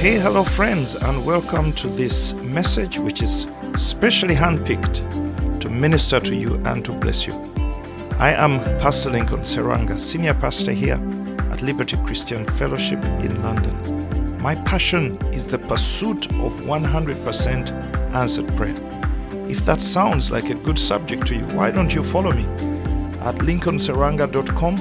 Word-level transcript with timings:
Hey, 0.00 0.18
hello, 0.18 0.44
friends, 0.44 0.94
and 0.94 1.26
welcome 1.26 1.74
to 1.74 1.86
this 1.86 2.32
message, 2.42 2.98
which 2.98 3.20
is 3.20 3.52
specially 3.76 4.34
handpicked 4.34 5.60
to 5.60 5.68
minister 5.68 6.18
to 6.18 6.34
you 6.34 6.54
and 6.64 6.82
to 6.86 6.92
bless 6.92 7.26
you. 7.26 7.34
I 8.18 8.30
am 8.30 8.60
Pastor 8.80 9.10
Lincoln 9.10 9.40
Serwanga, 9.40 10.00
Senior 10.00 10.32
Pastor 10.32 10.72
here 10.72 10.98
at 11.50 11.60
Liberty 11.60 11.98
Christian 12.06 12.46
Fellowship 12.52 13.04
in 13.04 13.42
London. 13.42 14.38
My 14.42 14.54
passion 14.54 15.18
is 15.34 15.46
the 15.46 15.58
pursuit 15.58 16.32
of 16.40 16.58
100% 16.62 18.14
answered 18.14 18.56
prayer. 18.56 18.74
If 19.50 19.66
that 19.66 19.82
sounds 19.82 20.30
like 20.30 20.48
a 20.48 20.54
good 20.54 20.78
subject 20.78 21.26
to 21.26 21.34
you, 21.34 21.44
why 21.48 21.70
don't 21.70 21.94
you 21.94 22.02
follow 22.02 22.32
me 22.32 22.44
at 23.20 23.34
lincolnserwanga.com 23.34 24.76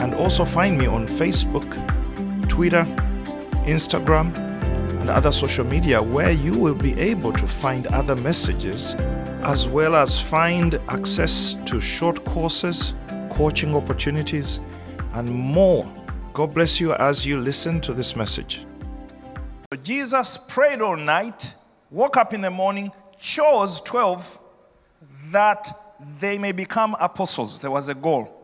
and 0.00 0.14
also 0.16 0.44
find 0.44 0.76
me 0.76 0.84
on 0.84 1.06
Facebook, 1.06 1.66
Twitter, 2.50 2.86
Instagram, 3.66 4.36
and 5.02 5.10
other 5.10 5.32
social 5.32 5.64
media 5.64 6.00
where 6.00 6.30
you 6.30 6.56
will 6.56 6.76
be 6.76 6.98
able 6.98 7.32
to 7.32 7.46
find 7.46 7.88
other 7.88 8.14
messages 8.16 8.94
as 9.44 9.66
well 9.66 9.96
as 9.96 10.18
find 10.18 10.76
access 10.88 11.54
to 11.66 11.80
short 11.80 12.24
courses, 12.24 12.94
coaching 13.30 13.74
opportunities, 13.74 14.60
and 15.14 15.28
more. 15.28 15.84
God 16.32 16.54
bless 16.54 16.80
you 16.80 16.92
as 16.94 17.26
you 17.26 17.40
listen 17.40 17.80
to 17.80 17.92
this 17.92 18.14
message. 18.14 18.64
Jesus 19.82 20.36
prayed 20.36 20.80
all 20.80 20.96
night, 20.96 21.52
woke 21.90 22.16
up 22.16 22.32
in 22.32 22.40
the 22.40 22.50
morning, 22.50 22.92
chose 23.18 23.80
12 23.80 24.38
that 25.30 25.68
they 26.20 26.38
may 26.38 26.52
become 26.52 26.94
apostles. 27.00 27.60
There 27.60 27.70
was 27.70 27.88
a 27.88 27.94
goal 27.94 28.41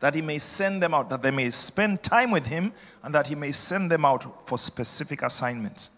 that 0.00 0.14
he 0.14 0.22
may 0.22 0.38
send 0.38 0.82
them 0.82 0.94
out, 0.94 1.08
that 1.10 1.22
they 1.22 1.30
may 1.30 1.50
spend 1.50 2.02
time 2.02 2.30
with 2.30 2.46
him, 2.46 2.72
and 3.02 3.14
that 3.14 3.26
he 3.26 3.34
may 3.34 3.52
send 3.52 3.90
them 3.90 4.04
out 4.04 4.46
for 4.46 4.58
specific 4.58 5.22
assignments. 5.22 5.90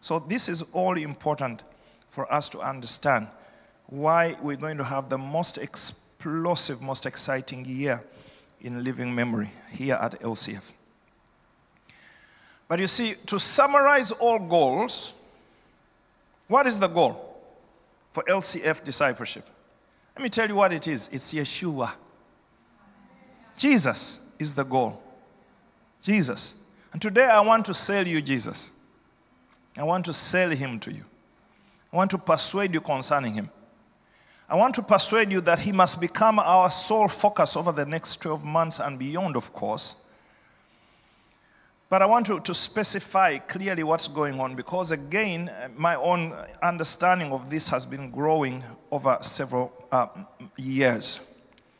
So, 0.00 0.18
this 0.18 0.48
is 0.48 0.62
all 0.72 0.96
important 0.96 1.62
for 2.10 2.32
us 2.32 2.48
to 2.50 2.60
understand 2.60 3.26
why 3.86 4.36
we're 4.40 4.56
going 4.56 4.78
to 4.78 4.84
have 4.84 5.08
the 5.08 5.18
most 5.18 5.58
explosive, 5.58 6.80
most 6.80 7.06
exciting 7.06 7.64
year 7.64 8.02
in 8.60 8.82
living 8.82 9.14
memory 9.14 9.50
here 9.72 9.94
at 10.00 10.20
LCF. 10.20 10.72
But 12.68 12.78
you 12.78 12.86
see, 12.86 13.14
to 13.26 13.38
summarize 13.38 14.10
all 14.12 14.38
goals, 14.38 15.14
what 16.48 16.66
is 16.66 16.78
the 16.78 16.88
goal 16.88 17.38
for 18.12 18.22
LCF 18.24 18.82
discipleship? 18.84 19.44
Let 20.16 20.22
me 20.22 20.28
tell 20.28 20.48
you 20.48 20.54
what 20.54 20.72
it 20.72 20.88
is 20.88 21.08
it's 21.12 21.34
Yeshua. 21.34 21.92
Jesus 23.56 24.20
is 24.38 24.54
the 24.54 24.64
goal. 24.64 25.02
Jesus. 26.02 26.56
And 26.92 27.00
today 27.00 27.24
I 27.24 27.40
want 27.40 27.66
to 27.66 27.74
sell 27.74 28.06
you 28.06 28.20
Jesus. 28.20 28.72
I 29.76 29.82
want 29.82 30.04
to 30.06 30.12
sell 30.12 30.50
him 30.50 30.78
to 30.80 30.92
you. 30.92 31.04
I 31.92 31.96
want 31.96 32.10
to 32.12 32.18
persuade 32.18 32.74
you 32.74 32.80
concerning 32.80 33.34
him. 33.34 33.50
I 34.48 34.56
want 34.56 34.74
to 34.74 34.82
persuade 34.82 35.32
you 35.32 35.40
that 35.42 35.60
he 35.60 35.72
must 35.72 36.00
become 36.00 36.38
our 36.38 36.68
sole 36.70 37.08
focus 37.08 37.56
over 37.56 37.72
the 37.72 37.86
next 37.86 38.16
12 38.16 38.44
months 38.44 38.78
and 38.78 38.98
beyond, 38.98 39.36
of 39.36 39.52
course. 39.52 40.02
But 41.88 42.02
I 42.02 42.06
want 42.06 42.26
to, 42.26 42.40
to 42.40 42.54
specify 42.54 43.38
clearly 43.38 43.84
what's 43.84 44.08
going 44.08 44.40
on 44.40 44.54
because, 44.54 44.90
again, 44.90 45.50
my 45.76 45.94
own 45.94 46.34
understanding 46.62 47.32
of 47.32 47.48
this 47.48 47.68
has 47.68 47.86
been 47.86 48.10
growing 48.10 48.62
over 48.90 49.16
several 49.20 49.72
uh, 49.92 50.08
years. 50.56 51.33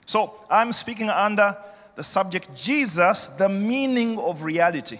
So 0.07 0.45
I'm 0.51 0.73
speaking 0.73 1.11
under 1.11 1.57
the 1.95 2.05
subject 2.05 2.55
Jesus, 2.55 3.29
the 3.29 3.49
meaning 3.49 4.19
of 4.19 4.43
reality. 4.43 4.99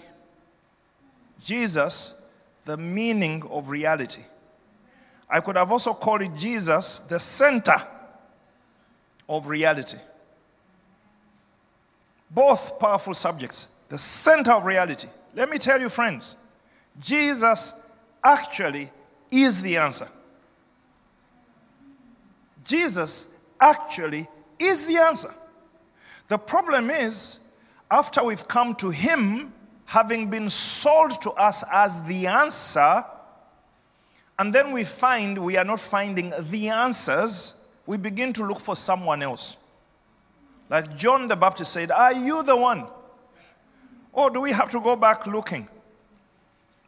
Jesus, 1.43 2.19
the 2.63 2.77
meaning 2.77 3.43
of 3.49 3.69
reality. 3.69 4.23
I 5.29 5.39
could 5.39 5.55
have 5.55 5.71
also 5.71 5.93
called 5.93 6.21
it 6.21 6.35
Jesus, 6.35 6.99
the 6.99 7.19
center 7.19 7.75
of 9.27 9.47
reality. 9.47 9.97
Both 12.31 12.79
powerful 12.79 13.13
subjects, 13.13 13.67
the 13.89 13.97
center 13.97 14.53
of 14.53 14.65
reality. 14.65 15.07
Let 15.33 15.49
me 15.49 15.57
tell 15.57 15.79
you, 15.79 15.89
friends, 15.89 16.35
Jesus 16.99 17.81
actually 18.23 18.89
is 19.31 19.61
the 19.61 19.77
answer. 19.77 20.07
Jesus 22.63 23.29
actually 23.59 24.27
is 24.59 24.85
the 24.85 24.97
answer. 24.97 25.33
The 26.27 26.37
problem 26.37 26.89
is, 26.89 27.39
after 27.91 28.23
we've 28.23 28.47
come 28.47 28.75
to 28.75 28.89
Him, 28.89 29.53
having 29.85 30.29
been 30.29 30.49
sold 30.49 31.21
to 31.21 31.31
us 31.31 31.63
as 31.71 32.03
the 32.05 32.27
answer, 32.27 33.03
and 34.37 34.53
then 34.53 34.71
we 34.71 34.83
find 34.83 35.37
we 35.37 35.57
are 35.57 35.63
not 35.63 35.79
finding 35.79 36.33
the 36.49 36.69
answers, 36.69 37.53
we 37.85 37.97
begin 37.97 38.33
to 38.33 38.45
look 38.45 38.59
for 38.59 38.75
someone 38.75 39.21
else. 39.21 39.57
Like 40.69 40.95
John 40.97 41.27
the 41.27 41.35
Baptist 41.35 41.73
said, 41.73 41.91
Are 41.91 42.13
you 42.13 42.43
the 42.43 42.55
one? 42.55 42.87
Or 44.11 44.29
do 44.29 44.41
we 44.41 44.51
have 44.51 44.71
to 44.71 44.79
go 44.79 44.95
back 44.95 45.27
looking? 45.27 45.67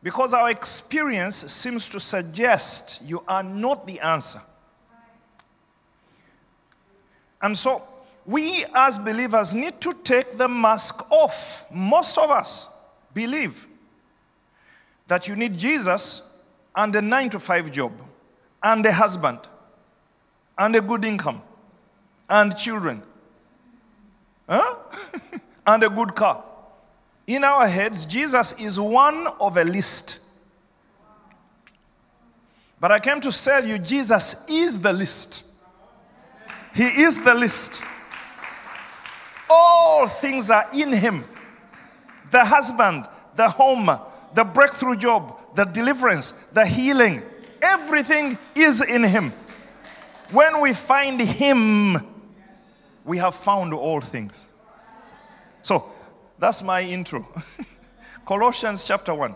Because 0.01 0.33
our 0.33 0.49
experience 0.49 1.35
seems 1.35 1.89
to 1.89 1.99
suggest 1.99 3.01
you 3.05 3.23
are 3.27 3.43
not 3.43 3.85
the 3.85 3.99
answer. 3.99 4.39
And 7.41 7.57
so 7.57 7.81
we 8.25 8.65
as 8.73 8.97
believers 8.97 9.53
need 9.53 9.79
to 9.81 9.93
take 10.03 10.31
the 10.37 10.47
mask 10.47 11.09
off. 11.11 11.65
Most 11.71 12.17
of 12.17 12.29
us 12.29 12.69
believe 13.13 13.67
that 15.07 15.27
you 15.27 15.35
need 15.35 15.57
Jesus 15.57 16.23
and 16.75 16.95
a 16.95 17.01
nine 17.01 17.29
to 17.31 17.39
five 17.39 17.71
job, 17.71 17.91
and 18.61 18.85
a 18.85 18.91
husband, 18.91 19.39
and 20.57 20.75
a 20.75 20.81
good 20.81 21.03
income, 21.03 21.41
and 22.29 22.55
children, 22.55 23.01
huh? 24.47 24.75
and 25.67 25.83
a 25.83 25.89
good 25.89 26.13
car. 26.13 26.43
In 27.25 27.43
our 27.43 27.67
heads, 27.67 28.05
Jesus 28.05 28.53
is 28.59 28.79
one 28.79 29.27
of 29.39 29.57
a 29.57 29.63
list. 29.63 30.19
But 32.79 32.91
I 32.91 32.99
came 32.99 33.19
to 33.21 33.31
tell 33.31 33.65
you, 33.65 33.79
Jesus 33.79 34.45
is 34.47 34.79
the 34.79 34.93
list. 34.93 35.46
He 36.77 37.01
is 37.01 37.23
the 37.23 37.33
list. 37.33 37.81
All 39.49 40.05
things 40.05 40.51
are 40.51 40.67
in 40.71 40.93
Him 40.93 41.23
the 42.29 42.43
husband, 42.43 43.07
the 43.35 43.49
home, 43.49 43.89
the 44.33 44.43
breakthrough 44.43 44.95
job, 44.95 45.39
the 45.55 45.63
deliverance, 45.63 46.31
the 46.53 46.65
healing. 46.65 47.23
Everything 47.61 48.37
is 48.53 48.81
in 48.81 49.03
Him. 49.03 49.33
When 50.31 50.61
we 50.61 50.73
find 50.73 51.19
Him, 51.19 51.97
we 53.05 53.17
have 53.17 53.33
found 53.33 53.73
all 53.73 54.01
things. 54.01 54.47
So, 55.61 55.89
that's 56.37 56.61
my 56.61 56.81
intro. 56.81 57.25
Colossians 58.25 58.83
chapter 58.83 59.13
1 59.13 59.33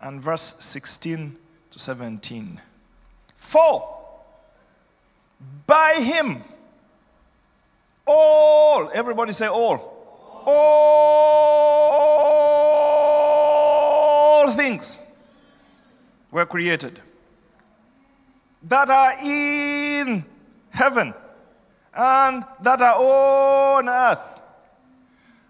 and 0.00 0.22
verse 0.22 0.56
16 0.60 1.36
to 1.72 1.78
17. 1.78 2.60
For 3.36 3.91
by 5.66 5.94
him, 5.98 6.42
all, 8.06 8.90
everybody 8.92 9.32
say 9.32 9.46
all, 9.46 9.92
all 10.46 11.22
things 14.52 15.02
were 16.30 16.46
created 16.46 17.00
that 18.64 18.90
are 18.90 19.14
in 19.24 20.24
heaven 20.70 21.14
and 21.94 22.44
that 22.62 22.80
are 22.80 22.96
on 22.96 23.88
earth. 23.88 24.40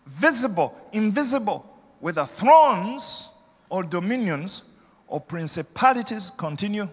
Visible, 0.06 0.74
invisible, 0.92 1.64
whether 2.00 2.24
thrones 2.24 3.30
or 3.70 3.82
dominions 3.82 4.64
or 5.06 5.20
principalities, 5.20 6.30
continue. 6.30 6.88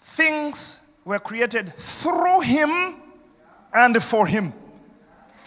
Things 0.00 0.77
were 1.08 1.18
created 1.18 1.72
through 1.72 2.40
him 2.40 2.96
and 3.72 4.02
for 4.02 4.26
him. 4.26 4.52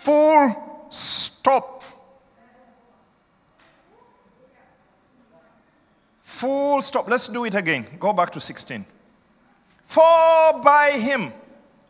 Full 0.01 0.87
stop. 0.89 1.83
Full 6.23 6.81
stop. 6.81 7.07
Let's 7.07 7.27
do 7.27 7.45
it 7.45 7.53
again. 7.53 7.85
Go 7.99 8.11
back 8.11 8.31
to 8.31 8.39
16. 8.39 8.83
For 9.85 10.01
by 10.63 10.97
him, 10.99 11.31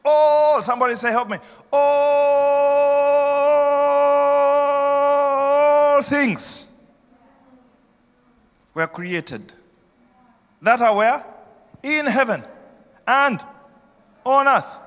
all, 0.03 0.61
somebody 0.61 0.95
say, 0.95 1.11
help 1.11 1.29
me, 1.29 1.37
all 1.71 2.01
things 6.01 6.67
were 8.73 8.87
created 8.87 9.53
that 10.61 10.81
are 10.81 10.93
where? 10.93 11.23
In 11.83 12.05
heaven 12.05 12.43
and 13.07 13.41
on 14.25 14.47
earth. 14.47 14.79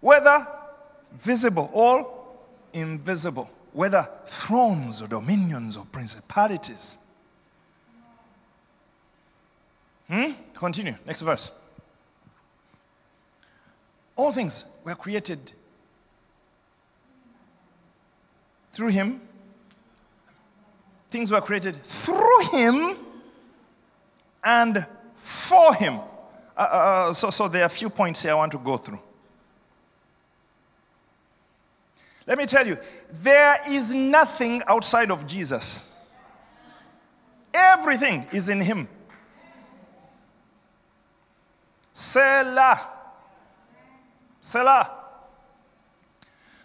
Whether 0.00 0.46
visible 1.18 1.70
or 1.72 2.10
invisible. 2.72 3.50
whether 3.72 4.08
thrones 4.26 5.02
or 5.02 5.08
dominions 5.08 5.76
or 5.76 5.84
principalities. 5.86 6.96
Hmm? 10.08 10.30
Continue. 10.54 10.94
Next 11.04 11.22
verse. 11.22 11.50
All 14.14 14.30
things 14.30 14.66
were 14.84 14.94
created 14.94 15.52
through 18.70 18.90
him. 18.90 19.20
Things 21.08 21.32
were 21.32 21.40
created 21.40 21.74
through 21.76 22.46
him 22.52 22.96
and 24.44 24.86
for 25.16 25.74
him. 25.74 25.98
Uh, 26.56 26.60
uh, 26.60 26.64
uh, 26.64 27.12
so, 27.12 27.30
so 27.30 27.48
there 27.48 27.62
are 27.62 27.66
a 27.66 27.70
few 27.70 27.90
points 27.90 28.22
here 28.22 28.32
I 28.32 28.34
want 28.34 28.52
to 28.52 28.58
go 28.58 28.76
through. 28.76 29.00
Let 32.26 32.38
me 32.38 32.46
tell 32.46 32.66
you, 32.66 32.78
there 33.22 33.58
is 33.68 33.92
nothing 33.92 34.62
outside 34.66 35.10
of 35.10 35.26
Jesus. 35.26 35.92
Everything 37.52 38.26
is 38.32 38.48
in 38.48 38.60
him. 38.60 38.88
Selah. 41.92 42.80
Selah. 44.40 44.90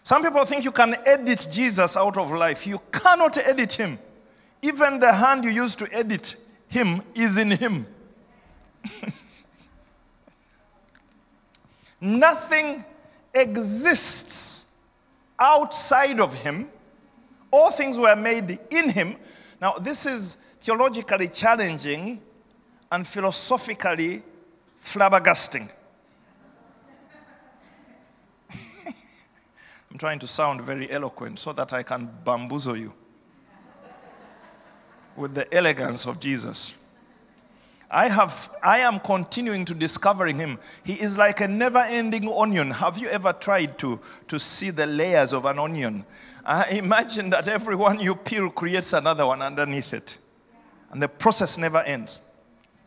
Some 0.02 0.24
people 0.24 0.44
think 0.46 0.64
you 0.64 0.72
can 0.72 0.96
edit 1.06 1.48
Jesus 1.52 1.96
out 1.98 2.18
of 2.18 2.32
life. 2.32 2.66
You 2.66 2.82
cannot 2.92 3.38
edit 3.38 3.74
him. 3.74 4.00
Even 4.62 5.00
the 5.00 5.14
hand 5.14 5.44
you 5.44 5.52
use 5.52 5.76
to 5.76 5.88
edit 5.94 6.36
him 6.68 7.02
is 7.14 7.38
in 7.38 7.52
him. 7.52 7.86
Nothing 12.02 12.84
exists 13.34 14.66
outside 15.40 16.20
of 16.20 16.34
him. 16.34 16.70
All 17.52 17.72
things 17.72 17.98
were 17.98 18.16
made 18.16 18.60
in 18.70 18.90
him. 18.90 19.16
Now, 19.62 19.74
this 19.74 20.06
is 20.06 20.38
theologically 20.62 21.28
challenging 21.30 22.22
and 22.92 23.06
philosophically 23.06 24.24
flabbergasting. 24.82 25.70
I'm 29.92 29.98
trying 29.98 30.20
to 30.20 30.28
sound 30.28 30.62
very 30.62 30.90
eloquent 30.92 31.40
so 31.40 31.54
that 31.54 31.74
I 31.74 31.84
can 31.84 32.10
bamboozle 32.24 32.78
you 32.78 32.94
with 35.16 35.34
the 35.34 35.54
elegance 35.54 36.06
of 36.06 36.20
Jesus. 36.20 36.76
I 37.92 38.08
have 38.08 38.52
I 38.62 38.80
am 38.80 39.00
continuing 39.00 39.66
to 39.66 39.74
discovering 39.74 40.38
him. 40.38 40.60
He 40.84 40.94
is 40.94 41.18
like 41.18 41.42
a 41.42 41.48
never-ending 41.48 42.32
onion. 42.32 42.70
Have 42.72 43.00
you 43.00 43.10
ever 43.10 43.34
tried 43.34 43.80
to, 43.80 44.00
to 44.28 44.40
see 44.40 44.70
the 44.70 44.86
layers 44.86 45.34
of 45.34 45.46
an 45.46 45.58
onion? 45.58 46.06
I 46.46 46.66
imagine 46.70 47.32
that 47.32 47.48
every 47.48 47.76
one 47.76 48.00
you 48.00 48.16
peel 48.16 48.52
creates 48.52 48.94
another 48.94 49.26
one 49.26 49.42
underneath 49.42 49.94
it. 49.94 50.20
And 50.92 51.02
the 51.02 51.08
process 51.08 51.58
never 51.58 51.80
ends. 51.80 52.22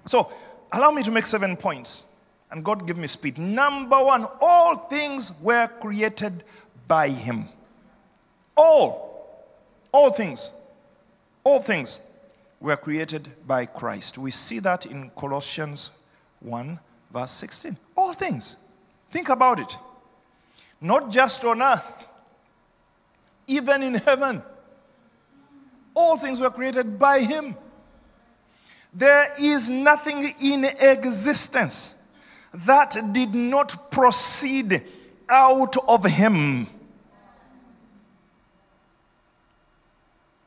So 0.06 0.32
allow 0.72 0.90
me 0.90 1.02
to 1.02 1.10
make 1.10 1.24
seven 1.24 1.56
points. 1.56 2.04
And 2.50 2.64
God 2.64 2.86
give 2.86 2.96
me 2.96 3.06
speed. 3.06 3.38
Number 3.38 4.02
one, 4.02 4.26
all 4.40 4.76
things 4.76 5.32
were 5.40 5.68
created 5.80 6.44
by 6.86 7.08
him. 7.08 7.48
All. 8.56 9.26
All 9.90 10.10
things. 10.10 10.52
All 11.44 11.60
things 11.60 12.00
were 12.62 12.76
created 12.76 13.28
by 13.46 13.66
Christ. 13.66 14.16
We 14.16 14.30
see 14.30 14.60
that 14.60 14.86
in 14.86 15.10
Colossians 15.16 15.90
1, 16.40 16.78
verse 17.12 17.32
16. 17.32 17.76
All 17.96 18.12
things. 18.12 18.56
Think 19.10 19.28
about 19.28 19.58
it. 19.58 19.76
Not 20.80 21.10
just 21.10 21.44
on 21.44 21.60
earth, 21.60 22.08
even 23.48 23.82
in 23.82 23.94
heaven. 23.94 24.42
All 25.94 26.16
things 26.16 26.40
were 26.40 26.50
created 26.50 26.98
by 26.98 27.20
Him. 27.20 27.56
There 28.94 29.26
is 29.40 29.68
nothing 29.68 30.32
in 30.40 30.64
existence 30.64 31.96
that 32.54 32.96
did 33.12 33.34
not 33.34 33.90
proceed 33.90 34.82
out 35.28 35.76
of 35.88 36.04
Him. 36.04 36.68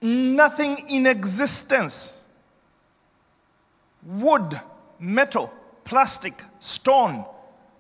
Nothing 0.06 0.78
in 0.90 1.08
existence 1.08 2.24
wood, 4.04 4.60
metal, 5.00 5.52
plastic, 5.84 6.34
stone, 6.60 7.26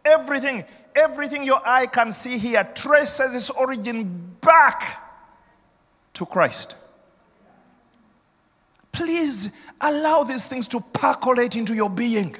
everything, 0.03 0.65
everything 0.95 1.43
your 1.43 1.61
eye 1.65 1.85
can 1.85 2.11
see 2.11 2.37
here 2.37 2.67
traces 2.73 3.35
its 3.35 3.49
origin 3.51 4.35
back 4.41 5.01
to 6.13 6.25
Christ. 6.25 6.75
Please 8.91 9.51
allow 9.81 10.23
these 10.23 10.47
things 10.47 10.67
to 10.69 10.79
percolate 10.79 11.55
into 11.55 11.75
your 11.75 11.89
being. 11.89 12.35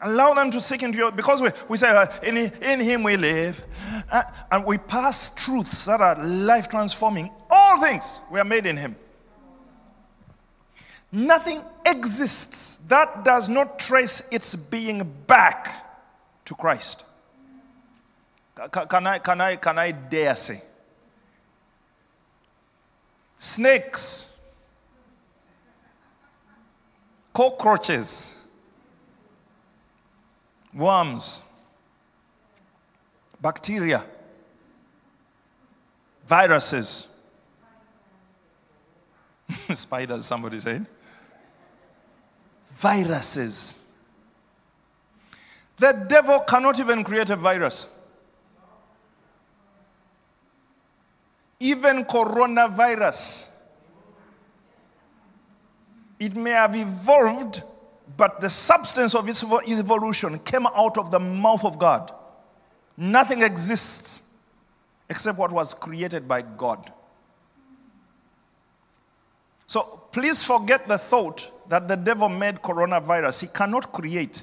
Allow 0.00 0.34
them 0.34 0.50
to 0.50 0.60
sink 0.60 0.82
into 0.82 0.98
your, 0.98 1.12
because 1.12 1.42
we, 1.42 1.50
we 1.68 1.76
say, 1.76 1.90
uh, 1.90 2.06
in, 2.22 2.36
in 2.36 2.80
Him 2.80 3.02
we 3.02 3.16
live, 3.16 3.62
uh, 4.10 4.22
and 4.50 4.64
we 4.64 4.78
pass 4.78 5.34
truths 5.34 5.84
that 5.84 6.00
are 6.00 6.16
life 6.24 6.68
transforming. 6.68 7.30
All 7.54 7.82
things 7.82 8.20
were 8.30 8.44
made 8.44 8.64
in 8.64 8.78
Him. 8.78 8.96
Nothing 11.12 11.60
exists 11.84 12.76
that 12.88 13.22
does 13.24 13.50
not 13.50 13.78
trace 13.78 14.26
its 14.32 14.56
being 14.56 15.04
back 15.26 15.84
to 16.46 16.54
Christ. 16.54 17.04
Can 18.54 19.06
I, 19.06 19.18
can 19.18 19.40
I, 19.42 19.56
can 19.56 19.78
I 19.78 19.90
dare 19.90 20.34
say? 20.34 20.62
Snakes, 23.38 24.34
cockroaches, 27.34 28.34
worms, 30.72 31.42
bacteria, 33.42 34.02
viruses, 36.26 37.11
spiders, 39.74 40.26
somebody 40.26 40.60
said. 40.60 40.86
Viruses. 42.66 43.84
The 45.76 46.04
devil 46.08 46.40
cannot 46.40 46.78
even 46.78 47.04
create 47.04 47.30
a 47.30 47.36
virus. 47.36 47.88
Even 51.60 52.04
coronavirus. 52.04 53.48
It 56.18 56.36
may 56.36 56.50
have 56.50 56.74
evolved 56.76 57.62
but 58.16 58.40
the 58.40 58.50
substance 58.50 59.14
of 59.14 59.28
its 59.28 59.42
evolution 59.42 60.38
came 60.40 60.66
out 60.66 60.98
of 60.98 61.10
the 61.10 61.18
mouth 61.18 61.64
of 61.64 61.78
God. 61.78 62.12
Nothing 62.96 63.42
exists 63.42 64.22
except 65.08 65.38
what 65.38 65.50
was 65.50 65.74
created 65.74 66.28
by 66.28 66.42
God. 66.42 66.92
So 69.72 70.02
please 70.12 70.42
forget 70.42 70.86
the 70.86 70.98
thought 70.98 71.50
that 71.70 71.88
the 71.88 71.96
devil 71.96 72.28
made 72.28 72.56
coronavirus. 72.56 73.40
He 73.40 73.46
cannot 73.46 73.90
create, 73.90 74.42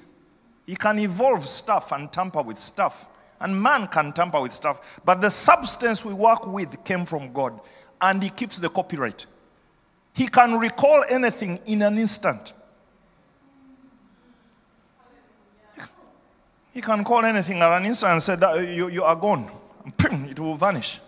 he 0.65 0.75
can 0.75 0.97
evolve 0.97 1.47
stuff 1.47 1.91
and 1.91 2.11
tamper 2.11 2.41
with 2.41 2.57
stuff. 2.57 3.07
And 3.39 3.61
man 3.61 3.87
can 3.89 4.11
tamper 4.11 4.41
with 4.41 4.53
stuff. 4.53 4.99
But 5.05 5.21
the 5.21 5.29
substance 5.29 6.03
we 6.03 6.15
work 6.15 6.47
with 6.47 6.83
came 6.83 7.05
from 7.05 7.31
God. 7.31 7.59
And 8.01 8.23
he 8.23 8.31
keeps 8.31 8.57
the 8.57 8.69
copyright. 8.69 9.27
He 10.13 10.27
can 10.27 10.57
recall 10.57 11.05
anything 11.07 11.59
in 11.67 11.83
an 11.83 11.99
instant. 11.99 12.53
He 16.73 16.81
can 16.81 17.03
call 17.03 17.23
anything 17.23 17.61
at 17.61 17.71
an 17.71 17.85
instant 17.85 18.13
and 18.13 18.23
say 18.23 18.35
that 18.35 18.67
you, 18.67 18.89
you 18.89 19.03
are 19.03 19.15
gone. 19.15 19.51
It 20.01 20.39
will 20.39 20.55
vanish. 20.55 20.99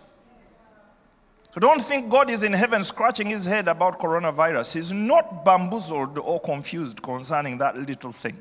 So 1.52 1.60
don't 1.60 1.82
think 1.82 2.10
God 2.10 2.30
is 2.30 2.42
in 2.44 2.54
heaven 2.54 2.82
scratching 2.82 3.26
his 3.26 3.44
head 3.44 3.68
about 3.68 3.98
coronavirus. 3.98 4.72
He's 4.72 4.90
not 4.90 5.44
bamboozled 5.44 6.16
or 6.18 6.40
confused 6.40 7.02
concerning 7.02 7.58
that 7.58 7.76
little 7.76 8.10
thing. 8.10 8.40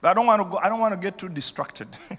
But 0.00 0.10
I 0.10 0.14
don't 0.14 0.26
want 0.26 0.42
to, 0.42 0.48
go, 0.48 0.58
I 0.58 0.68
don't 0.68 0.78
want 0.78 0.94
to 0.94 1.00
get 1.00 1.18
too 1.18 1.28
distracted. 1.28 1.88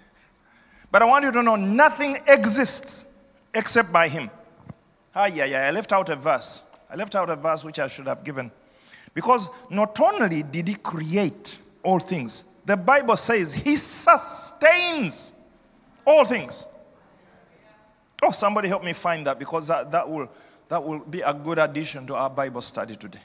but 0.91 1.01
I 1.01 1.05
want 1.05 1.23
you 1.23 1.31
to 1.31 1.41
know 1.43 1.55
nothing 1.55 2.17
exists 2.27 3.05
except 3.53 3.93
by 3.93 4.09
him. 4.09 4.29
Ah, 5.15 5.27
yeah, 5.27 5.45
yeah, 5.45 5.67
I 5.67 5.71
left 5.71 5.93
out 5.93 6.09
a 6.09 6.15
verse. 6.17 6.63
I 6.89 6.95
left 6.95 7.15
out 7.15 7.29
a 7.29 7.37
verse 7.37 7.63
which 7.63 7.79
I 7.79 7.87
should 7.87 8.07
have 8.07 8.25
given. 8.25 8.51
Because 9.13 9.47
not 9.69 9.97
only 10.01 10.43
did 10.43 10.67
he 10.67 10.75
create, 10.75 11.59
all 11.83 11.99
things. 11.99 12.43
The 12.65 12.75
Bible 12.75 13.15
says 13.15 13.53
he 13.53 13.77
sustains 13.77 15.33
all 16.05 16.25
things. 16.25 16.65
Oh, 18.25 18.31
somebody 18.31 18.67
help 18.67 18.83
me 18.83 18.93
find 18.93 19.27
that 19.27 19.37
because 19.37 19.67
that, 19.67 19.91
that, 19.91 20.09
will, 20.09 20.27
that 20.67 20.83
will 20.83 20.99
be 20.99 21.21
a 21.21 21.31
good 21.31 21.59
addition 21.59 22.07
to 22.07 22.15
our 22.15 22.29
Bible 22.29 22.61
study 22.61 22.95
today. 22.95 23.19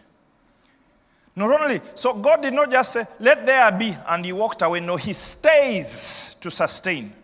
Not 1.35 1.59
only, 1.59 1.81
so 1.95 2.13
God 2.13 2.43
did 2.43 2.53
not 2.53 2.71
just 2.71 2.93
say, 2.93 3.05
let 3.19 3.47
there 3.47 3.73
be, 3.73 3.97
and 4.07 4.23
he 4.23 4.33
walked 4.33 4.61
away. 4.61 4.81
No, 4.81 4.97
he 4.97 5.15
stays 5.15 6.37
to 6.43 6.51
sustain. 6.51 7.15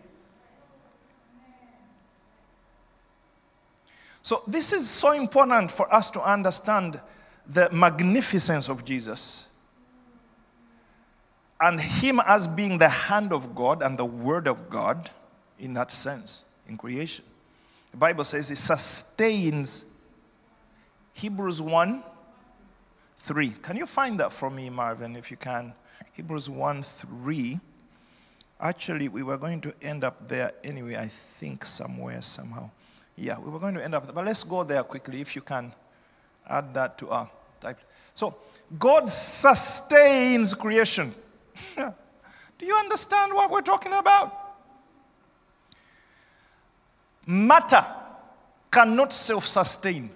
So, 4.23 4.41
this 4.47 4.73
is 4.73 4.89
so 4.89 5.11
important 5.11 5.69
for 5.69 5.93
us 5.93 6.09
to 6.09 6.21
understand 6.21 6.99
the 7.45 7.69
magnificence 7.71 8.69
of 8.69 8.83
Jesus 8.83 9.47
and 11.61 11.79
Him 11.79 12.19
as 12.25 12.47
being 12.47 12.77
the 12.77 12.89
hand 12.89 13.31
of 13.31 13.55
God 13.55 13.81
and 13.81 13.97
the 13.97 14.05
Word 14.05 14.47
of 14.47 14.69
God 14.69 15.09
in 15.59 15.75
that 15.75 15.91
sense 15.91 16.43
in 16.67 16.75
creation. 16.75 17.23
The 17.97 18.01
Bible 18.01 18.25
says 18.25 18.51
it 18.51 18.57
sustains 18.57 19.85
Hebrews 21.13 21.63
1 21.63 22.03
3. 23.17 23.49
Can 23.63 23.75
you 23.75 23.87
find 23.87 24.19
that 24.19 24.31
for 24.31 24.51
me, 24.51 24.69
Marvin, 24.69 25.15
if 25.15 25.31
you 25.31 25.37
can? 25.37 25.73
Hebrews 26.13 26.47
1 26.47 26.83
3. 26.83 27.59
Actually, 28.59 29.09
we 29.09 29.23
were 29.23 29.39
going 29.39 29.61
to 29.61 29.73
end 29.81 30.03
up 30.03 30.27
there 30.27 30.51
anyway, 30.63 30.95
I 30.95 31.07
think, 31.07 31.65
somewhere, 31.65 32.21
somehow. 32.21 32.69
Yeah, 33.15 33.39
we 33.39 33.49
were 33.49 33.57
going 33.57 33.73
to 33.73 33.83
end 33.83 33.95
up 33.95 34.03
there. 34.03 34.13
But 34.13 34.25
let's 34.25 34.43
go 34.43 34.63
there 34.63 34.83
quickly 34.83 35.19
if 35.19 35.35
you 35.35 35.41
can 35.41 35.73
add 36.47 36.75
that 36.75 36.99
to 36.99 37.09
our 37.09 37.27
type. 37.59 37.79
So, 38.13 38.37
God 38.77 39.09
sustains 39.09 40.53
creation. 40.53 41.15
Do 41.75 42.63
you 42.63 42.75
understand 42.75 43.33
what 43.33 43.49
we're 43.49 43.61
talking 43.61 43.93
about? 43.93 44.46
Matter 47.27 47.85
cannot 48.71 49.13
self 49.13 49.45
sustain. 49.45 50.09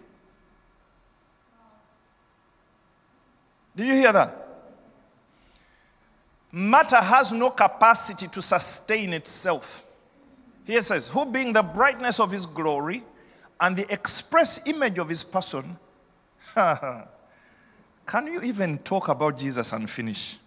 Did 3.76 3.88
you 3.88 3.94
hear 3.94 4.14
that? 4.14 4.38
Matter 6.52 6.98
has 6.98 7.32
no 7.32 7.50
capacity 7.52 8.28
to 8.30 8.42
sustain 8.42 9.14
itself. 9.14 9.86
Here 10.66 10.82
says, 10.82 11.08
Who 11.10 11.26
being 11.26 11.54
the 11.54 11.62
brightness 11.62 12.20
of 12.20 12.32
his 12.32 12.46
glory 12.46 13.04
and 13.62 13.78
the 13.78 13.92
express 13.94 14.68
image 14.68 14.98
of 14.98 15.08
his 15.08 15.24
person. 15.24 15.78
Can 16.56 17.06
you 18.28 18.42
even 18.42 18.80
talk 18.80 19.08
about 19.08 19.38
Jesus 19.38 19.72
and 19.72 19.90
finish? 19.90 20.38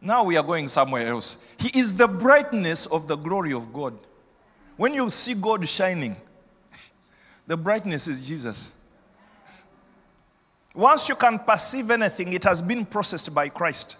Now 0.00 0.22
we 0.22 0.36
are 0.36 0.44
going 0.44 0.68
somewhere 0.68 1.08
else. 1.08 1.48
He 1.58 1.76
is 1.76 1.96
the 1.96 2.06
brightness 2.06 2.84
of 2.86 3.08
the 3.08 3.16
glory 3.16 3.54
of 3.54 3.72
God. 3.72 3.94
When 4.76 4.94
you 4.94 5.08
see 5.10 5.34
God 5.34 5.68
shining, 5.68 6.16
the 7.46 7.56
brightness 7.56 8.08
is 8.08 8.26
Jesus. 8.26 8.72
Once 10.74 11.08
you 11.08 11.14
can 11.14 11.38
perceive 11.38 11.90
anything, 11.90 12.32
it 12.32 12.42
has 12.42 12.60
been 12.60 12.84
processed 12.84 13.32
by 13.32 13.48
Christ. 13.48 13.98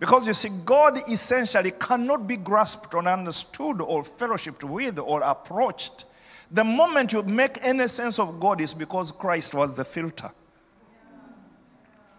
Because 0.00 0.26
you 0.26 0.32
see, 0.32 0.48
God 0.64 1.08
essentially 1.08 1.70
cannot 1.70 2.26
be 2.26 2.36
grasped 2.36 2.92
or 2.92 3.06
understood 3.06 3.80
or 3.80 4.02
fellowshipped 4.02 4.64
with 4.64 4.98
or 4.98 5.22
approached. 5.22 6.06
The 6.50 6.64
moment 6.64 7.12
you 7.12 7.22
make 7.22 7.58
any 7.62 7.86
sense 7.86 8.18
of 8.18 8.40
God 8.40 8.60
is 8.60 8.74
because 8.74 9.12
Christ 9.12 9.54
was 9.54 9.74
the 9.74 9.84
filter. 9.84 10.30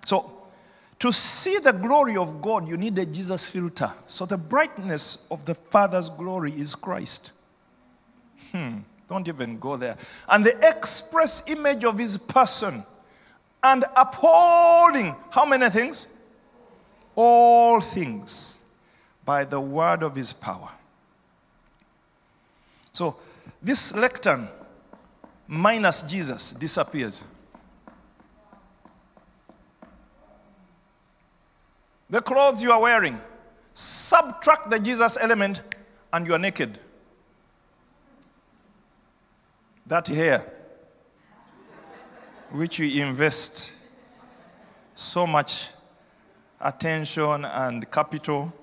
So, 0.06 0.32
to 1.00 1.12
see 1.12 1.60
the 1.60 1.74
glory 1.74 2.16
of 2.16 2.42
God, 2.42 2.70
you 2.70 2.78
need 2.78 2.98
a 2.98 3.06
Jesus 3.06 3.44
filter. 3.44 3.92
So, 4.06 4.26
the 4.26 4.38
brightness 4.38 5.28
of 5.30 5.44
the 5.44 5.54
Father's 5.54 6.08
glory 6.08 6.54
is 6.54 6.76
Christ. 6.76 7.34
Hmm, 8.54 8.80
don't 9.08 9.28
even 9.28 9.58
go 9.58 9.76
there. 9.76 9.98
And 10.30 10.46
the 10.46 10.56
express 10.68 11.44
image 11.48 11.84
of 11.84 11.98
his 11.98 12.18
person 12.18 12.86
and 13.64 13.84
upholding 13.96 15.16
how 15.32 15.46
many 15.46 15.70
things? 15.70 16.08
All 17.16 17.82
things 17.82 18.60
by 19.26 19.44
the 19.44 19.60
word 19.60 20.04
of 20.04 20.16
his 20.16 20.34
power. 20.34 20.70
So 22.92 23.16
this 23.62 23.96
lectern 23.96 24.48
minus 25.48 26.04
Jesus 26.04 26.52
disappears. 26.52 27.24
The 32.10 32.22
clothes 32.22 32.62
you 32.62 32.72
are 32.72 32.82
wearing, 32.82 33.20
subtract 33.74 34.70
the 34.70 34.80
Jesus 34.80 35.18
element 35.20 35.62
and 36.12 36.28
you 36.28 36.36
are 36.36 36.40
naked. 36.40 36.78
That 39.88 40.08
hair, 40.08 40.46
which 42.52 42.80
you 42.80 43.04
invest 43.04 43.74
so 44.96 45.28
much 45.28 45.68
attention 46.60 47.46
and 47.46 47.90
capital. 47.92 48.54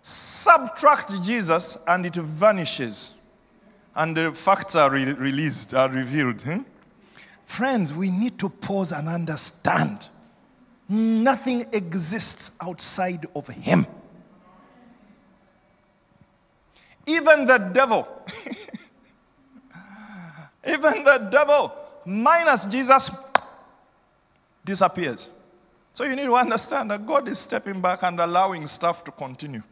Subtract 0.00 1.22
Jesus 1.22 1.78
and 1.86 2.06
it 2.06 2.14
vanishes. 2.16 3.12
And 3.94 4.16
the 4.16 4.32
facts 4.32 4.74
are 4.74 4.90
re- 4.90 5.12
released, 5.12 5.74
are 5.74 5.88
revealed. 5.88 6.40
Hmm? 6.42 6.62
Friends, 7.44 7.92
we 7.92 8.10
need 8.10 8.38
to 8.38 8.48
pause 8.48 8.92
and 8.92 9.08
understand 9.08 10.08
nothing 10.88 11.66
exists 11.72 12.52
outside 12.60 13.26
of 13.36 13.46
Him. 13.48 13.86
Even 17.06 17.44
the 17.44 17.58
devil 17.58 18.08
Even 20.66 21.04
the 21.04 21.28
devil, 21.30 21.74
minus 22.06 22.66
Jesus, 22.66 23.10
disappears. 24.64 25.28
So 25.92 26.04
you 26.04 26.14
need 26.14 26.24
to 26.24 26.36
understand 26.36 26.90
that 26.90 27.06
God 27.06 27.28
is 27.28 27.38
stepping 27.38 27.80
back 27.80 28.02
and 28.02 28.20
allowing 28.20 28.66
stuff 28.66 29.04
to 29.04 29.10
continue 29.10 29.62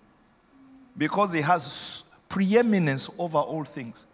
because 0.98 1.32
He 1.32 1.40
has 1.40 2.04
preeminence 2.28 3.10
over 3.18 3.38
all 3.38 3.64
things. 3.64 4.06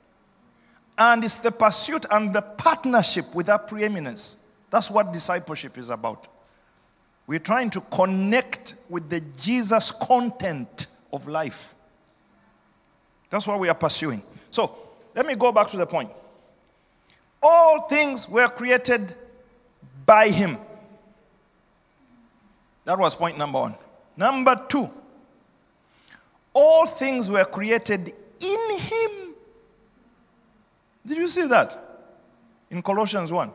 And 0.99 1.25
it's 1.25 1.37
the 1.37 1.51
pursuit 1.51 2.07
and 2.11 2.35
the 2.35 2.43
partnership 2.43 3.35
with 3.35 3.47
that 3.47 3.69
preeminence. 3.69 4.37
That's 4.71 4.91
what 4.91 5.13
discipleship 5.13 5.79
is 5.79 5.91
about. 5.91 6.27
We're 7.27 7.39
trying 7.39 7.71
to 7.71 7.81
connect 7.81 8.75
with 8.89 9.11
the 9.11 9.21
Jesus 9.39 9.91
content 9.91 10.87
of 11.13 11.27
life. 11.27 11.76
That's 13.31 13.47
what 13.47 13.59
we 13.59 13.69
are 13.69 13.75
pursuing. 13.75 14.23
So 14.51 14.77
let 15.15 15.27
me 15.27 15.35
go 15.35 15.53
back 15.53 15.69
to 15.69 15.77
the 15.77 15.87
point. 15.87 16.11
All 17.43 17.87
things 17.89 18.29
were 18.29 18.49
created 18.49 19.15
by 20.05 20.29
him. 20.29 20.59
That 22.85 22.99
was 22.99 23.15
point 23.15 23.37
number 23.37 23.61
one. 23.61 23.75
Number 24.17 24.59
two, 24.69 24.89
all 26.53 26.87
things 26.87 27.29
were 27.29 27.45
created 27.45 28.15
in 28.41 28.79
him. 28.79 29.35
Did 31.05 31.19
you 31.19 31.29
see 31.29 31.47
that? 31.49 31.83
In 32.71 32.83
Colossians 32.83 33.31
1. 33.31 33.53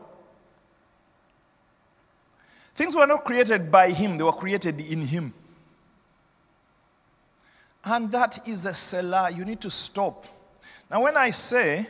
Things 2.74 2.94
were 2.94 3.06
not 3.06 3.24
created 3.24 3.70
by 3.70 3.90
him, 3.90 4.16
they 4.16 4.24
were 4.24 4.32
created 4.32 4.80
in 4.80 5.02
him. 5.02 5.34
And 7.84 8.10
that 8.12 8.46
is 8.46 8.66
a 8.66 8.74
Selah. 8.74 9.30
You 9.30 9.44
need 9.44 9.60
to 9.62 9.70
stop. 9.70 10.26
Now, 10.90 11.02
when 11.02 11.16
I 11.16 11.30
say 11.30 11.86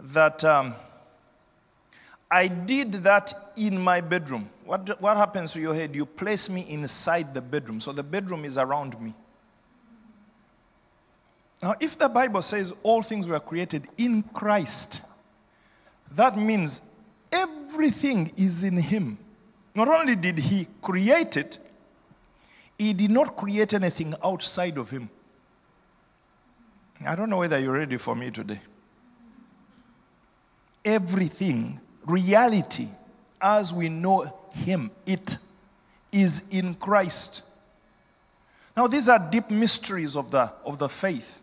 that 0.00 0.42
um, 0.44 0.74
I 2.30 2.48
did 2.48 2.92
that 3.04 3.34
in 3.56 3.78
my 3.78 4.00
bedroom. 4.00 4.48
What, 4.64 5.00
what 5.02 5.18
happens 5.18 5.52
to 5.52 5.60
your 5.60 5.74
head? 5.74 5.94
You 5.94 6.06
place 6.06 6.48
me 6.48 6.64
inside 6.68 7.34
the 7.34 7.42
bedroom. 7.42 7.78
So 7.78 7.92
the 7.92 8.02
bedroom 8.02 8.46
is 8.46 8.56
around 8.56 8.98
me. 9.00 9.14
Now, 11.62 11.74
if 11.78 11.98
the 11.98 12.08
Bible 12.08 12.40
says 12.42 12.72
all 12.82 13.02
things 13.02 13.28
were 13.28 13.38
created 13.38 13.86
in 13.98 14.22
Christ, 14.22 15.02
that 16.12 16.36
means 16.36 16.80
everything 17.30 18.32
is 18.36 18.64
in 18.64 18.78
Him. 18.78 19.18
Not 19.74 19.88
only 19.88 20.16
did 20.16 20.38
He 20.38 20.66
create 20.80 21.36
it, 21.36 21.58
He 22.82 22.92
did 22.92 23.12
not 23.12 23.36
create 23.36 23.74
anything 23.74 24.12
outside 24.24 24.76
of 24.76 24.90
Him. 24.90 25.08
I 27.06 27.14
don't 27.14 27.30
know 27.30 27.38
whether 27.38 27.56
you're 27.56 27.74
ready 27.74 27.96
for 27.96 28.16
me 28.16 28.32
today 28.32 28.60
everything, 30.84 31.78
reality, 32.06 32.88
as 33.40 33.72
we 33.72 33.88
know 33.88 34.24
Him, 34.50 34.90
it 35.06 35.36
is 36.10 36.48
in 36.52 36.74
Christ. 36.74 37.44
Now, 38.76 38.88
these 38.88 39.08
are 39.08 39.30
deep 39.30 39.48
mysteries 39.48 40.16
of 40.16 40.32
the, 40.32 40.52
of 40.64 40.78
the 40.78 40.88
faith. 40.88 41.40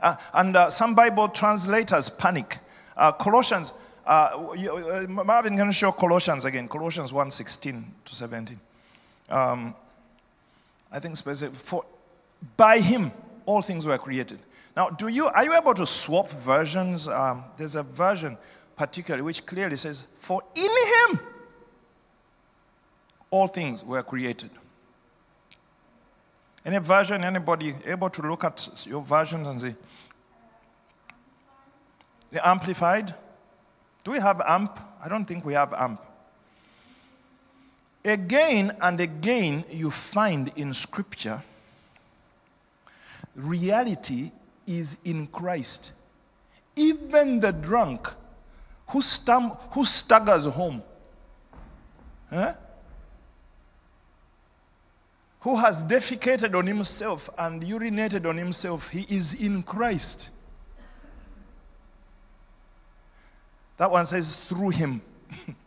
Uh, 0.00 0.14
and 0.34 0.56
uh, 0.56 0.70
some 0.70 0.94
Bible 0.94 1.30
translators 1.30 2.08
panic. 2.08 2.58
Uh, 2.96 3.10
Colossians, 3.10 3.72
uh, 4.06 4.38
uh, 4.38 5.06
Marvin 5.08 5.56
can 5.56 5.72
show 5.72 5.90
Colossians 5.90 6.44
again, 6.44 6.68
Colossians 6.68 7.12
1 7.12 7.32
16 7.32 7.84
to 8.04 8.14
17. 8.14 8.60
Um, 9.30 9.74
I 10.94 11.00
think 11.00 11.16
for 11.16 11.84
by 12.56 12.78
him 12.78 13.10
all 13.46 13.60
things 13.62 13.84
were 13.84 13.98
created. 13.98 14.38
Now, 14.76 14.90
do 14.90 15.08
you, 15.08 15.26
are 15.26 15.44
you 15.44 15.56
able 15.56 15.74
to 15.74 15.84
swap 15.84 16.30
versions? 16.30 17.08
Um, 17.08 17.44
there's 17.58 17.74
a 17.74 17.82
version 17.82 18.38
particularly 18.76 19.22
which 19.22 19.44
clearly 19.44 19.76
says, 19.76 20.06
For 20.20 20.40
in 20.54 20.62
him 20.70 21.20
all 23.30 23.48
things 23.48 23.84
were 23.84 24.02
created. 24.04 24.50
Any 26.64 26.78
version, 26.78 27.24
anybody 27.24 27.74
able 27.84 28.08
to 28.10 28.22
look 28.22 28.44
at 28.44 28.86
your 28.86 29.02
versions 29.02 29.48
and 29.48 29.60
say, 29.60 29.74
The 32.30 32.46
Amplified. 32.46 33.12
Do 34.04 34.12
we 34.12 34.20
have 34.20 34.40
AMP? 34.46 34.78
I 35.04 35.08
don't 35.08 35.24
think 35.24 35.44
we 35.44 35.54
have 35.54 35.72
AMP. 35.72 36.00
Again 38.04 38.76
and 38.82 39.00
again, 39.00 39.64
you 39.70 39.90
find 39.90 40.52
in 40.56 40.74
Scripture 40.74 41.42
reality 43.34 44.30
is 44.66 44.98
in 45.04 45.26
Christ. 45.28 45.92
Even 46.76 47.40
the 47.40 47.52
drunk 47.52 48.08
who, 48.88 49.00
stum- 49.00 49.58
who 49.72 49.84
staggers 49.84 50.46
home, 50.46 50.82
huh? 52.30 52.54
who 55.40 55.56
has 55.56 55.82
defecated 55.84 56.54
on 56.56 56.66
himself 56.66 57.28
and 57.38 57.62
urinated 57.62 58.26
on 58.26 58.36
himself, 58.36 58.88
he 58.88 59.06
is 59.14 59.34
in 59.34 59.62
Christ. 59.62 60.30
That 63.76 63.90
one 63.90 64.06
says 64.06 64.44
through 64.44 64.70
him. 64.70 65.02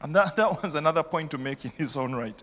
and 0.00 0.14
that, 0.14 0.36
that 0.36 0.62
was 0.62 0.74
another 0.74 1.02
point 1.02 1.30
to 1.32 1.38
make 1.38 1.64
in 1.64 1.72
his 1.72 1.96
own 1.96 2.14
right. 2.14 2.40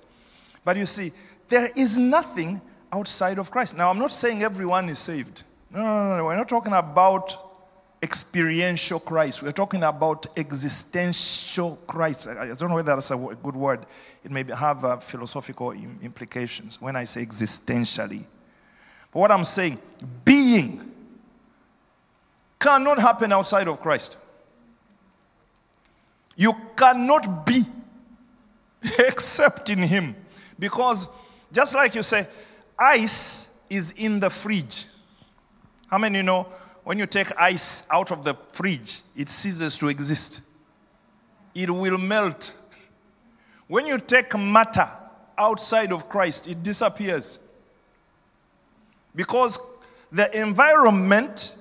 But 0.64 0.78
you 0.78 0.86
see, 0.86 1.12
there 1.48 1.72
is 1.76 1.98
nothing 1.98 2.62
outside 2.92 3.38
of 3.38 3.52
Christ. 3.52 3.78
Now, 3.78 3.90
I'm 3.90 4.00
not 4.00 4.12
saying 4.12 4.44
everyone 4.44 4.90
is 4.90 5.00
saved. 5.00 5.44
No, 5.72 5.82
no, 5.82 6.04
no, 6.10 6.18
no. 6.18 6.26
We're 6.26 6.36
not 6.36 6.50
talking 6.50 6.74
about 6.74 7.38
experiential 8.02 9.00
Christ. 9.00 9.42
We're 9.42 9.52
talking 9.52 9.84
about 9.84 10.28
existential 10.38 11.78
Christ. 11.88 12.28
I 12.28 12.48
don't 12.48 12.70
know 12.70 12.76
whether 12.76 12.96
that's 12.96 13.12
a 13.12 13.18
good 13.18 13.56
word. 13.56 13.86
It 14.24 14.32
may 14.32 14.44
have 14.58 14.84
uh, 14.84 14.98
philosophical 14.98 15.72
implications 15.72 16.82
when 16.82 16.96
I 16.96 17.04
say 17.04 17.26
existentially. 17.26 18.26
But 19.12 19.20
what 19.20 19.32
I'm 19.32 19.44
saying, 19.44 19.80
being 20.24 20.92
cannot 22.60 23.00
happen 23.00 23.32
outside 23.32 23.68
of 23.68 23.80
Christ. 23.80 24.18
You 26.36 26.54
cannot 26.76 27.46
be 27.46 27.64
except 29.00 29.70
in 29.70 29.80
Him. 29.80 30.16
Because 30.60 31.10
just 31.52 31.76
like 31.76 31.96
you 31.96 32.04
say, 32.04 32.28
ice 32.78 33.50
is 33.70 33.94
in 33.94 34.20
the 34.20 34.30
fridge. 34.30 34.86
How 35.88 35.98
many 35.98 36.22
know 36.22 36.48
when 36.84 37.00
you 37.00 37.06
take 37.06 37.28
ice 37.40 37.84
out 37.90 38.12
of 38.12 38.24
the 38.24 38.36
fridge, 38.52 39.02
it 39.16 39.30
ceases 39.30 39.78
to 39.80 39.88
exist? 39.88 40.42
It 41.54 41.70
will 41.70 41.98
melt. 41.98 42.54
When 43.68 43.88
you 43.88 43.98
take 43.98 44.38
matter 44.38 44.88
outside 45.38 45.92
of 45.92 46.10
Christ, 46.10 46.48
it 46.48 46.62
disappears. 46.64 47.40
Because 49.16 49.58
the 50.12 50.38
environment 50.38 51.56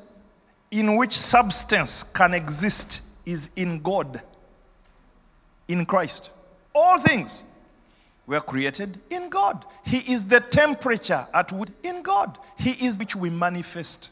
in 0.71 0.97
which 0.97 1.13
substance 1.13 2.03
can 2.03 2.35
exist 2.35 3.03
is 3.25 3.51
in 3.57 3.81
God, 3.81 4.21
in 5.69 5.87
Christ. 5.87 6.31
All 6.75 6.99
things 6.99 7.43
were 8.27 8.41
created 8.41 9.01
in 9.11 9.29
God. 9.29 9.65
He 9.85 9.99
is 10.13 10.27
the 10.27 10.41
temperature 10.41 11.27
at 11.33 11.53
which 11.53 11.71
in 11.83 12.03
God. 12.03 12.39
He 12.59 12.73
is 12.87 12.97
which 12.97 13.15
we 13.15 13.31
manifest. 13.31 14.11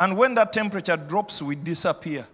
And 0.00 0.16
when 0.16 0.34
that 0.34 0.52
temperature 0.52 0.96
drops, 0.96 1.42
we 1.42 1.56
disappear. 1.56 2.26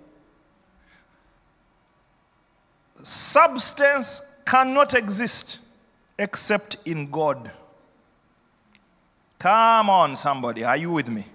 Substance 3.03 4.23
cannot 4.45 4.95
exist 4.95 5.61
except 6.19 6.77
in 6.85 7.11
God. 7.11 7.51
Come 9.39 9.91
on, 9.91 10.17
somebody. 10.17 10.65
Are 10.65 10.77
you 10.77 10.91
with 10.91 11.09
me? 11.09 11.27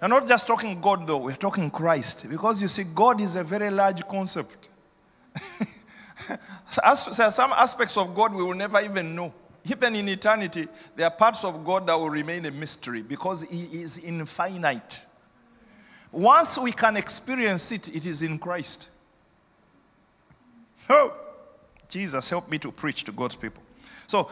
We're 0.00 0.08
not 0.08 0.28
just 0.28 0.46
talking 0.46 0.80
God, 0.80 1.06
though. 1.06 1.18
We're 1.18 1.34
talking 1.36 1.70
Christ. 1.70 2.26
Because 2.28 2.60
you 2.60 2.68
see, 2.68 2.84
God 2.94 3.20
is 3.22 3.36
a 3.36 3.44
very 3.44 3.70
large 3.70 4.06
concept. 4.06 4.63
Some 6.68 7.52
aspects 7.52 7.96
of 7.96 8.14
God 8.14 8.34
we 8.34 8.42
will 8.42 8.54
never 8.54 8.80
even 8.80 9.14
know. 9.14 9.32
Even 9.66 9.96
in 9.96 10.08
eternity, 10.08 10.68
there 10.94 11.06
are 11.06 11.10
parts 11.10 11.42
of 11.44 11.64
God 11.64 11.86
that 11.86 11.98
will 11.98 12.10
remain 12.10 12.44
a 12.44 12.50
mystery 12.50 13.02
because 13.02 13.44
He 13.44 13.82
is 13.82 13.98
infinite. 13.98 15.00
Once 16.12 16.58
we 16.58 16.70
can 16.70 16.96
experience 16.96 17.72
it, 17.72 17.88
it 17.88 18.06
is 18.06 18.22
in 18.22 18.38
Christ. 18.38 18.88
Oh, 20.90 21.16
Jesus, 21.88 22.28
help 22.28 22.50
me 22.50 22.58
to 22.58 22.70
preach 22.70 23.04
to 23.04 23.12
God's 23.12 23.36
people. 23.36 23.62
So, 24.06 24.30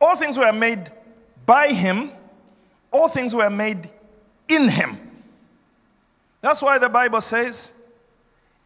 all 0.00 0.16
things 0.16 0.38
were 0.38 0.50
made 0.50 0.90
by 1.44 1.68
Him, 1.68 2.10
all 2.90 3.08
things 3.08 3.34
were 3.34 3.50
made 3.50 3.90
in 4.48 4.70
Him. 4.70 4.96
That's 6.40 6.62
why 6.62 6.78
the 6.78 6.88
Bible 6.88 7.20
says, 7.20 7.74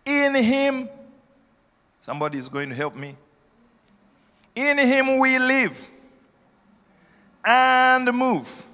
In 0.04 0.36
Him 0.36 0.88
Somebody 2.08 2.38
is 2.38 2.48
going 2.48 2.70
to 2.70 2.74
help 2.74 2.96
me. 2.96 3.14
In 4.54 4.78
him 4.78 5.18
we 5.18 5.38
live 5.38 5.90
and 7.44 8.06
move 8.16 8.64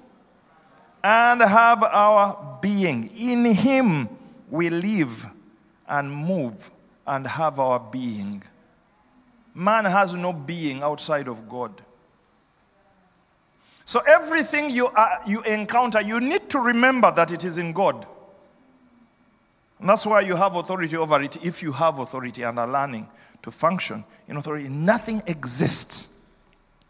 and 1.03 1.41
have 1.41 1.83
our 1.83 2.59
being. 2.61 3.11
In 3.17 3.43
him 3.43 4.07
we 4.49 4.69
live 4.69 5.25
and 5.85 6.09
move 6.09 6.71
and 7.05 7.27
have 7.27 7.59
our 7.59 7.77
being. 7.77 8.41
Man 9.53 9.83
has 9.83 10.13
no 10.13 10.31
being 10.31 10.81
outside 10.81 11.27
of 11.27 11.49
God. 11.49 11.73
So 13.83 13.99
everything 14.07 14.69
you, 14.69 14.87
are, 14.87 15.19
you 15.27 15.41
encounter, 15.41 15.99
you 15.99 16.21
need 16.21 16.49
to 16.51 16.59
remember 16.59 17.11
that 17.11 17.33
it 17.33 17.43
is 17.43 17.57
in 17.57 17.73
God. 17.73 18.07
And 19.81 19.89
that's 19.89 20.05
why 20.05 20.21
you 20.21 20.37
have 20.37 20.55
authority 20.55 20.95
over 20.95 21.21
it 21.21 21.45
if 21.45 21.61
you 21.61 21.73
have 21.73 21.99
authority 21.99 22.43
and 22.43 22.57
are 22.57 22.65
learning 22.65 23.09
to 23.45 23.51
function 23.51 24.03
in 24.27 24.37
authority. 24.37 24.67
Nothing 24.67 25.21
exists 25.27 26.11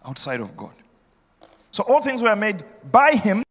outside 0.06 0.40
of 0.40 0.56
God. 0.56 0.72
So 1.70 1.84
all 1.84 2.02
things 2.02 2.22
were 2.22 2.36
made 2.36 2.64
by 2.90 3.12
Him. 3.12 3.44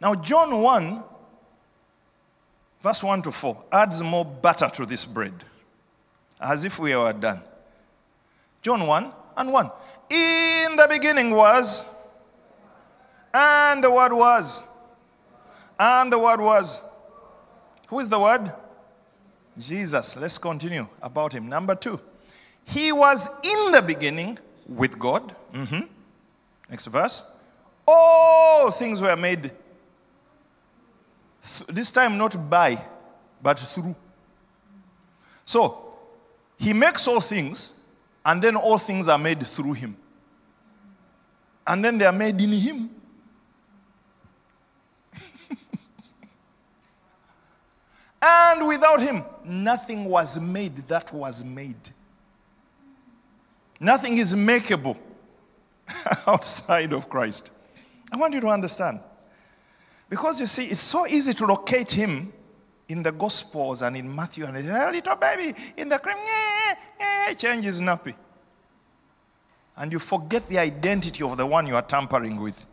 Now, 0.00 0.14
John 0.14 0.62
1, 0.62 1.02
verse 2.80 3.02
1 3.02 3.22
to 3.22 3.32
4, 3.32 3.64
adds 3.72 4.00
more 4.00 4.24
butter 4.24 4.70
to 4.74 4.86
this 4.86 5.04
bread, 5.04 5.34
as 6.40 6.64
if 6.64 6.78
we 6.78 6.94
were 6.94 7.12
done. 7.12 7.40
John 8.62 8.86
1 8.86 9.12
and 9.38 9.52
1. 9.52 9.70
In 10.10 10.76
the 10.76 10.86
beginning 10.88 11.34
was, 11.34 11.84
and 13.34 13.82
the 13.82 13.90
Word 13.90 14.12
was, 14.12 14.62
and 15.80 16.12
the 16.12 16.18
Word 16.18 16.40
was. 16.40 16.80
Who 17.88 17.98
is 17.98 18.06
the 18.06 18.20
Word? 18.20 18.52
Jesus. 19.58 20.16
Let's 20.16 20.38
continue 20.38 20.86
about 21.00 21.32
him. 21.32 21.48
Number 21.48 21.74
two, 21.74 22.00
he 22.64 22.92
was 22.92 23.28
in 23.42 23.72
the 23.72 23.82
beginning 23.82 24.38
with 24.66 24.98
God. 24.98 25.34
Mm-hmm. 25.52 25.80
Next 26.70 26.86
verse. 26.86 27.24
All 27.86 28.70
things 28.70 29.02
were 29.02 29.16
made, 29.16 29.50
this 31.68 31.90
time 31.90 32.16
not 32.16 32.48
by, 32.48 32.80
but 33.42 33.58
through. 33.58 33.96
So, 35.44 35.96
he 36.56 36.72
makes 36.72 37.08
all 37.08 37.20
things, 37.20 37.72
and 38.24 38.40
then 38.40 38.54
all 38.56 38.78
things 38.78 39.08
are 39.08 39.18
made 39.18 39.44
through 39.44 39.72
him. 39.72 39.96
And 41.66 41.84
then 41.84 41.98
they 41.98 42.06
are 42.06 42.12
made 42.12 42.40
in 42.40 42.52
him. 42.52 42.90
And 48.24 48.68
without 48.68 49.00
him, 49.00 49.24
nothing 49.44 50.04
was 50.04 50.40
made 50.40 50.76
that 50.88 51.12
was 51.12 51.44
made. 51.44 51.90
Nothing 53.80 54.18
is 54.18 54.34
makeable 54.34 54.96
outside 56.26 56.92
of 56.92 57.08
Christ. 57.08 57.50
I 58.12 58.16
want 58.16 58.34
you 58.34 58.40
to 58.40 58.48
understand. 58.48 59.00
Because 60.08 60.38
you 60.38 60.46
see, 60.46 60.66
it's 60.66 60.80
so 60.80 61.06
easy 61.06 61.32
to 61.32 61.46
locate 61.46 61.90
him 61.90 62.32
in 62.88 63.02
the 63.02 63.12
Gospels 63.12 63.82
and 63.82 63.96
in 63.96 64.14
Matthew 64.14 64.44
and 64.44 64.56
a 64.56 64.90
little 64.90 65.16
baby 65.16 65.54
in 65.76 65.88
the 65.88 65.98
cream, 65.98 66.16
eh, 67.00 67.34
changes 67.34 67.80
nappy. 67.80 68.14
And 69.76 69.90
you 69.90 69.98
forget 69.98 70.46
the 70.48 70.58
identity 70.58 71.24
of 71.24 71.36
the 71.36 71.46
one 71.46 71.66
you 71.66 71.74
are 71.74 71.82
tampering 71.82 72.38
with. 72.38 72.66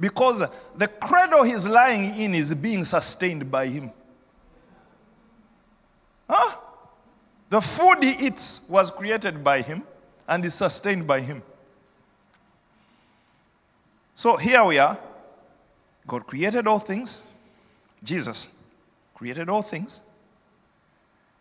Because 0.00 0.42
the 0.74 0.88
cradle 0.88 1.42
he's 1.42 1.68
lying 1.68 2.18
in 2.18 2.34
is 2.34 2.54
being 2.54 2.84
sustained 2.84 3.50
by 3.50 3.66
him. 3.66 3.92
Huh? 6.32 6.56
The 7.50 7.60
food 7.60 8.02
he 8.02 8.26
eats 8.26 8.66
was 8.68 8.90
created 8.90 9.44
by 9.44 9.60
him 9.60 9.82
and 10.26 10.44
is 10.44 10.54
sustained 10.54 11.06
by 11.06 11.20
him. 11.20 11.42
So 14.14 14.36
here 14.36 14.64
we 14.64 14.78
are. 14.78 14.98
God 16.06 16.26
created 16.26 16.66
all 16.66 16.78
things. 16.78 17.34
Jesus 18.02 18.54
created 19.14 19.48
all 19.48 19.62
things. 19.62 20.00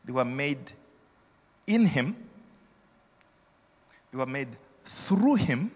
They 0.03 0.11
were 0.11 0.25
made 0.25 0.71
in 1.67 1.85
him, 1.85 2.15
they 4.11 4.17
were 4.17 4.25
made 4.25 4.49
through 4.83 5.35
him 5.35 5.71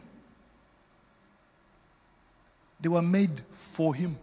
they 2.85 2.89
were 2.89 3.01
made 3.01 3.41
for 3.49 3.95
him. 3.95 4.15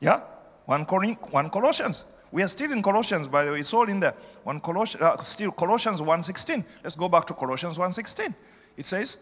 Yeah? 0.00 0.22
1, 0.68 0.84
Corinth, 0.84 1.18
1 1.30 1.48
Colossians. 1.48 2.04
We 2.30 2.42
are 2.42 2.48
still 2.48 2.72
in 2.72 2.82
Colossians, 2.82 3.26
by 3.26 3.42
the 3.42 3.52
way. 3.52 3.60
It's 3.60 3.72
all 3.72 3.88
in 3.88 4.00
there. 4.00 4.12
One 4.44 4.60
Colossians, 4.60 5.02
uh, 5.02 5.16
still 5.22 5.50
Colossians 5.50 6.02
1.16. 6.02 6.62
Let's 6.84 6.94
go 6.94 7.08
back 7.08 7.26
to 7.28 7.32
Colossians 7.32 7.78
1.16. 7.78 8.34
It 8.76 8.84
says, 8.84 9.16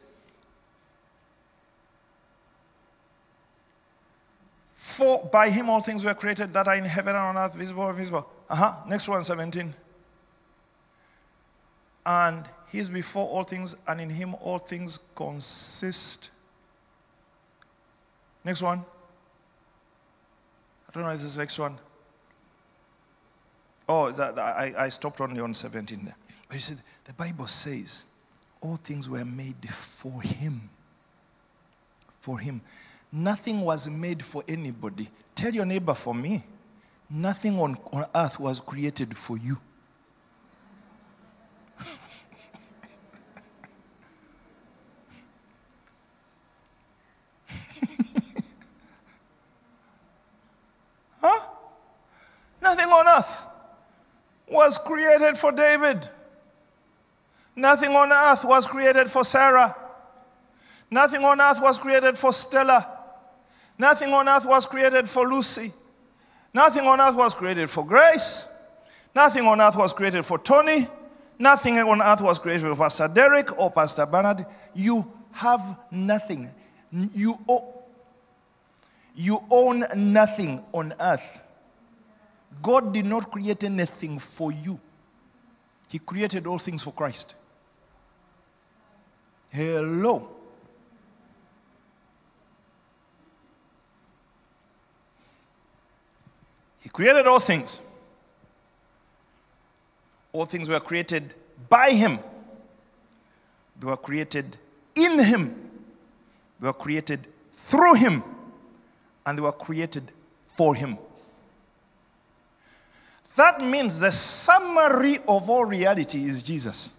For 4.73 5.31
by 5.33 5.49
him 5.49 5.71
all 5.71 5.81
things 5.81 6.05
were 6.05 6.15
created 6.15 6.53
that 6.53 6.67
are 6.67 6.75
in 6.75 6.85
heaven 6.85 7.15
and 7.15 7.25
on 7.25 7.37
earth, 7.37 7.55
visible 7.55 7.85
or 7.85 7.91
invisible. 7.91 8.29
Uh-huh. 8.51 8.75
Next 8.89 9.07
one, 9.07 9.23
17. 9.23 9.73
And 12.07 12.45
he 12.73 12.81
is 12.81 12.89
before 12.89 13.29
all 13.29 13.45
things, 13.45 13.77
and 13.87 14.01
in 14.01 14.11
him 14.11 14.35
all 14.41 14.59
things 14.59 14.99
consist. 15.15 16.31
Next 18.45 18.63
one. 18.63 18.85
I 20.97 20.99
don't 20.99 21.09
know 21.09 21.13
if 21.13 21.19
this 21.19 21.27
is 21.27 21.35
the 21.35 21.43
next 21.43 21.59
one. 21.59 21.77
Oh, 23.87 24.11
that, 24.11 24.39
I, 24.39 24.73
I 24.79 24.89
stopped 24.89 25.21
only 25.21 25.41
on 25.41 25.53
17 25.53 26.07
there. 26.07 26.17
But 26.49 26.55
you 26.55 26.61
see, 26.61 26.77
the 27.05 27.13
Bible 27.13 27.47
says 27.47 28.07
all 28.63 28.77
things 28.77 29.07
were 29.07 29.25
made 29.25 29.69
for 29.69 30.23
him. 30.23 30.71
For 32.21 32.39
him. 32.39 32.63
Nothing 33.13 33.61
was 33.61 33.89
made 33.89 34.25
for 34.25 34.43
anybody. 34.49 35.09
Tell 35.35 35.55
your 35.55 35.67
neighbor 35.67 35.95
for 35.95 36.15
me. 36.15 36.43
Nothing 37.09 37.61
on, 37.61 37.77
on 37.93 38.07
earth 38.15 38.41
was 38.41 38.59
created 38.59 39.17
for 39.17 39.37
you. 39.37 39.59
huh? 51.21 51.47
Nothing 52.61 52.89
on 52.89 53.07
earth 53.07 53.47
was 54.67 54.79
created 54.79 55.39
for 55.39 55.53
David. 55.53 56.09
Nothing 57.55 57.95
on 57.95 58.13
earth 58.13 58.45
was 58.45 58.67
created 58.67 59.09
for 59.09 59.25
Sarah. 59.25 59.77
Nothing 60.91 61.25
on 61.25 61.41
earth 61.41 61.63
was 61.63 61.79
created 61.79 62.19
for 62.19 62.33
Stella. 62.33 62.85
Nothing 63.79 64.13
on 64.13 64.29
earth 64.29 64.45
was 64.45 64.67
created 64.67 65.09
for 65.09 65.25
Lucy. 65.29 65.73
Nothing 66.53 66.85
on 66.89 67.01
earth 67.01 67.15
was 67.15 67.33
created 67.33 67.71
for 67.71 67.87
Grace. 67.87 68.49
Nothing 69.15 69.47
on 69.47 69.61
earth 69.61 69.77
was 69.77 69.93
created 69.93 70.27
for 70.27 70.37
Tony. 70.39 70.89
Nothing 71.39 71.79
on 71.79 72.03
earth 72.03 72.21
was 72.21 72.39
created 72.41 72.63
for 72.63 72.75
Pastor 72.75 73.07
Derek 73.07 73.57
or 73.61 73.71
Pastor 73.71 74.05
Bernard. 74.05 74.45
You 74.75 75.05
have 75.31 75.79
nothing. 75.93 76.51
You, 76.91 77.39
you 79.15 79.41
own 79.49 79.85
nothing 79.95 80.65
on 80.73 80.93
earth. 80.99 81.41
God 82.63 82.93
did 82.93 83.05
not 83.05 83.31
create 83.31 83.65
anything 83.65 84.19
for 84.19 84.53
you, 84.53 84.79
He 85.89 85.99
created 85.99 86.47
all 86.47 86.59
things 86.59 86.83
for 86.83 86.93
Christ. 86.93 87.35
Hello. 89.51 90.29
He 96.81 96.89
created 96.89 97.27
all 97.27 97.41
things. 97.41 97.81
All 100.33 100.45
things 100.45 100.69
were 100.69 100.81
created 100.81 101.35
by 101.69 101.91
Him, 101.91 102.19
they 103.81 103.87
were 103.87 103.97
created 103.97 104.57
in 104.95 105.19
Him, 105.19 105.71
they 106.61 106.67
were 106.67 106.73
created 106.75 107.27
through 107.55 107.95
Him, 107.95 108.23
and 109.25 109.39
they 109.39 109.43
were 109.43 109.53
created 109.53 110.13
for 110.55 110.75
Him. 110.75 110.99
That 113.37 113.61
means 113.61 114.01
the 114.01 114.11
summary 114.11 115.19
of 115.29 115.51
all 115.51 115.67
reality 115.67 116.25
is 116.25 116.43
Jesus. 116.43 116.93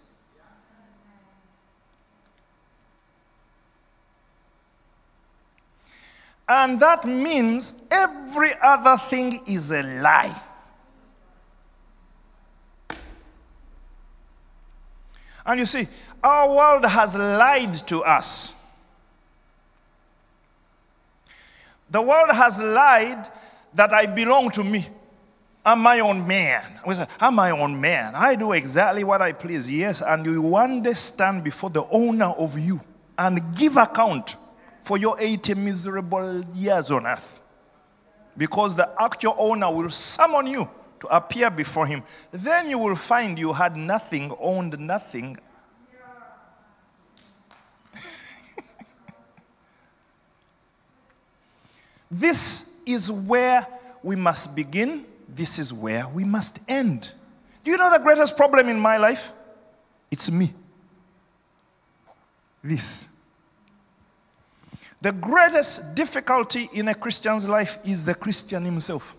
And 6.48 6.80
that 6.80 7.04
means 7.04 7.82
every 7.90 8.52
other 8.62 8.96
thing 8.96 9.42
is 9.46 9.72
a 9.72 9.82
lie. 9.82 10.34
And 15.44 15.58
you 15.58 15.66
see, 15.66 15.88
our 16.22 16.48
world 16.48 16.84
has 16.84 17.18
lied 17.18 17.74
to 17.88 18.02
us. 18.04 18.54
The 21.90 22.00
world 22.00 22.30
has 22.30 22.62
lied 22.62 23.26
that 23.74 23.92
I 23.92 24.06
belong 24.06 24.50
to 24.50 24.62
me. 24.62 24.86
I'm 25.68 25.80
my 25.80 26.00
own 26.00 26.26
man. 26.26 26.62
I'm 27.20 27.34
my 27.34 27.50
own 27.50 27.78
man. 27.78 28.14
I 28.14 28.36
do 28.36 28.52
exactly 28.52 29.04
what 29.04 29.20
I 29.20 29.32
please. 29.32 29.70
Yes, 29.70 30.00
and 30.00 30.24
you 30.24 30.80
day 30.82 30.94
stand 30.94 31.44
before 31.44 31.68
the 31.68 31.86
owner 31.90 32.32
of 32.38 32.58
you 32.58 32.80
and 33.18 33.54
give 33.54 33.76
account 33.76 34.36
for 34.80 34.96
your 34.96 35.20
80 35.20 35.56
miserable 35.56 36.42
years 36.54 36.90
on 36.90 37.06
earth. 37.06 37.42
Because 38.34 38.76
the 38.76 38.90
actual 38.98 39.34
owner 39.36 39.70
will 39.70 39.90
summon 39.90 40.46
you 40.46 40.66
to 41.00 41.06
appear 41.08 41.50
before 41.50 41.86
him. 41.86 42.02
Then 42.30 42.70
you 42.70 42.78
will 42.78 42.96
find 42.96 43.38
you 43.38 43.52
had 43.52 43.76
nothing, 43.76 44.34
owned 44.40 44.78
nothing. 44.78 45.36
this 52.10 52.74
is 52.86 53.12
where 53.12 53.66
we 54.02 54.16
must 54.16 54.56
begin. 54.56 55.04
This 55.28 55.58
is 55.58 55.72
where 55.72 56.08
we 56.08 56.24
must 56.24 56.60
end. 56.68 57.12
Do 57.62 57.70
you 57.70 57.76
know 57.76 57.90
the 57.92 58.02
greatest 58.02 58.36
problem 58.36 58.68
in 58.68 58.80
my 58.80 58.96
life? 58.96 59.32
It's 60.10 60.30
me. 60.30 60.50
This. 62.64 63.08
The 65.00 65.12
greatest 65.12 65.94
difficulty 65.94 66.68
in 66.72 66.88
a 66.88 66.94
Christian's 66.94 67.48
life 67.48 67.78
is 67.84 68.04
the 68.04 68.14
Christian 68.14 68.64
himself. 68.64 69.14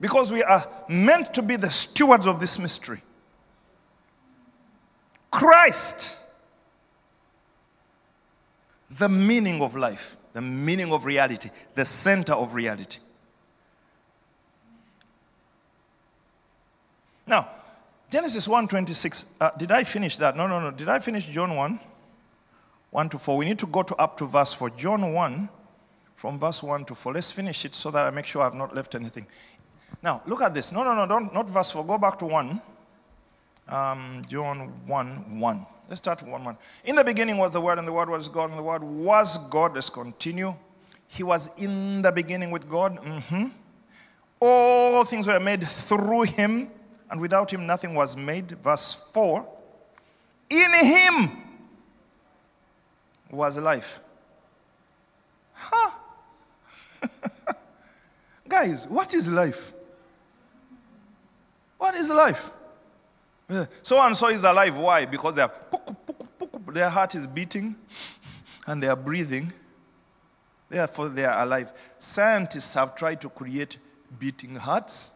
Because 0.00 0.30
we 0.30 0.42
are 0.42 0.62
meant 0.88 1.32
to 1.34 1.40
be 1.40 1.56
the 1.56 1.70
stewards 1.70 2.26
of 2.26 2.40
this 2.40 2.58
mystery. 2.58 3.00
Christ, 5.30 6.20
the 8.90 9.08
meaning 9.08 9.62
of 9.62 9.74
life, 9.74 10.16
the 10.34 10.42
meaning 10.42 10.92
of 10.92 11.06
reality, 11.06 11.48
the 11.74 11.84
center 11.84 12.34
of 12.34 12.54
reality. 12.54 12.98
Now, 17.26 17.48
Genesis 18.10 18.46
1:26. 18.46 19.26
Uh, 19.40 19.50
did 19.56 19.72
I 19.72 19.84
finish 19.84 20.18
that? 20.18 20.36
No, 20.36 20.46
no, 20.46 20.60
no. 20.60 20.70
Did 20.70 20.88
I 20.88 20.98
finish 20.98 21.26
John 21.26 21.56
1? 21.56 21.80
1 22.90 23.08
to 23.08 23.18
4. 23.18 23.36
We 23.38 23.44
need 23.46 23.58
to 23.60 23.66
go 23.66 23.82
to 23.82 23.96
up 23.96 24.18
to 24.18 24.26
verse 24.26 24.52
4. 24.52 24.70
John 24.70 25.12
1, 25.12 25.48
from 26.16 26.38
verse 26.38 26.62
1 26.62 26.84
to 26.84 26.94
4. 26.94 27.12
Let's 27.14 27.32
finish 27.32 27.64
it 27.64 27.74
so 27.74 27.90
that 27.90 28.04
I 28.04 28.10
make 28.10 28.26
sure 28.26 28.42
I've 28.42 28.54
not 28.54 28.74
left 28.74 28.94
anything. 28.94 29.26
Now, 30.02 30.22
look 30.26 30.42
at 30.42 30.52
this. 30.52 30.70
No, 30.70 30.84
no, 30.84 30.94
no, 30.94 31.06
don't, 31.06 31.32
not 31.32 31.48
verse 31.48 31.70
4. 31.70 31.84
Go 31.84 31.98
back 31.98 32.18
to 32.18 32.26
1. 32.26 32.60
Um, 33.68 34.22
John 34.28 34.72
1, 34.86 35.40
1. 35.40 35.66
Let's 35.88 36.00
start 36.00 36.22
with 36.22 36.30
1, 36.30 36.44
1. 36.44 36.56
In 36.84 36.96
the 36.96 37.04
beginning 37.04 37.36
was 37.36 37.52
the 37.52 37.60
Word, 37.60 37.78
and 37.78 37.86
the 37.86 37.92
Word 37.92 38.08
was 38.08 38.28
God, 38.28 38.50
and 38.50 38.58
the 38.58 38.62
Word 38.62 38.82
was 38.82 39.38
God. 39.48 39.74
Let's 39.74 39.90
continue. 39.90 40.54
He 41.08 41.22
was 41.22 41.50
in 41.58 42.00
the 42.00 42.10
beginning 42.10 42.50
with 42.50 42.68
God. 42.68 42.98
Mm-hmm. 43.02 43.48
All 44.40 45.04
things 45.04 45.26
were 45.26 45.40
made 45.40 45.66
through 45.66 46.22
him, 46.22 46.70
and 47.10 47.20
without 47.20 47.52
him 47.52 47.66
nothing 47.66 47.94
was 47.94 48.16
made. 48.16 48.50
Verse 48.50 48.94
4. 49.12 49.46
In 50.50 50.72
him 50.72 51.42
was 53.30 53.58
life. 53.58 54.00
Huh? 55.52 55.90
Guys, 58.48 58.88
what 58.88 59.12
is 59.12 59.30
life? 59.30 59.72
What 61.76 61.94
is 61.94 62.10
life? 62.10 62.50
So 63.82 64.00
and 64.00 64.16
so 64.16 64.28
is 64.28 64.44
alive. 64.44 64.76
Why? 64.76 65.04
Because 65.04 65.34
they 65.34 65.42
are, 65.42 65.52
their 66.74 66.90
heart 66.90 67.14
is 67.14 67.26
beating 67.26 67.76
and 68.66 68.82
they 68.82 68.88
are 68.88 68.96
breathing. 68.96 69.52
Therefore, 70.68 71.08
they 71.08 71.24
are 71.24 71.42
alive. 71.42 71.72
Scientists 71.98 72.74
have 72.74 72.96
tried 72.96 73.20
to 73.20 73.28
create 73.28 73.78
beating 74.18 74.56
hearts. 74.56 75.10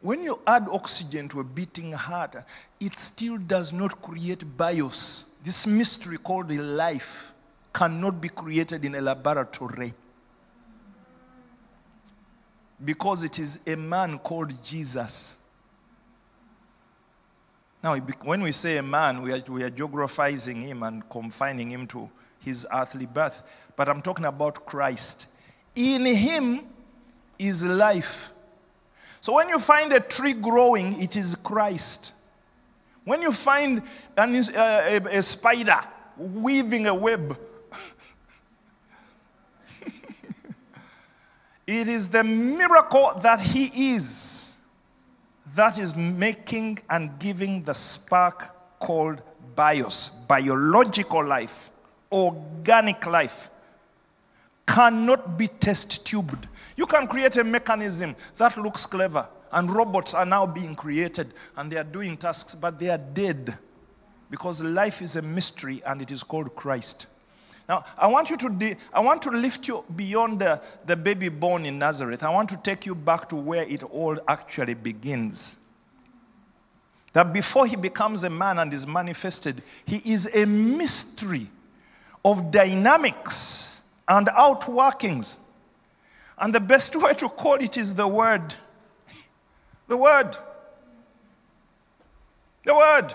When 0.00 0.22
you 0.22 0.38
add 0.46 0.66
oxygen 0.70 1.28
to 1.30 1.40
a 1.40 1.44
beating 1.44 1.92
heart, 1.92 2.36
it 2.80 2.98
still 2.98 3.36
does 3.36 3.72
not 3.72 4.00
create 4.00 4.44
bios. 4.56 5.34
This 5.44 5.66
mystery 5.66 6.18
called 6.18 6.50
life 6.52 7.32
cannot 7.72 8.20
be 8.20 8.28
created 8.28 8.84
in 8.84 8.94
a 8.94 9.00
laboratory 9.00 9.92
because 12.84 13.24
it 13.24 13.38
is 13.38 13.60
a 13.66 13.76
man 13.76 14.18
called 14.20 14.52
Jesus. 14.62 15.37
Now, 17.82 17.96
when 17.96 18.42
we 18.42 18.52
say 18.52 18.78
a 18.78 18.82
man, 18.82 19.22
we 19.22 19.32
are, 19.32 19.40
we 19.48 19.62
are 19.62 19.70
geographizing 19.70 20.62
him 20.62 20.82
and 20.82 21.08
confining 21.08 21.70
him 21.70 21.86
to 21.88 22.10
his 22.40 22.66
earthly 22.72 23.06
birth. 23.06 23.42
But 23.76 23.88
I'm 23.88 24.02
talking 24.02 24.24
about 24.24 24.66
Christ. 24.66 25.28
In 25.76 26.04
him 26.04 26.66
is 27.38 27.62
life. 27.64 28.32
So 29.20 29.34
when 29.34 29.48
you 29.48 29.60
find 29.60 29.92
a 29.92 30.00
tree 30.00 30.32
growing, 30.32 31.00
it 31.00 31.16
is 31.16 31.36
Christ. 31.36 32.14
When 33.04 33.22
you 33.22 33.32
find 33.32 33.82
an, 34.16 34.34
uh, 34.34 34.42
a, 34.56 34.96
a 35.18 35.22
spider 35.22 35.78
weaving 36.16 36.88
a 36.88 36.94
web, 36.94 37.38
it 41.66 41.88
is 41.88 42.08
the 42.08 42.24
miracle 42.24 43.12
that 43.22 43.40
he 43.40 43.94
is 43.94 44.47
that 45.58 45.78
is 45.78 45.96
making 45.96 46.78
and 46.90 47.18
giving 47.18 47.62
the 47.62 47.74
spark 47.74 48.78
called 48.78 49.22
bios, 49.54 50.10
biological 50.28 51.24
life, 51.24 51.70
organic 52.12 53.06
life, 53.06 53.50
cannot 54.66 55.36
be 55.38 55.48
test 55.48 56.06
tubed. 56.06 56.46
You 56.76 56.86
can 56.86 57.06
create 57.06 57.36
a 57.38 57.44
mechanism 57.44 58.14
that 58.36 58.56
looks 58.56 58.86
clever, 58.86 59.28
and 59.52 59.70
robots 59.70 60.14
are 60.14 60.26
now 60.26 60.46
being 60.46 60.74
created 60.74 61.34
and 61.56 61.70
they 61.70 61.76
are 61.78 61.84
doing 61.84 62.16
tasks, 62.16 62.54
but 62.54 62.78
they 62.78 62.90
are 62.90 62.98
dead 62.98 63.56
because 64.30 64.62
life 64.62 65.02
is 65.02 65.16
a 65.16 65.22
mystery 65.22 65.82
and 65.86 66.02
it 66.02 66.10
is 66.10 66.22
called 66.22 66.54
Christ. 66.54 67.06
Now, 67.68 67.84
I 67.98 68.06
want 68.06 68.30
you 68.30 68.36
to, 68.38 68.48
de- 68.48 68.76
I 68.92 69.00
want 69.00 69.20
to 69.22 69.30
lift 69.30 69.68
you 69.68 69.84
beyond 69.94 70.38
the, 70.38 70.60
the 70.86 70.96
baby 70.96 71.28
born 71.28 71.66
in 71.66 71.78
Nazareth. 71.78 72.22
I 72.22 72.30
want 72.30 72.48
to 72.50 72.62
take 72.62 72.86
you 72.86 72.94
back 72.94 73.28
to 73.28 73.36
where 73.36 73.64
it 73.64 73.82
all 73.82 74.18
actually 74.26 74.74
begins. 74.74 75.56
That 77.12 77.32
before 77.32 77.66
he 77.66 77.76
becomes 77.76 78.24
a 78.24 78.30
man 78.30 78.58
and 78.58 78.72
is 78.72 78.86
manifested, 78.86 79.62
he 79.84 80.00
is 80.04 80.34
a 80.34 80.46
mystery 80.46 81.48
of 82.24 82.50
dynamics 82.50 83.82
and 84.08 84.28
outworkings 84.28 85.38
and 86.38 86.54
the 86.54 86.60
best 86.60 86.94
way 86.94 87.14
to 87.14 87.28
call 87.28 87.54
it 87.54 87.76
is 87.76 87.94
the 87.94 88.06
Word. 88.06 88.54
The 89.88 89.96
Word. 89.96 90.36
The 92.64 92.74
Word. 92.74 93.14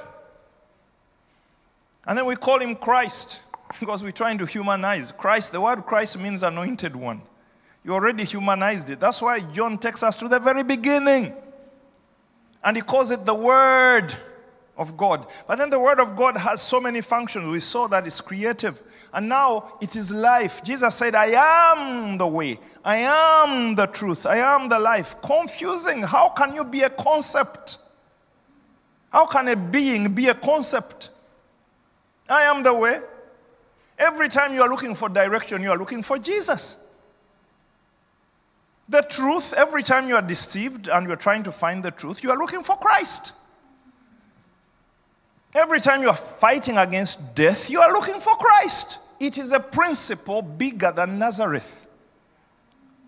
And 2.06 2.18
then 2.18 2.26
we 2.26 2.36
call 2.36 2.60
him 2.60 2.76
Christ 2.76 3.42
because 3.80 4.04
we're 4.04 4.12
trying 4.12 4.38
to 4.40 4.46
humanize. 4.46 5.12
Christ, 5.12 5.52
the 5.52 5.62
word 5.62 5.86
Christ 5.86 6.20
means 6.20 6.44
anointed 6.44 6.96
one. 6.96 7.22
You 7.84 7.94
already 7.94 8.24
humanized 8.24 8.90
it. 8.90 9.00
That's 9.00 9.22
why 9.22 9.40
John 9.40 9.78
takes 9.78 10.04
us 10.04 10.18
to 10.18 10.28
the 10.28 10.40
very 10.40 10.64
beginning. 10.64 11.34
And 12.64 12.78
he 12.78 12.82
calls 12.82 13.12
it 13.12 13.26
the 13.26 13.34
Word 13.34 14.16
of 14.78 14.96
God. 14.96 15.28
But 15.48 15.58
then 15.58 15.70
the 15.70 15.80
Word 15.80 16.00
of 16.00 16.16
God 16.16 16.38
has 16.38 16.62
so 16.62 16.80
many 16.80 17.02
functions. 17.02 17.46
We 17.46 17.60
saw 17.60 17.88
that 17.88 18.08
it's 18.08 18.22
creative. 18.22 18.82
And 19.14 19.28
now 19.28 19.78
it 19.82 19.96
is 19.96 20.12
life. 20.12 20.64
Jesus 20.64 20.96
said, 20.96 21.14
I 21.14 21.26
am 21.74 22.18
the 22.18 22.26
way, 22.26 22.60
I 22.84 22.98
am 22.98 23.76
the 23.76 23.86
truth, 23.86 24.26
I 24.26 24.38
am 24.38 24.70
the 24.70 24.80
life. 24.80 25.22
Confusing. 25.22 26.02
How 26.02 26.30
can 26.30 26.56
you 26.56 26.64
be 26.64 26.82
a 26.82 26.90
concept? 26.90 27.78
How 29.12 29.28
can 29.28 29.50
a 29.50 29.56
being 29.56 30.14
be 30.16 30.30
a 30.30 30.34
concept? 30.34 31.10
I 32.28 32.44
am 32.44 32.64
the 32.64 32.74
way. 32.74 33.02
Every 33.98 34.30
time 34.30 34.54
you 34.54 34.62
are 34.62 34.70
looking 34.70 34.96
for 34.96 35.10
direction, 35.10 35.62
you 35.62 35.72
are 35.72 35.78
looking 35.78 36.04
for 36.04 36.18
Jesus. 36.18 36.88
The 38.90 39.02
truth, 39.02 39.54
every 39.56 39.84
time 39.84 40.08
you 40.08 40.16
are 40.16 40.22
deceived 40.22 40.88
and 40.88 41.08
you're 41.08 41.16
trying 41.16 41.44
to 41.44 41.52
find 41.52 41.84
the 41.84 41.92
truth, 41.92 42.24
you 42.24 42.32
are 42.32 42.38
looking 42.38 42.64
for 42.64 42.76
Christ. 42.76 43.34
Every 45.56 45.80
time 45.80 46.02
you 46.02 46.10
are 46.10 46.18
fighting 46.18 46.78
against 46.78 47.36
death, 47.36 47.70
you 47.70 47.80
are 47.80 47.94
looking 47.94 48.20
for 48.20 48.36
Christ. 48.36 49.00
It 49.20 49.38
is 49.38 49.52
a 49.52 49.60
principle 49.60 50.42
bigger 50.42 50.92
than 50.92 51.20
Nazareth 51.20 51.88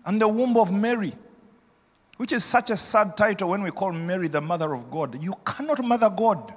and 0.04 0.20
the 0.20 0.28
womb 0.28 0.56
of 0.56 0.72
Mary, 0.72 1.12
which 2.16 2.32
is 2.32 2.44
such 2.44 2.70
a 2.70 2.76
sad 2.76 3.16
title 3.16 3.50
when 3.50 3.62
we 3.62 3.70
call 3.70 3.92
Mary 3.92 4.28
the 4.28 4.40
mother 4.40 4.72
of 4.72 4.90
God. 4.90 5.20
You 5.22 5.34
cannot 5.44 5.84
mother 5.84 6.08
God. 6.08 6.54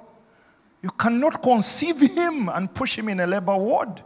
You 0.81 0.91
cannot 0.91 1.41
conceive 1.43 1.99
him 1.99 2.47
and 2.49 2.73
push 2.73 2.97
him 2.97 3.09
in 3.09 3.19
a 3.19 3.27
labor 3.27 3.57
ward. 3.57 4.01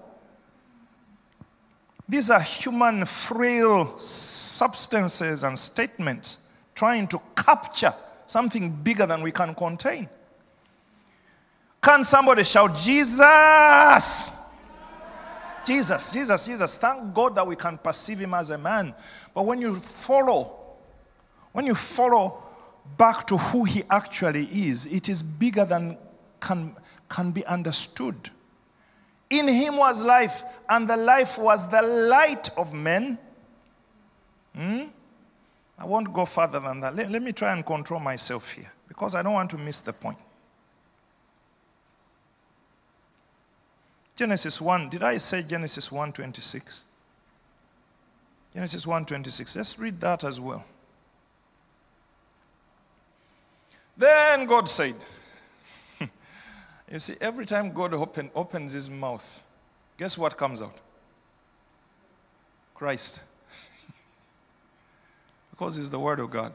These 2.07 2.29
are 2.29 2.41
human, 2.41 3.05
frail 3.05 3.97
substances 3.97 5.43
and 5.43 5.57
statements 5.57 6.39
trying 6.75 7.07
to 7.07 7.19
capture 7.35 7.93
something 8.25 8.71
bigger 8.71 9.05
than 9.05 9.21
we 9.21 9.31
can 9.31 9.55
contain. 9.55 10.09
Can 11.81 12.03
somebody 12.03 12.43
shout, 12.43 12.75
Jesus? 12.77 14.29
Jesus, 15.65 16.11
Jesus, 16.11 16.45
Jesus. 16.45 16.77
Thank 16.77 17.13
God 17.13 17.35
that 17.35 17.45
we 17.45 17.55
can 17.55 17.77
perceive 17.77 18.19
him 18.19 18.33
as 18.33 18.49
a 18.49 18.57
man. 18.57 18.93
But 19.33 19.45
when 19.45 19.61
you 19.61 19.79
follow, 19.79 20.59
when 21.51 21.65
you 21.65 21.75
follow 21.75 22.43
back 22.97 23.25
to 23.27 23.37
who 23.37 23.63
he 23.63 23.83
actually 23.89 24.45
is, 24.45 24.85
it 24.87 25.07
is 25.09 25.23
bigger 25.23 25.65
than 25.65 25.97
can, 26.39 26.75
can 27.07 27.31
be 27.31 27.45
understood. 27.45 28.29
In 29.33 29.47
him 29.47 29.77
was 29.77 30.05
life, 30.05 30.43
and 30.69 30.87
the 30.87 30.95
life 30.95 31.39
was 31.39 31.67
the 31.67 31.81
light 31.81 32.51
of 32.55 32.71
men. 32.71 33.17
Hmm? 34.55 34.83
I 35.79 35.85
won't 35.85 36.13
go 36.13 36.25
further 36.25 36.59
than 36.59 36.79
that. 36.81 36.95
Let, 36.95 37.09
let 37.09 37.23
me 37.23 37.31
try 37.31 37.51
and 37.51 37.65
control 37.65 37.99
myself 37.99 38.51
here 38.51 38.71
because 38.87 39.15
I 39.15 39.23
don't 39.23 39.33
want 39.33 39.49
to 39.49 39.57
miss 39.57 39.79
the 39.79 39.91
point. 39.91 40.19
Genesis 44.15 44.61
1. 44.61 44.89
Did 44.89 45.01
I 45.01 45.17
say 45.17 45.41
Genesis 45.41 45.89
1:26? 45.89 46.81
Genesis 48.53 48.85
1:26. 48.85 49.55
Let's 49.55 49.79
read 49.79 49.99
that 49.99 50.23
as 50.23 50.39
well. 50.39 50.63
Then 53.97 54.45
God 54.45 54.69
said, 54.69 54.93
You 56.93 56.99
see, 56.99 57.15
every 57.19 57.47
time 57.47 57.71
God 57.71 57.95
open, 57.95 58.29
opens 58.35 58.73
his 58.73 58.87
mouth, 58.87 59.43
guess 59.97 60.15
what 60.15 60.37
comes 60.37 60.61
out? 60.61 60.75
Christ. 62.75 63.19
because 65.49 65.75
he's 65.75 65.89
the 65.89 65.99
word 65.99 66.19
of 66.19 66.29
God. 66.29 66.53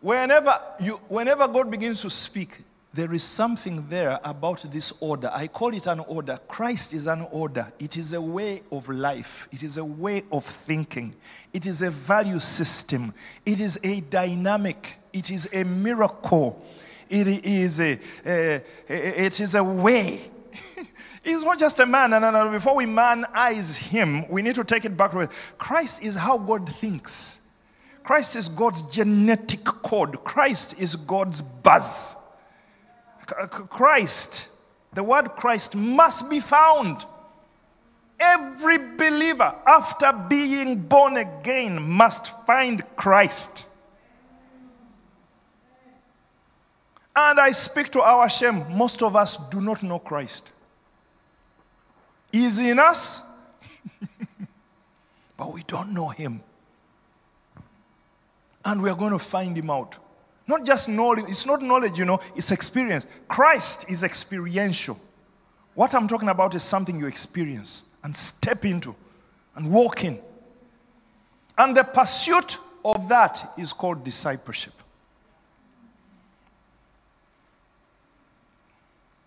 Whenever, 0.00 0.58
you, 0.80 0.94
whenever 1.08 1.46
God 1.46 1.70
begins 1.70 2.00
to 2.00 2.08
speak, 2.08 2.60
there 2.94 3.12
is 3.12 3.22
something 3.22 3.86
there 3.88 4.18
about 4.24 4.62
this 4.72 4.96
order. 5.02 5.30
I 5.30 5.46
call 5.46 5.74
it 5.74 5.86
an 5.86 6.00
order. 6.00 6.38
Christ 6.48 6.94
is 6.94 7.06
an 7.06 7.26
order. 7.30 7.70
It 7.78 7.98
is 7.98 8.14
a 8.14 8.20
way 8.22 8.62
of 8.72 8.88
life, 8.88 9.48
it 9.52 9.62
is 9.62 9.76
a 9.76 9.84
way 9.84 10.22
of 10.32 10.46
thinking, 10.46 11.14
it 11.52 11.66
is 11.66 11.82
a 11.82 11.90
value 11.90 12.38
system, 12.38 13.12
it 13.44 13.60
is 13.60 13.78
a 13.84 14.00
dynamic, 14.00 14.96
it 15.12 15.30
is 15.30 15.46
a 15.52 15.64
miracle, 15.64 16.64
it 17.08 17.44
is 17.44 17.80
a, 17.80 17.98
a 18.24 18.62
it 18.88 19.40
is 19.40 19.54
a 19.54 19.62
way. 19.62 20.20
He's 21.24 21.44
not 21.44 21.58
just 21.58 21.80
a 21.80 21.86
man, 21.86 22.12
and 22.12 22.52
before 22.52 22.76
we 22.76 22.86
man-eyes 22.86 23.76
him, 23.76 24.28
we 24.28 24.42
need 24.42 24.54
to 24.54 24.64
take 24.64 24.84
it 24.84 24.96
back. 24.96 25.12
Christ 25.58 26.02
is 26.02 26.14
how 26.14 26.38
God 26.38 26.68
thinks. 26.68 27.40
Christ 28.04 28.36
is 28.36 28.48
God's 28.48 28.82
genetic 28.82 29.64
code. 29.64 30.22
Christ 30.22 30.78
is 30.78 30.94
God's 30.94 31.42
buzz. 31.42 32.16
Christ, 33.26 34.48
the 34.94 35.02
word 35.02 35.30
Christ 35.30 35.74
must 35.74 36.30
be 36.30 36.38
found. 36.38 37.04
Every 38.18 38.78
believer, 38.96 39.52
after 39.66 40.12
being 40.12 40.80
born 40.82 41.16
again, 41.16 41.82
must 41.82 42.46
find 42.46 42.82
Christ. 42.94 43.66
And 47.18 47.40
I 47.40 47.50
speak 47.52 47.90
to 47.92 48.02
our 48.02 48.28
shame, 48.28 48.66
most 48.76 49.02
of 49.02 49.16
us 49.16 49.38
do 49.48 49.62
not 49.62 49.82
know 49.82 49.98
Christ. 49.98 50.52
He's 52.30 52.58
in 52.58 52.78
us, 52.78 53.22
but 55.38 55.50
we 55.54 55.62
don't 55.62 55.94
know 55.94 56.08
him. 56.08 56.42
And 58.66 58.82
we 58.82 58.90
are 58.90 58.96
going 58.96 59.12
to 59.12 59.18
find 59.18 59.56
him 59.56 59.70
out. 59.70 59.96
Not 60.46 60.66
just 60.66 60.90
knowledge, 60.90 61.24
it's 61.28 61.46
not 61.46 61.62
knowledge, 61.62 61.98
you 61.98 62.04
know, 62.04 62.20
it's 62.34 62.50
experience. 62.50 63.06
Christ 63.28 63.88
is 63.88 64.04
experiential. 64.04 64.98
What 65.74 65.94
I'm 65.94 66.06
talking 66.06 66.28
about 66.28 66.54
is 66.54 66.62
something 66.62 66.98
you 66.98 67.06
experience 67.06 67.84
and 68.04 68.14
step 68.14 68.66
into 68.66 68.94
and 69.54 69.72
walk 69.72 70.04
in. 70.04 70.18
And 71.56 71.74
the 71.74 71.84
pursuit 71.84 72.58
of 72.84 73.08
that 73.08 73.54
is 73.56 73.72
called 73.72 74.04
discipleship. 74.04 74.74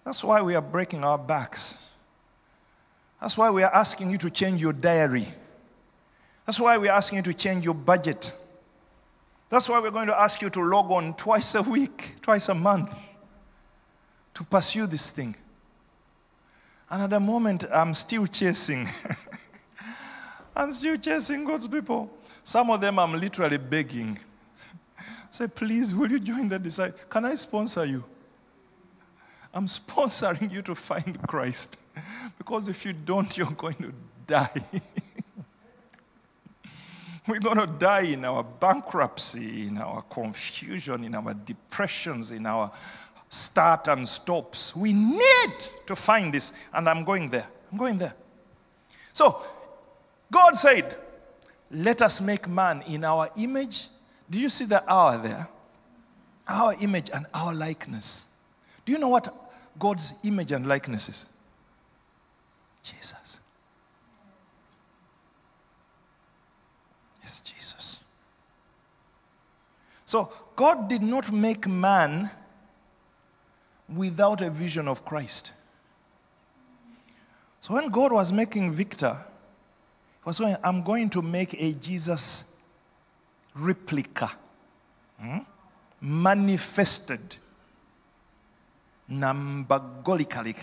That's 0.09 0.23
why 0.23 0.41
we 0.41 0.55
are 0.55 0.61
breaking 0.61 1.03
our 1.03 1.19
backs. 1.19 1.77
That's 3.21 3.37
why 3.37 3.51
we 3.51 3.61
are 3.61 3.71
asking 3.71 4.09
you 4.09 4.17
to 4.17 4.31
change 4.31 4.59
your 4.59 4.73
diary. 4.73 5.27
That's 6.47 6.59
why 6.59 6.79
we 6.79 6.89
are 6.89 6.97
asking 6.97 7.17
you 7.17 7.23
to 7.25 7.33
change 7.35 7.63
your 7.63 7.75
budget. 7.75 8.33
That's 9.49 9.69
why 9.69 9.79
we're 9.79 9.91
going 9.91 10.07
to 10.07 10.19
ask 10.19 10.41
you 10.41 10.49
to 10.49 10.63
log 10.63 10.89
on 10.89 11.13
twice 11.13 11.53
a 11.53 11.61
week, 11.61 12.15
twice 12.23 12.49
a 12.49 12.55
month 12.55 13.17
to 14.33 14.43
pursue 14.45 14.87
this 14.87 15.11
thing. 15.11 15.35
And 16.89 17.03
at 17.03 17.11
the 17.11 17.19
moment, 17.19 17.65
I'm 17.71 17.93
still 17.93 18.25
chasing. 18.25 18.89
I'm 20.55 20.71
still 20.71 20.97
chasing 20.97 21.45
God's 21.45 21.67
people. 21.67 22.11
Some 22.43 22.71
of 22.71 22.81
them 22.81 22.97
I'm 22.97 23.13
literally 23.13 23.59
begging. 23.59 24.17
Say, 25.29 25.45
please, 25.45 25.93
will 25.93 26.09
you 26.09 26.19
join 26.19 26.47
the 26.47 26.57
disciple? 26.57 26.97
Can 27.11 27.25
I 27.25 27.35
sponsor 27.35 27.85
you? 27.85 28.03
I'm 29.53 29.65
sponsoring 29.67 30.51
you 30.51 30.61
to 30.63 30.75
find 30.75 31.21
Christ. 31.27 31.77
Because 32.37 32.69
if 32.69 32.85
you 32.85 32.93
don't, 32.93 33.37
you're 33.37 33.51
going 33.51 33.75
to 33.75 33.93
die. 34.25 34.63
We're 37.27 37.39
going 37.39 37.57
to 37.57 37.67
die 37.67 38.05
in 38.13 38.25
our 38.25 38.43
bankruptcy, 38.43 39.67
in 39.67 39.77
our 39.77 40.01
confusion, 40.03 41.03
in 41.03 41.13
our 41.13 41.33
depressions, 41.33 42.31
in 42.31 42.45
our 42.47 42.71
start 43.29 43.87
and 43.87 44.07
stops. 44.07 44.75
We 44.75 44.93
need 44.93 45.53
to 45.85 45.95
find 45.95 46.33
this, 46.33 46.53
and 46.73 46.89
I'm 46.89 47.03
going 47.03 47.29
there. 47.29 47.47
I'm 47.71 47.77
going 47.77 47.97
there. 47.99 48.15
So, 49.13 49.43
God 50.31 50.57
said, 50.57 50.95
Let 51.69 52.01
us 52.01 52.19
make 52.19 52.47
man 52.47 52.83
in 52.87 53.03
our 53.03 53.29
image. 53.37 53.89
Do 54.29 54.39
you 54.39 54.49
see 54.49 54.65
the 54.65 54.83
our 54.87 55.17
there? 55.17 55.47
Our 56.47 56.73
image 56.81 57.11
and 57.13 57.27
our 57.33 57.53
likeness. 57.53 58.25
Do 58.89 58.93
you 58.93 58.97
know 58.99 59.09
what 59.09 59.31
God's 59.77 60.15
image 60.23 60.51
and 60.51 60.65
likeness 60.65 61.09
is? 61.09 61.25
Jesus. 62.81 63.39
It's 67.21 67.39
Jesus. 67.41 68.03
So, 70.05 70.33
God 70.55 70.89
did 70.89 71.03
not 71.03 71.31
make 71.31 71.67
man 71.67 72.31
without 73.95 74.41
a 74.41 74.49
vision 74.49 74.87
of 74.87 75.05
Christ. 75.05 75.53
So 77.59 77.75
when 77.75 77.89
God 77.89 78.11
was 78.11 78.33
making 78.33 78.71
Victor, 78.71 79.15
he 79.15 80.25
was 80.25 80.37
saying, 80.37 80.55
I'm 80.63 80.81
going 80.81 81.11
to 81.11 81.21
make 81.21 81.53
a 81.61 81.73
Jesus 81.73 82.55
replica, 83.53 84.31
hmm? 85.21 85.37
manifested, 86.01 87.35
nambagolically. 89.11 90.55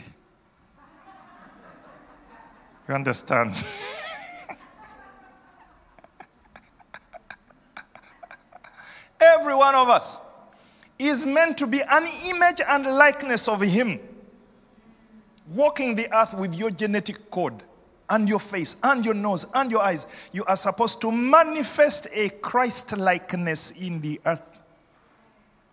You 2.89 2.95
understand? 2.95 3.53
Every 9.21 9.55
one 9.55 9.75
of 9.75 9.89
us 9.89 10.21
is 10.99 11.27
meant 11.27 11.59
to 11.59 11.67
be 11.67 11.83
an 11.83 12.07
image 12.27 12.61
and 12.67 12.85
likeness 12.85 13.49
of 13.49 13.61
Him. 13.61 13.99
Walking 15.49 15.95
the 15.95 16.13
earth 16.17 16.35
with 16.35 16.55
your 16.55 16.71
genetic 16.71 17.31
code 17.31 17.63
and 18.09 18.29
your 18.29 18.39
face 18.41 18.77
and 18.83 19.05
your 19.05 19.15
nose 19.15 19.47
and 19.55 19.71
your 19.71 19.83
eyes, 19.83 20.07
you 20.33 20.45
are 20.45 20.57
supposed 20.57 21.01
to 21.01 21.11
manifest 21.11 22.07
a 22.13 22.29
Christ 22.31 22.97
likeness 22.97 23.73
in 23.73 24.01
the 24.01 24.21
earth. 24.27 24.61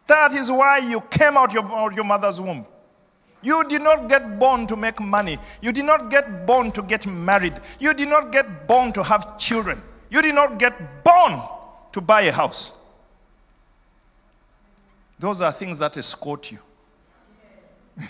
That 0.08 0.34
is 0.34 0.52
why 0.52 0.80
you 0.80 1.02
came 1.02 1.38
out 1.38 1.56
of 1.56 1.94
your 1.94 2.04
mother's 2.04 2.42
womb. 2.42 2.66
You 3.42 3.64
did 3.66 3.82
not 3.82 4.08
get 4.08 4.40
born 4.40 4.68
to 4.68 4.76
make 4.76 5.00
money. 5.02 5.38
You 5.62 5.72
did 5.72 5.86
not 5.86 6.10
get 6.10 6.46
born 6.46 6.72
to 6.72 6.82
get 6.82 7.06
married. 7.06 7.54
You 7.80 7.94
did 7.94 8.08
not 8.08 8.32
get 8.32 8.68
born 8.68 8.94
to 8.94 9.04
have 9.04 9.38
children. 9.38 9.82
You 10.10 10.22
did 10.22 10.34
not 10.34 10.58
get 10.58 11.04
born 11.04 11.42
to 11.92 12.02
buy 12.02 12.22
a 12.22 12.32
house. 12.32 12.80
Those 15.20 15.42
are 15.42 15.52
things 15.52 15.80
that 15.80 15.98
escort 15.98 16.52
you. 16.52 16.60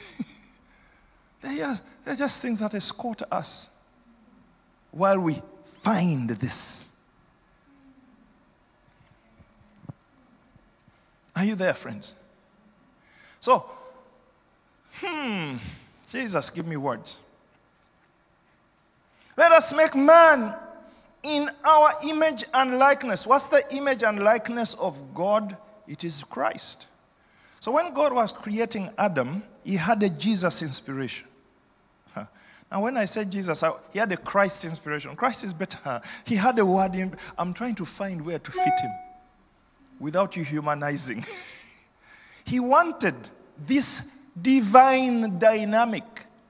they're, 1.42 1.58
just, 1.58 1.84
they're 2.06 2.16
just 2.16 2.42
things 2.42 2.60
that 2.60 2.74
escort 2.74 3.24
us 3.32 3.70
while 4.92 5.20
we 5.20 5.42
find 5.66 6.30
this. 6.30 6.90
Are 11.36 11.46
you 11.46 11.56
there, 11.56 11.74
friends? 11.74 12.16
So, 13.40 13.66
hmm, 15.00 15.56
Jesus, 16.10 16.50
give 16.50 16.68
me 16.68 16.78
words. 16.78 17.18
Let 19.36 19.52
us 19.52 19.74
make 19.74 19.96
man 19.96 20.54
in 21.24 21.50
our 21.66 21.94
image 22.08 22.46
and 22.54 22.78
likeness. 22.78 23.26
What's 23.26 23.48
the 23.48 23.64
image 23.76 24.04
and 24.04 24.20
likeness 24.20 24.76
of 24.76 25.14
God? 25.14 25.58
It 25.88 26.04
is 26.04 26.24
Christ. 26.24 26.88
So 27.60 27.72
when 27.72 27.94
God 27.94 28.14
was 28.14 28.32
creating 28.32 28.92
Adam, 28.98 29.44
he 29.64 29.76
had 29.76 30.04
a 30.04 30.10
Jesus 30.10 30.62
inspiration. 30.62 31.28
Now, 32.72 32.82
when 32.82 32.98
I 32.98 33.06
said 33.06 33.32
Jesus, 33.32 33.62
I, 33.62 33.72
he 33.92 34.00
had 34.00 34.12
a 34.12 34.18
Christ 34.18 34.66
inspiration. 34.66 35.16
Christ 35.16 35.44
is 35.44 35.54
better. 35.54 36.02
He 36.26 36.36
had 36.36 36.58
a 36.58 36.66
word 36.66 36.96
in. 36.96 37.16
I'm 37.38 37.54
trying 37.54 37.76
to 37.76 37.86
find 37.86 38.26
where 38.26 38.40
to 38.40 38.52
fit 38.52 38.80
him 38.80 38.92
without 40.00 40.36
you 40.36 40.44
humanizing. 40.44 41.26
he 42.46 42.60
wanted 42.60 43.16
this 43.66 44.12
divine 44.42 45.38
dynamic 45.40 46.04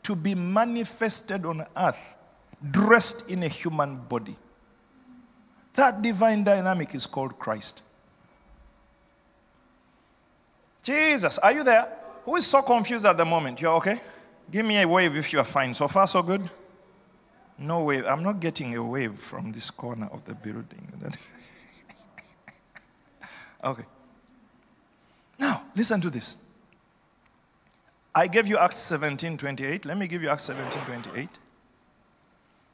to 0.03 0.15
be 0.15 0.35
manifested 0.35 1.45
on 1.45 1.65
earth, 1.77 2.15
dressed 2.71 3.29
in 3.29 3.43
a 3.43 3.47
human 3.47 3.95
body. 3.95 4.35
That 5.73 6.01
divine 6.01 6.43
dynamic 6.43 6.93
is 6.93 7.05
called 7.05 7.39
Christ. 7.39 7.81
Jesus, 10.83 11.37
are 11.39 11.51
you 11.51 11.63
there? 11.63 11.87
Who 12.25 12.35
is 12.35 12.45
so 12.45 12.61
confused 12.61 13.05
at 13.05 13.17
the 13.17 13.25
moment? 13.25 13.61
You're 13.61 13.75
okay? 13.75 13.99
Give 14.51 14.65
me 14.65 14.81
a 14.81 14.87
wave 14.87 15.15
if 15.15 15.31
you're 15.33 15.43
fine. 15.43 15.73
So 15.73 15.87
far, 15.87 16.07
so 16.07 16.21
good? 16.21 16.47
No 17.57 17.83
wave. 17.83 18.05
I'm 18.05 18.23
not 18.23 18.39
getting 18.39 18.75
a 18.75 18.83
wave 18.83 19.15
from 19.15 19.51
this 19.51 19.71
corner 19.71 20.09
of 20.11 20.25
the 20.25 20.35
building. 20.35 20.91
okay. 23.63 23.83
Now, 25.39 25.63
listen 25.75 26.01
to 26.01 26.09
this. 26.09 26.37
I 28.15 28.27
gave 28.27 28.47
you 28.47 28.57
Acts 28.57 28.77
17 28.77 29.37
28. 29.37 29.85
Let 29.85 29.97
me 29.97 30.07
give 30.07 30.21
you 30.21 30.29
Acts 30.29 30.43
17 30.43 30.83
28. 30.85 31.29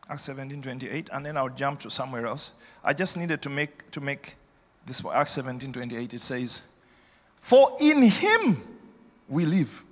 Acts 0.10 0.24
17 0.24 0.62
28, 0.62 1.10
and 1.14 1.26
then 1.26 1.38
I'll 1.38 1.50
jump 1.50 1.80
to 1.82 1.90
somewhere 1.90 2.26
else. 2.26 2.52
I 2.84 2.94
just 2.94 3.16
needed 3.16 3.42
to 3.44 3.50
make, 3.50 3.90
to 3.92 4.02
make 4.02 4.36
this 4.86 5.00
for 5.00 5.16
Acts 5.16 5.32
17 5.32 5.72
28. 5.72 6.14
It 6.14 6.22
says, 6.22 6.70
for 7.40 7.76
in 7.80 8.02
him 8.02 8.62
we 9.28 9.46
live. 9.46 9.84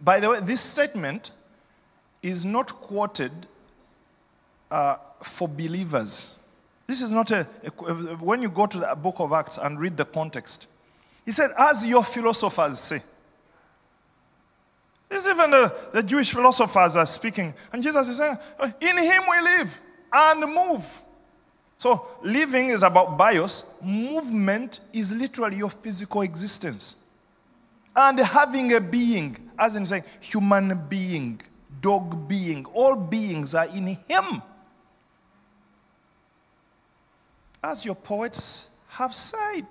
By 0.00 0.20
the 0.20 0.30
way, 0.30 0.40
this 0.40 0.60
statement 0.60 1.32
is 2.22 2.44
not 2.44 2.72
quoted 2.72 3.32
uh, 4.70 4.96
for 5.22 5.48
believers. 5.48 6.38
This 6.90 7.02
is 7.02 7.12
not 7.12 7.30
a, 7.30 7.46
a, 7.86 7.92
when 8.16 8.42
you 8.42 8.48
go 8.48 8.66
to 8.66 8.78
the 8.80 8.96
book 9.00 9.20
of 9.20 9.32
Acts 9.32 9.58
and 9.58 9.78
read 9.78 9.96
the 9.96 10.04
context. 10.04 10.66
He 11.24 11.30
said, 11.30 11.52
as 11.56 11.86
your 11.86 12.02
philosophers 12.02 12.80
say. 12.80 13.00
This 15.08 15.24
even 15.24 15.52
the, 15.52 15.72
the 15.92 16.02
Jewish 16.02 16.32
philosophers 16.32 16.96
are 16.96 17.06
speaking. 17.06 17.54
And 17.72 17.80
Jesus 17.80 18.08
is 18.08 18.16
saying, 18.16 18.36
oh, 18.58 18.72
in 18.80 18.98
him 18.98 19.22
we 19.30 19.40
live 19.40 19.80
and 20.12 20.52
move. 20.52 21.02
So, 21.76 22.08
living 22.24 22.70
is 22.70 22.82
about 22.82 23.16
bios, 23.16 23.66
movement 23.80 24.80
is 24.92 25.14
literally 25.14 25.58
your 25.58 25.70
physical 25.70 26.22
existence. 26.22 26.96
And 27.94 28.18
having 28.18 28.72
a 28.72 28.80
being, 28.80 29.36
as 29.56 29.76
in 29.76 29.86
saying, 29.86 30.02
human 30.18 30.88
being, 30.88 31.40
dog 31.80 32.26
being, 32.26 32.64
all 32.66 32.96
beings 32.96 33.54
are 33.54 33.68
in 33.68 33.86
Him. 33.86 34.42
As 37.62 37.84
your 37.84 37.94
poets 37.94 38.68
have 38.88 39.14
said. 39.14 39.66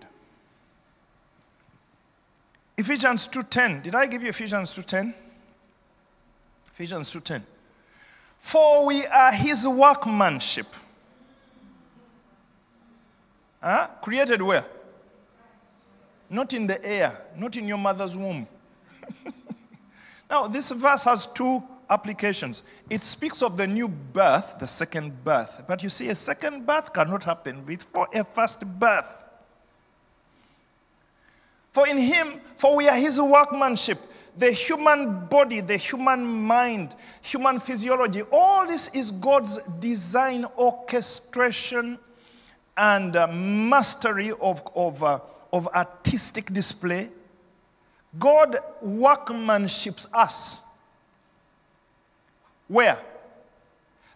Ephesians 2.78 3.28
2:10. 3.28 3.84
Did 3.84 3.96
I 3.96 4.06
give 4.06 4.24
you 4.24 4.30
Ephesians 4.30 4.74
2:10? 4.74 5.14
Ephesians 6.74 7.10
2:10. 7.12 7.44
For 8.38 8.86
we 8.86 9.06
are 9.06 9.34
his 9.34 9.68
workmanship 9.68 10.68
Huh? 13.62 13.88
Created 14.02 14.42
where? 14.42 14.66
Not 16.30 16.54
in 16.54 16.68
the 16.68 16.84
air, 16.86 17.18
not 17.36 17.58
in 17.58 17.68
your 17.68 17.78
mother's 17.78 18.16
womb. 18.16 18.48
now, 20.30 20.48
this 20.48 20.72
verse 20.72 21.04
has 21.04 21.26
two 21.26 21.62
applications. 21.90 22.64
It 22.90 23.02
speaks 23.02 23.42
of 23.42 23.58
the 23.58 23.68
new 23.68 23.88
birth, 23.88 24.58
the 24.60 24.68
second 24.68 25.24
birth. 25.24 25.64
But 25.68 25.84
you 25.84 25.90
see, 25.90 26.10
a 26.10 26.16
second 26.16 26.66
birth 26.66 26.94
cannot 26.94 27.24
happen 27.24 27.64
before 27.64 28.08
a 28.14 28.24
first 28.24 28.66
birth. 28.80 29.30
For 31.72 31.88
in 31.88 31.98
him, 31.98 32.42
for 32.56 32.76
we 32.76 32.88
are 32.88 32.98
his 32.98 33.22
workmanship, 33.22 34.00
the 34.38 34.52
human 34.52 35.26
body, 35.26 35.60
the 35.62 35.78
human 35.78 36.26
mind, 36.26 36.96
human 37.22 37.60
physiology, 37.60 38.24
all 38.32 38.66
this 38.66 38.94
is 38.96 39.12
God's 39.12 39.60
design, 39.80 40.46
orchestration, 40.58 42.00
and 42.78 43.16
uh, 43.16 43.28
mastery 43.28 44.32
of, 44.40 44.64
of, 44.76 45.04
uh, 45.04 45.20
of 45.52 45.68
artistic 45.68 46.46
display. 46.54 47.10
God 48.18 48.58
workmanships 48.84 50.08
us. 50.14 50.64
Where? 52.70 52.98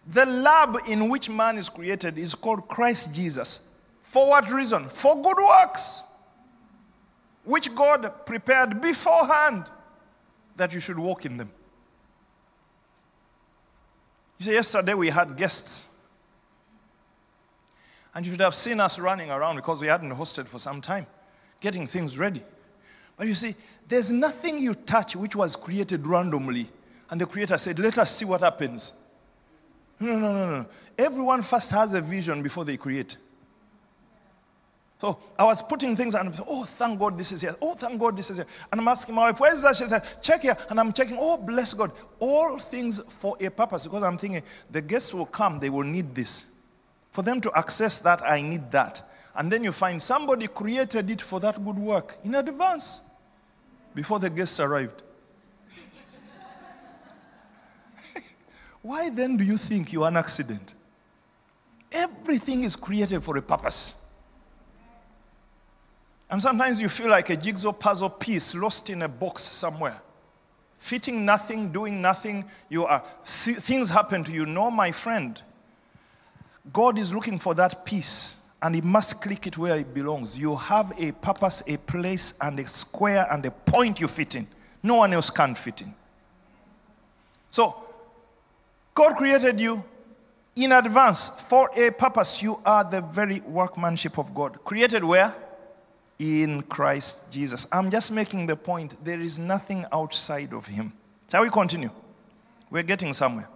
The 0.06 0.24
lab 0.24 0.78
in 0.88 1.10
which 1.10 1.28
man 1.28 1.58
is 1.58 1.68
created 1.68 2.18
is 2.18 2.34
called 2.34 2.66
Christ 2.68 3.14
Jesus. 3.14 3.68
For 4.00 4.28
what 4.28 4.50
reason? 4.50 4.88
For 4.88 5.20
good 5.20 5.36
works, 5.36 6.04
which 7.44 7.74
God 7.74 8.24
prepared 8.24 8.80
beforehand 8.80 9.66
that 10.56 10.72
you 10.72 10.80
should 10.80 10.98
walk 10.98 11.26
in 11.26 11.36
them. 11.36 11.50
You 14.38 14.46
see, 14.46 14.52
yesterday 14.52 14.94
we 14.94 15.08
had 15.08 15.36
guests. 15.36 15.88
And 18.14 18.24
you 18.24 18.32
should 18.32 18.40
have 18.40 18.54
seen 18.54 18.78
us 18.78 19.00
running 19.00 19.30
around 19.30 19.56
because 19.56 19.80
we 19.82 19.88
hadn't 19.88 20.12
hosted 20.12 20.46
for 20.46 20.60
some 20.60 20.80
time, 20.80 21.06
getting 21.60 21.88
things 21.88 22.16
ready. 22.16 22.42
But 23.16 23.26
you 23.26 23.34
see, 23.34 23.56
there's 23.88 24.12
nothing 24.12 24.58
you 24.58 24.74
touch 24.74 25.16
which 25.16 25.34
was 25.34 25.56
created 25.56 26.06
randomly. 26.06 26.68
And 27.10 27.20
the 27.20 27.26
Creator 27.26 27.56
said, 27.58 27.78
Let 27.78 27.98
us 27.98 28.16
see 28.16 28.24
what 28.24 28.40
happens. 28.40 28.92
No, 30.00 30.18
no, 30.18 30.32
no, 30.32 30.50
no. 30.62 30.66
Everyone 30.98 31.42
first 31.42 31.70
has 31.70 31.94
a 31.94 32.00
vision 32.00 32.42
before 32.42 32.64
they 32.64 32.76
create. 32.76 33.16
So 35.04 35.18
I 35.38 35.44
was 35.44 35.60
putting 35.60 35.96
things 35.96 36.14
and 36.14 36.34
oh, 36.48 36.64
thank 36.64 36.98
God 36.98 37.18
this 37.18 37.30
is 37.30 37.42
here. 37.42 37.54
Oh, 37.60 37.74
thank 37.74 38.00
God 38.00 38.16
this 38.16 38.30
is 38.30 38.38
here. 38.38 38.46
And 38.72 38.80
I'm 38.80 38.88
asking 38.88 39.14
my 39.14 39.24
wife, 39.30 39.38
where 39.38 39.52
is 39.52 39.62
that? 39.62 39.76
She 39.76 39.84
said, 39.84 40.02
check 40.22 40.42
here. 40.42 40.56
And 40.70 40.80
I'm 40.80 40.92
checking, 40.92 41.18
oh, 41.20 41.36
bless 41.36 41.74
God. 41.74 41.92
All 42.20 42.58
things 42.58 43.00
for 43.00 43.36
a 43.40 43.50
purpose. 43.50 43.84
Because 43.84 44.02
I'm 44.02 44.16
thinking, 44.16 44.42
the 44.70 44.80
guests 44.80 45.12
will 45.12 45.26
come, 45.26 45.58
they 45.58 45.68
will 45.68 45.84
need 45.84 46.14
this. 46.14 46.46
For 47.10 47.22
them 47.22 47.40
to 47.42 47.52
access 47.54 47.98
that, 47.98 48.22
I 48.24 48.40
need 48.40 48.70
that. 48.70 49.02
And 49.36 49.50
then 49.50 49.62
you 49.62 49.72
find 49.72 50.00
somebody 50.00 50.46
created 50.46 51.10
it 51.10 51.20
for 51.20 51.38
that 51.40 51.62
good 51.64 51.78
work 51.78 52.16
in 52.24 52.34
advance 52.36 53.02
before 53.94 54.18
the 54.18 54.30
guests 54.30 54.58
arrived. 54.58 55.03
Why 58.84 59.08
then 59.08 59.38
do 59.38 59.44
you 59.44 59.56
think 59.56 59.94
you 59.94 60.02
are 60.02 60.08
an 60.08 60.18
accident? 60.18 60.74
Everything 61.90 62.64
is 62.64 62.76
created 62.76 63.24
for 63.24 63.34
a 63.38 63.40
purpose. 63.40 63.94
And 66.28 66.42
sometimes 66.42 66.82
you 66.82 66.90
feel 66.90 67.08
like 67.08 67.30
a 67.30 67.36
jigsaw 67.36 67.72
puzzle 67.72 68.10
piece 68.10 68.54
lost 68.54 68.90
in 68.90 69.00
a 69.00 69.08
box 69.08 69.40
somewhere. 69.40 70.02
Fitting 70.76 71.24
nothing, 71.24 71.72
doing 71.72 72.02
nothing. 72.02 72.44
You 72.68 72.84
are, 72.84 73.02
things 73.24 73.88
happen 73.88 74.22
to 74.24 74.32
you. 74.32 74.44
No, 74.44 74.70
my 74.70 74.92
friend. 74.92 75.40
God 76.70 76.98
is 76.98 77.10
looking 77.10 77.38
for 77.38 77.54
that 77.54 77.86
piece 77.86 78.42
and 78.60 78.74
He 78.74 78.82
must 78.82 79.22
click 79.22 79.46
it 79.46 79.56
where 79.56 79.78
it 79.78 79.94
belongs. 79.94 80.36
You 80.38 80.56
have 80.56 80.92
a 81.00 81.12
purpose, 81.12 81.62
a 81.68 81.78
place, 81.78 82.34
and 82.42 82.58
a 82.60 82.66
square 82.66 83.26
and 83.30 83.46
a 83.46 83.50
point 83.50 83.98
you 83.98 84.08
fit 84.08 84.34
in. 84.34 84.46
No 84.82 84.96
one 84.96 85.14
else 85.14 85.30
can 85.30 85.54
fit 85.54 85.80
in. 85.80 85.94
So, 87.48 87.83
God 88.94 89.16
created 89.16 89.60
you 89.60 89.82
in 90.56 90.72
advance 90.72 91.44
for 91.48 91.68
a 91.76 91.90
purpose. 91.90 92.42
You 92.42 92.60
are 92.64 92.88
the 92.88 93.00
very 93.00 93.40
workmanship 93.40 94.18
of 94.18 94.34
God. 94.34 94.62
Created 94.64 95.02
where? 95.02 95.34
in 96.18 96.62
Christ 96.62 97.30
Jesus. 97.30 97.66
I'm 97.72 97.90
just 97.90 98.12
making 98.12 98.46
the 98.46 98.56
point 98.56 99.02
there 99.04 99.20
is 99.20 99.38
nothing 99.38 99.84
outside 99.92 100.52
of 100.52 100.66
him. 100.66 100.92
Shall 101.30 101.42
we 101.42 101.50
continue? 101.50 101.90
We're 102.70 102.82
getting 102.82 103.12
somewhere. 103.12 103.48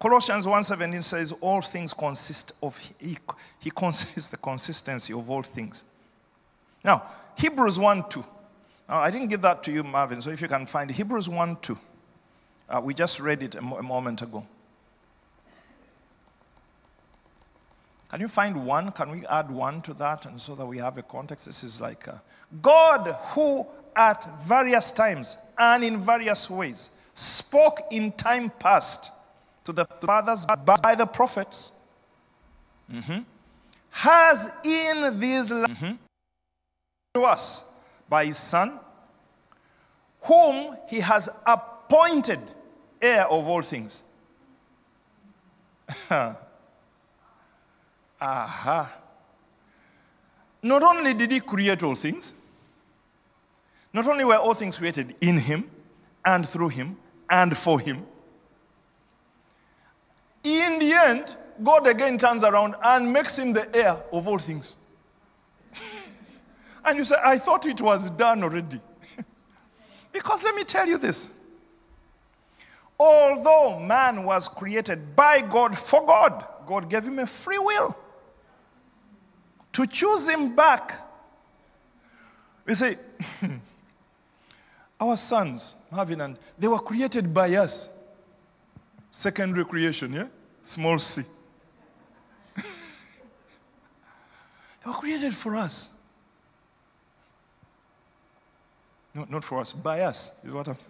Colossians 0.00 0.46
1:17 0.46 1.02
says 1.02 1.32
all 1.40 1.62
things 1.62 1.94
consist 1.94 2.52
of 2.62 2.76
he, 2.76 3.16
he 3.58 3.70
consists 3.70 4.28
the 4.28 4.36
consistency 4.36 5.12
of 5.12 5.28
all 5.30 5.42
things. 5.42 5.82
Now, 6.84 7.02
Hebrews 7.36 7.78
1:2. 7.78 8.24
Now, 8.88 9.00
I 9.00 9.10
didn't 9.10 9.28
give 9.28 9.40
that 9.42 9.62
to 9.64 9.72
you, 9.72 9.82
Marvin, 9.82 10.20
so 10.20 10.30
if 10.30 10.42
you 10.42 10.48
can 10.48 10.66
find. 10.66 10.90
Hebrews 10.90 11.28
1:2. 11.28 11.78
Uh, 12.68 12.80
we 12.82 12.94
just 12.94 13.20
read 13.20 13.42
it 13.42 13.54
a, 13.54 13.60
mo- 13.60 13.76
a 13.76 13.82
moment 13.82 14.22
ago. 14.22 14.44
Can 18.08 18.20
you 18.20 18.28
find 18.28 18.64
one? 18.64 18.92
Can 18.92 19.10
we 19.10 19.26
add 19.26 19.50
one 19.50 19.82
to 19.82 19.94
that? 19.94 20.26
And 20.26 20.40
so 20.40 20.54
that 20.54 20.64
we 20.64 20.78
have 20.78 20.98
a 20.98 21.02
context. 21.02 21.46
This 21.46 21.64
is 21.64 21.80
like 21.80 22.06
a, 22.06 22.22
God 22.62 23.08
who 23.32 23.66
at 23.96 24.24
various 24.42 24.92
times 24.92 25.38
and 25.58 25.82
in 25.84 25.98
various 25.98 26.48
ways 26.48 26.90
spoke 27.14 27.80
in 27.90 28.12
time 28.12 28.50
past 28.58 29.10
to 29.64 29.72
the 29.72 29.84
fathers 29.84 30.46
by 30.82 30.94
the 30.94 31.06
prophets, 31.06 31.72
mm-hmm. 32.92 33.20
has 33.90 34.50
in 34.62 35.18
these 35.18 35.50
mm-hmm. 35.50 35.92
to 37.14 37.22
us 37.22 37.64
by 38.08 38.26
his 38.26 38.36
Son, 38.36 38.78
whom 40.22 40.76
he 40.88 41.00
has 41.00 41.28
appointed 41.46 41.73
heir 43.00 43.26
of 43.26 43.46
all 43.46 43.62
things. 43.62 44.02
Aha. 48.20 48.92
Not 50.62 50.82
only 50.82 51.12
did 51.12 51.30
he 51.30 51.40
create 51.40 51.82
all 51.82 51.94
things, 51.94 52.32
not 53.92 54.06
only 54.06 54.24
were 54.24 54.36
all 54.36 54.54
things 54.54 54.78
created 54.78 55.14
in 55.20 55.38
him 55.38 55.70
and 56.24 56.48
through 56.48 56.70
him 56.70 56.96
and 57.28 57.56
for 57.56 57.78
him, 57.78 58.06
in 60.42 60.78
the 60.78 60.92
end, 60.92 61.36
God 61.62 61.86
again 61.86 62.18
turns 62.18 62.44
around 62.44 62.76
and 62.82 63.12
makes 63.12 63.38
him 63.38 63.52
the 63.52 63.68
heir 63.76 63.96
of 64.12 64.26
all 64.26 64.38
things. 64.38 64.76
and 66.84 66.98
you 66.98 67.04
say, 67.04 67.16
I 67.22 67.38
thought 67.38 67.66
it 67.66 67.80
was 67.80 68.10
done 68.10 68.42
already. 68.42 68.80
because 70.12 70.44
let 70.44 70.54
me 70.54 70.64
tell 70.64 70.86
you 70.86 70.98
this. 70.98 71.30
Although 72.98 73.80
man 73.80 74.24
was 74.24 74.48
created 74.48 75.16
by 75.16 75.40
God 75.40 75.76
for 75.76 76.06
God, 76.06 76.44
God 76.66 76.88
gave 76.88 77.04
him 77.04 77.18
a 77.18 77.26
free 77.26 77.58
will 77.58 77.96
to 79.72 79.86
choose 79.86 80.28
him 80.28 80.54
back. 80.54 81.00
You 82.66 82.74
see, 82.74 82.94
our 85.00 85.16
sons, 85.16 85.74
Marvin 85.90 86.20
and 86.20 86.38
they 86.58 86.68
were 86.68 86.78
created 86.78 87.34
by 87.34 87.54
us. 87.54 87.90
Secondary 89.10 89.64
creation, 89.64 90.12
yeah? 90.12 90.26
Small 90.62 90.98
c. 90.98 91.22
they 92.56 92.62
were 94.86 94.92
created 94.94 95.34
for 95.34 95.56
us. 95.56 95.90
No, 99.14 99.26
not 99.28 99.44
for 99.44 99.60
us, 99.60 99.72
by 99.72 100.00
us, 100.00 100.34
is 100.44 100.52
what 100.52 100.66
I'm 100.66 100.74
They 100.74 100.80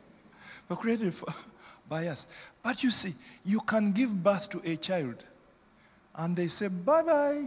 were 0.71 0.77
created 0.77 1.15
for, 1.15 1.27
by 1.95 2.09
us. 2.09 2.27
But 2.61 2.83
you 2.83 2.91
see, 2.91 3.15
you 3.45 3.61
can 3.61 3.93
give 3.93 4.11
birth 4.21 4.51
to 4.51 4.61
a 4.65 4.75
child 4.75 5.23
and 6.17 6.37
they 6.37 6.49
say, 6.49 6.67
bye 6.67 7.03
bye. 7.03 7.45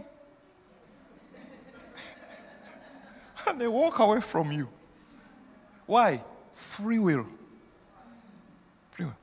and 3.46 3.60
they 3.60 3.68
walk 3.68 3.98
away 3.98 4.22
from 4.22 4.50
you. 4.50 4.66
Why? 5.84 6.22
Free 6.54 6.98
will. 6.98 7.26
Free 8.92 9.04
will. 9.04 9.16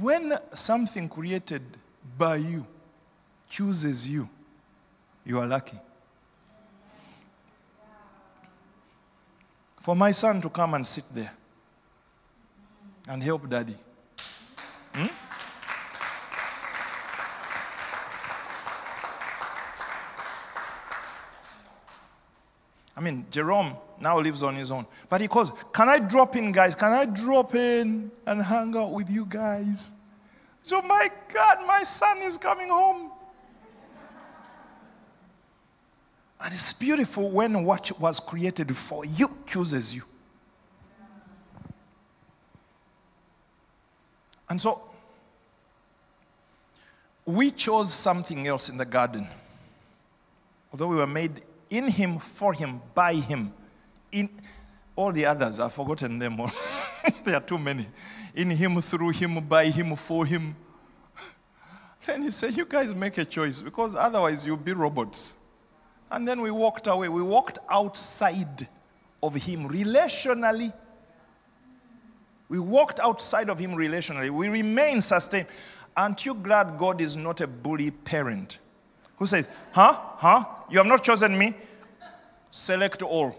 When 0.00 0.32
something 0.52 1.06
created 1.06 1.62
by 2.16 2.36
you 2.36 2.66
chooses 3.50 4.08
you, 4.08 4.26
you 5.26 5.38
are 5.38 5.46
lucky. 5.46 5.78
For 9.80 9.94
my 9.94 10.12
son 10.12 10.40
to 10.40 10.48
come 10.48 10.72
and 10.72 10.86
sit 10.86 11.04
there 11.12 11.32
and 13.06 13.22
help 13.22 13.46
daddy. 13.46 13.76
Hmm? 14.94 15.06
I 22.96 23.00
mean, 23.00 23.24
Jerome 23.30 23.76
now 24.00 24.18
lives 24.18 24.42
on 24.42 24.54
his 24.54 24.70
own. 24.70 24.86
But 25.08 25.20
he 25.20 25.28
calls, 25.28 25.52
Can 25.72 25.88
I 25.88 25.98
drop 25.98 26.36
in, 26.36 26.52
guys? 26.52 26.74
Can 26.74 26.92
I 26.92 27.04
drop 27.04 27.54
in 27.54 28.10
and 28.26 28.42
hang 28.42 28.76
out 28.76 28.92
with 28.92 29.08
you 29.10 29.26
guys? 29.26 29.92
So, 30.62 30.82
my 30.82 31.10
God, 31.32 31.58
my 31.66 31.82
son 31.82 32.18
is 32.22 32.36
coming 32.36 32.68
home. 32.68 33.10
And 36.42 36.52
it's 36.52 36.72
beautiful 36.72 37.30
when 37.30 37.64
what 37.64 37.92
was 38.00 38.18
created 38.18 38.74
for 38.76 39.04
you 39.04 39.30
chooses 39.46 39.94
you. 39.94 40.02
And 44.50 44.60
so, 44.60 44.82
we 47.24 47.52
chose 47.52 47.94
something 47.94 48.48
else 48.48 48.68
in 48.68 48.76
the 48.76 48.84
garden. 48.84 49.28
Although 50.72 50.88
we 50.88 50.96
were 50.96 51.06
made 51.06 51.40
in 51.70 51.88
him, 51.88 52.18
for 52.18 52.52
him, 52.52 52.80
by 52.92 53.14
him. 53.14 53.52
In 54.10 54.28
all 54.96 55.12
the 55.12 55.24
others, 55.24 55.60
I've 55.60 55.72
forgotten 55.72 56.18
them 56.18 56.40
all. 56.40 56.50
there 57.24 57.36
are 57.36 57.40
too 57.40 57.58
many. 57.58 57.86
In 58.34 58.50
him, 58.50 58.80
through 58.80 59.10
him, 59.10 59.40
by 59.40 59.66
him, 59.66 59.94
for 59.94 60.26
him. 60.26 60.56
then 62.06 62.22
he 62.22 62.32
said, 62.32 62.56
You 62.56 62.64
guys 62.64 62.92
make 62.92 63.18
a 63.18 63.24
choice 63.24 63.60
because 63.60 63.94
otherwise 63.94 64.44
you'll 64.44 64.56
be 64.56 64.72
robots. 64.72 65.34
And 66.10 66.26
then 66.26 66.40
we 66.40 66.50
walked 66.50 66.88
away. 66.88 67.08
We 67.08 67.22
walked 67.22 67.58
outside 67.70 68.66
of 69.22 69.34
him 69.36 69.68
relationally. 69.68 70.72
We 72.50 72.58
walked 72.58 72.98
outside 72.98 73.48
of 73.48 73.58
him 73.60 73.70
relationally. 73.70 74.28
We 74.28 74.48
remain 74.48 75.00
sustained. 75.00 75.46
Aren't 75.96 76.26
you 76.26 76.34
glad 76.34 76.78
God 76.78 77.00
is 77.00 77.16
not 77.16 77.40
a 77.40 77.46
bully 77.46 77.92
parent 77.92 78.58
who 79.16 79.26
says, 79.26 79.48
Huh? 79.72 79.92
Huh? 79.94 80.44
You 80.68 80.78
have 80.78 80.86
not 80.86 81.04
chosen 81.04 81.38
me? 81.38 81.54
Select 82.50 83.02
all. 83.02 83.36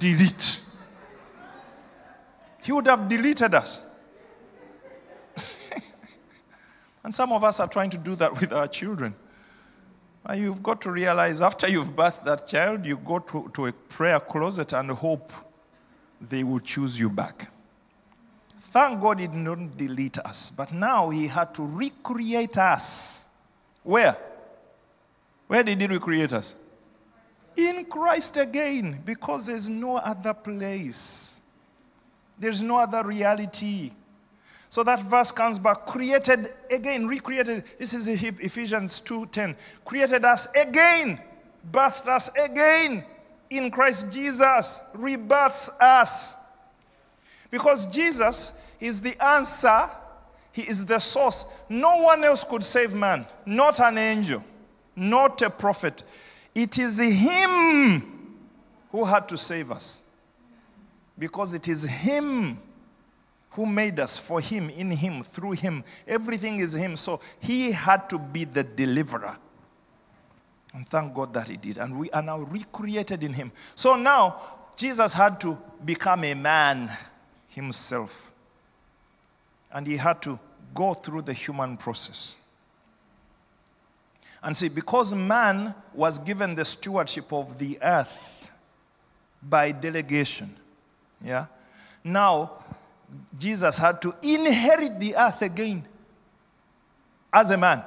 Delete. 0.00 0.62
He 2.62 2.72
would 2.72 2.86
have 2.86 3.08
deleted 3.08 3.54
us. 3.54 3.86
and 7.04 7.14
some 7.14 7.32
of 7.32 7.44
us 7.44 7.60
are 7.60 7.68
trying 7.68 7.90
to 7.90 7.98
do 7.98 8.16
that 8.16 8.40
with 8.40 8.52
our 8.52 8.66
children. 8.66 9.14
You've 10.34 10.62
got 10.62 10.80
to 10.82 10.90
realize 10.90 11.40
after 11.40 11.68
you've 11.68 11.94
birthed 11.94 12.24
that 12.24 12.48
child, 12.48 12.84
you 12.84 12.96
go 12.96 13.20
to, 13.20 13.50
to 13.52 13.66
a 13.66 13.72
prayer 13.72 14.18
closet 14.18 14.72
and 14.72 14.90
hope 14.90 15.32
they 16.28 16.44
will 16.44 16.60
choose 16.60 16.98
you 16.98 17.10
back. 17.10 17.50
Thank 18.58 19.00
God 19.00 19.20
he 19.20 19.26
didn't 19.26 19.76
delete 19.76 20.18
us, 20.18 20.50
but 20.50 20.72
now 20.72 21.08
he 21.08 21.28
had 21.28 21.54
to 21.54 21.62
recreate 21.62 22.58
us. 22.58 23.24
Where? 23.82 24.16
Where 25.46 25.62
did 25.62 25.80
he 25.80 25.86
recreate 25.86 26.32
us? 26.32 26.56
In 27.56 27.84
Christ 27.84 28.36
again, 28.36 29.00
because 29.04 29.46
there's 29.46 29.68
no 29.68 29.96
other 29.96 30.34
place. 30.34 31.40
There's 32.38 32.62
no 32.62 32.78
other 32.78 33.04
reality. 33.04 33.92
So 34.68 34.82
that 34.82 35.00
verse 35.02 35.30
comes 35.30 35.60
back, 35.60 35.86
created 35.86 36.52
again, 36.68 37.06
recreated. 37.06 37.64
This 37.78 37.94
is 37.94 38.08
Ephesians 38.08 38.98
2:10. 39.00 39.56
Created 39.84 40.24
us 40.24 40.48
again, 40.56 41.20
birthed 41.70 42.08
us 42.08 42.28
again 42.36 43.04
in 43.58 43.70
Christ 43.70 44.12
Jesus, 44.12 44.80
rebirths 44.94 45.70
us. 45.80 46.36
Because 47.50 47.86
Jesus 47.86 48.52
is 48.80 49.00
the 49.00 49.16
answer, 49.24 49.88
He 50.52 50.62
is 50.62 50.86
the 50.86 50.98
source. 50.98 51.44
No 51.68 51.96
one 51.96 52.24
else 52.24 52.44
could 52.44 52.64
save 52.64 52.94
man, 52.94 53.26
not 53.46 53.80
an 53.80 53.98
angel, 53.98 54.42
not 54.96 55.40
a 55.42 55.50
prophet. 55.50 56.02
It 56.54 56.78
is 56.78 56.98
Him 56.98 58.36
who 58.90 59.04
had 59.04 59.28
to 59.28 59.36
save 59.36 59.70
us. 59.70 60.02
Because 61.18 61.54
it 61.54 61.68
is 61.68 61.84
Him 61.84 62.60
who 63.54 63.66
made 63.66 64.00
us 64.00 64.18
for 64.18 64.40
him, 64.40 64.68
in 64.70 64.90
him, 64.90 65.22
through 65.22 65.52
him. 65.52 65.84
Everything 66.08 66.58
is 66.58 66.74
him. 66.74 66.96
So 66.96 67.20
he 67.38 67.70
had 67.70 68.10
to 68.10 68.18
be 68.18 68.44
the 68.44 68.64
deliverer. 68.64 69.36
And 70.74 70.88
thank 70.88 71.14
God 71.14 71.32
that 71.34 71.48
he 71.48 71.56
did. 71.56 71.78
And 71.78 71.98
we 71.98 72.10
are 72.10 72.22
now 72.22 72.40
recreated 72.40 73.22
in 73.22 73.32
him. 73.32 73.52
So 73.76 73.94
now 73.94 74.40
Jesus 74.76 75.14
had 75.14 75.40
to 75.42 75.56
become 75.84 76.24
a 76.24 76.34
man 76.34 76.90
himself. 77.48 78.32
And 79.72 79.86
he 79.86 79.96
had 79.96 80.20
to 80.22 80.38
go 80.74 80.92
through 80.92 81.22
the 81.22 81.32
human 81.32 81.76
process. 81.76 82.36
And 84.42 84.56
see, 84.56 84.68
because 84.68 85.14
man 85.14 85.74
was 85.94 86.18
given 86.18 86.54
the 86.54 86.64
stewardship 86.64 87.32
of 87.32 87.56
the 87.56 87.78
earth 87.80 88.50
by 89.42 89.72
delegation, 89.72 90.54
yeah, 91.24 91.46
now 92.02 92.52
Jesus 93.38 93.78
had 93.78 94.02
to 94.02 94.14
inherit 94.22 95.00
the 95.00 95.16
earth 95.16 95.40
again 95.40 95.86
as 97.32 97.50
a 97.52 97.56
man. 97.56 97.82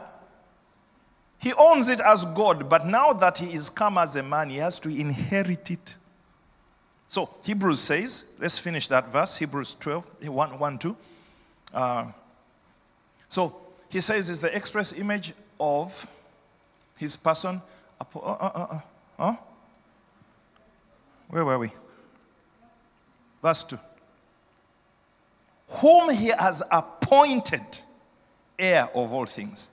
He 1.48 1.54
owns 1.54 1.88
it 1.88 2.02
as 2.02 2.26
God, 2.26 2.68
but 2.68 2.86
now 2.86 3.14
that 3.14 3.38
he 3.38 3.54
is 3.54 3.70
come 3.70 3.98
as 3.98 4.18
a 4.18 4.22
man, 4.22 4.50
he 4.50 4.58
has 4.58 4.80
to 4.80 4.90
inherit 4.90 5.72
it. 5.72 5.96
So, 7.08 7.30
Hebrews 7.46 7.80
says, 7.80 8.26
let's 8.38 8.60
finish 8.60 8.90
that 8.90 9.10
verse, 9.14 9.38
Hebrews 9.38 9.78
12, 9.80 10.28
1, 10.28 10.60
1 10.60 10.78
2. 10.78 10.98
Uh, 11.74 12.12
so, 13.30 13.56
he 13.88 14.02
says, 14.02 14.30
is 14.30 14.42
the 14.42 14.54
express 14.54 14.92
image 15.00 15.32
of 15.58 16.06
his 16.98 17.16
person. 17.16 17.62
Uh, 17.98 18.20
uh, 18.20 18.30
uh, 18.30 18.80
uh, 19.18 19.36
Where 21.30 21.46
were 21.46 21.60
we? 21.60 21.72
Verse 23.42 23.64
2 23.64 23.80
whom 25.70 26.10
he 26.10 26.28
has 26.28 26.62
appointed 26.72 27.80
heir 28.60 28.90
of 28.94 29.14
all 29.14 29.26
things. 29.26 29.70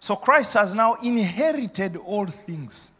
So 0.00 0.16
Christ 0.16 0.54
has 0.54 0.74
now 0.74 0.94
inherited 1.02 1.96
all 1.96 2.26
things. 2.26 2.92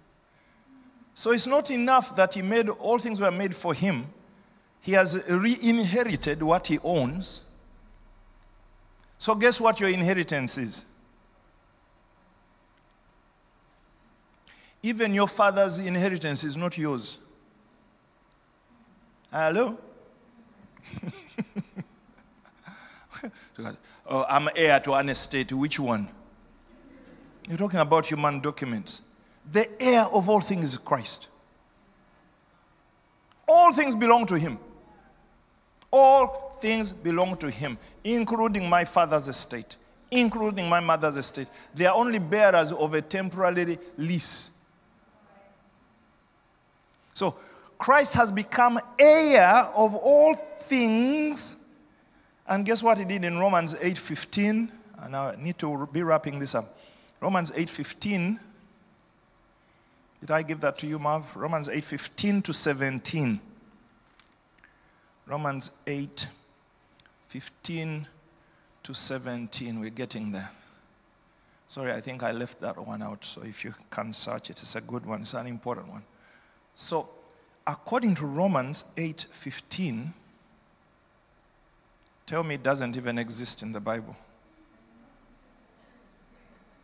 So 1.14 1.32
it's 1.32 1.46
not 1.46 1.70
enough 1.70 2.14
that 2.16 2.34
he 2.34 2.42
made 2.42 2.68
all 2.68 2.98
things 2.98 3.20
were 3.20 3.30
made 3.30 3.54
for 3.54 3.74
him. 3.74 4.06
He 4.80 4.92
has 4.92 5.22
re 5.28 5.58
inherited 5.60 6.42
what 6.42 6.66
he 6.66 6.78
owns. 6.80 7.42
So 9.18 9.34
guess 9.34 9.60
what 9.60 9.80
your 9.80 9.90
inheritance 9.90 10.58
is? 10.58 10.84
Even 14.82 15.12
your 15.12 15.26
father's 15.26 15.78
inheritance 15.80 16.44
is 16.44 16.56
not 16.56 16.78
yours. 16.78 17.18
Hello? 19.32 19.76
oh, 24.06 24.24
I'm 24.28 24.48
heir 24.54 24.78
to 24.80 24.94
an 24.94 25.08
estate. 25.08 25.52
Which 25.52 25.80
one? 25.80 26.08
You're 27.48 27.56
talking 27.56 27.80
about 27.80 28.04
human 28.04 28.40
documents. 28.40 29.02
The 29.50 29.66
heir 29.82 30.02
of 30.04 30.28
all 30.28 30.40
things 30.40 30.72
is 30.72 30.76
Christ. 30.76 31.28
All 33.48 33.72
things 33.72 33.96
belong 33.96 34.26
to 34.26 34.38
him. 34.38 34.58
All 35.90 36.54
things 36.60 36.92
belong 36.92 37.38
to 37.38 37.50
him, 37.50 37.78
including 38.04 38.68
my 38.68 38.84
father's 38.84 39.28
estate, 39.28 39.76
including 40.10 40.68
my 40.68 40.80
mother's 40.80 41.16
estate. 41.16 41.48
They 41.74 41.86
are 41.86 41.96
only 41.96 42.18
bearers 42.18 42.72
of 42.72 42.92
a 42.92 43.00
temporary 43.00 43.78
lease. 43.96 44.50
So 47.14 47.36
Christ 47.78 48.14
has 48.14 48.30
become 48.30 48.78
heir 48.98 49.68
of 49.74 49.94
all 49.94 50.34
things. 50.34 51.56
And 52.46 52.66
guess 52.66 52.82
what 52.82 52.98
he 52.98 53.04
did 53.04 53.24
in 53.24 53.38
Romans 53.38 53.74
8:15? 53.74 54.70
And 54.98 55.16
I 55.16 55.36
need 55.36 55.58
to 55.60 55.88
be 55.90 56.02
wrapping 56.02 56.38
this 56.38 56.54
up. 56.54 56.77
Romans 57.20 57.52
8:15. 57.52 58.40
Did 60.20 60.30
I 60.30 60.42
give 60.42 60.60
that 60.60 60.78
to 60.78 60.86
you, 60.86 60.98
Marv? 60.98 61.36
Romans 61.36 61.68
8:15 61.68 62.42
to 62.42 62.52
17. 62.52 63.40
Romans 65.26 65.70
8:15 65.86 68.06
to 68.82 68.94
17. 68.94 69.80
We're 69.80 69.90
getting 69.90 70.32
there. 70.32 70.50
Sorry, 71.68 71.92
I 71.92 72.00
think 72.00 72.22
I 72.22 72.32
left 72.32 72.60
that 72.60 72.78
one 72.78 73.02
out. 73.02 73.24
So 73.24 73.42
if 73.42 73.64
you 73.64 73.74
can 73.90 74.14
search 74.14 74.50
it, 74.50 74.62
it's 74.62 74.74
a 74.74 74.80
good 74.80 75.04
one. 75.04 75.20
It's 75.20 75.34
an 75.34 75.46
important 75.46 75.88
one. 75.88 76.02
So 76.74 77.10
according 77.66 78.14
to 78.16 78.26
Romans 78.26 78.86
8:15, 78.96 80.14
tell 82.26 82.42
me 82.42 82.54
it 82.54 82.62
doesn't 82.62 82.96
even 82.96 83.18
exist 83.18 83.62
in 83.62 83.72
the 83.72 83.80
Bible. 83.80 84.16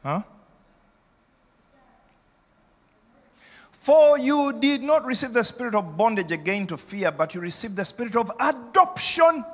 Huh? 0.05 0.23
For 3.73 4.19
you 4.19 4.53
did 4.53 4.83
not 4.83 5.05
receive 5.05 5.33
the 5.33 5.43
spirit 5.43 5.75
of 5.75 5.97
bondage 5.97 6.31
again 6.31 6.67
to 6.69 6.77
fear, 6.77 7.11
but 7.11 7.35
you 7.35 7.41
received 7.41 7.77
the 7.77 7.85
spirit 7.85 8.15
of 8.15 8.31
adoption. 8.39 9.45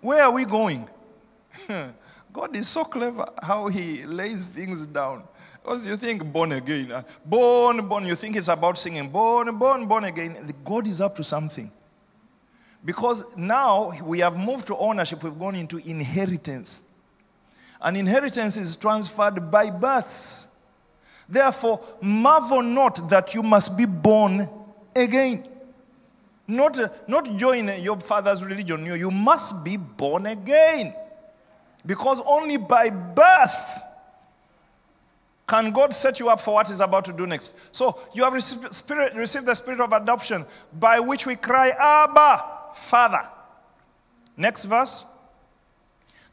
Where 0.00 0.24
are 0.24 0.32
we 0.32 0.44
going? 0.44 0.88
God 2.32 2.54
is 2.54 2.68
so 2.68 2.84
clever 2.84 3.26
how 3.42 3.68
he 3.68 4.04
lays 4.04 4.46
things 4.46 4.86
down. 4.86 5.24
Because 5.62 5.84
you 5.84 5.96
think 5.96 6.24
born 6.24 6.52
again, 6.52 6.92
uh, 6.92 7.02
born, 7.24 7.86
born, 7.86 8.06
you 8.06 8.14
think 8.14 8.36
it's 8.36 8.48
about 8.48 8.78
singing, 8.78 9.10
born, 9.10 9.58
born, 9.58 9.86
born 9.86 10.04
again. 10.04 10.52
God 10.64 10.86
is 10.86 11.00
up 11.00 11.16
to 11.16 11.24
something. 11.24 11.70
Because 12.84 13.24
now 13.36 13.92
we 14.04 14.20
have 14.20 14.38
moved 14.38 14.66
to 14.68 14.76
ownership, 14.76 15.22
we've 15.22 15.38
gone 15.38 15.54
into 15.54 15.76
inheritance. 15.78 16.82
And 17.82 17.96
inheritance 17.96 18.56
is 18.56 18.76
transferred 18.76 19.50
by 19.50 19.70
births. 19.70 20.48
Therefore, 21.28 21.80
marvel 22.02 22.62
not 22.62 23.08
that 23.08 23.34
you 23.34 23.42
must 23.42 23.76
be 23.76 23.86
born 23.86 24.48
again. 24.94 25.44
Not, 26.46 27.08
not 27.08 27.36
join 27.36 27.80
your 27.80 28.00
father's 28.00 28.44
religion. 28.44 28.84
You, 28.84 28.94
you 28.94 29.10
must 29.10 29.62
be 29.62 29.76
born 29.76 30.26
again. 30.26 30.92
Because 31.86 32.20
only 32.26 32.56
by 32.56 32.90
birth 32.90 33.82
can 35.50 35.72
God 35.72 35.92
set 35.92 36.20
you 36.20 36.28
up 36.28 36.40
for 36.40 36.54
what 36.54 36.68
He's 36.68 36.78
about 36.78 37.04
to 37.06 37.12
do 37.12 37.26
next? 37.26 37.56
So 37.72 37.98
you 38.14 38.22
have 38.22 38.32
received, 38.32 38.72
spirit, 38.72 39.14
received 39.14 39.46
the 39.46 39.54
spirit 39.54 39.80
of 39.80 39.92
adoption 39.92 40.46
by 40.78 41.00
which 41.00 41.26
we 41.26 41.34
cry, 41.34 41.70
Abba, 41.70 42.72
Father. 42.74 43.26
Next 44.36 44.64
verse. 44.64 45.04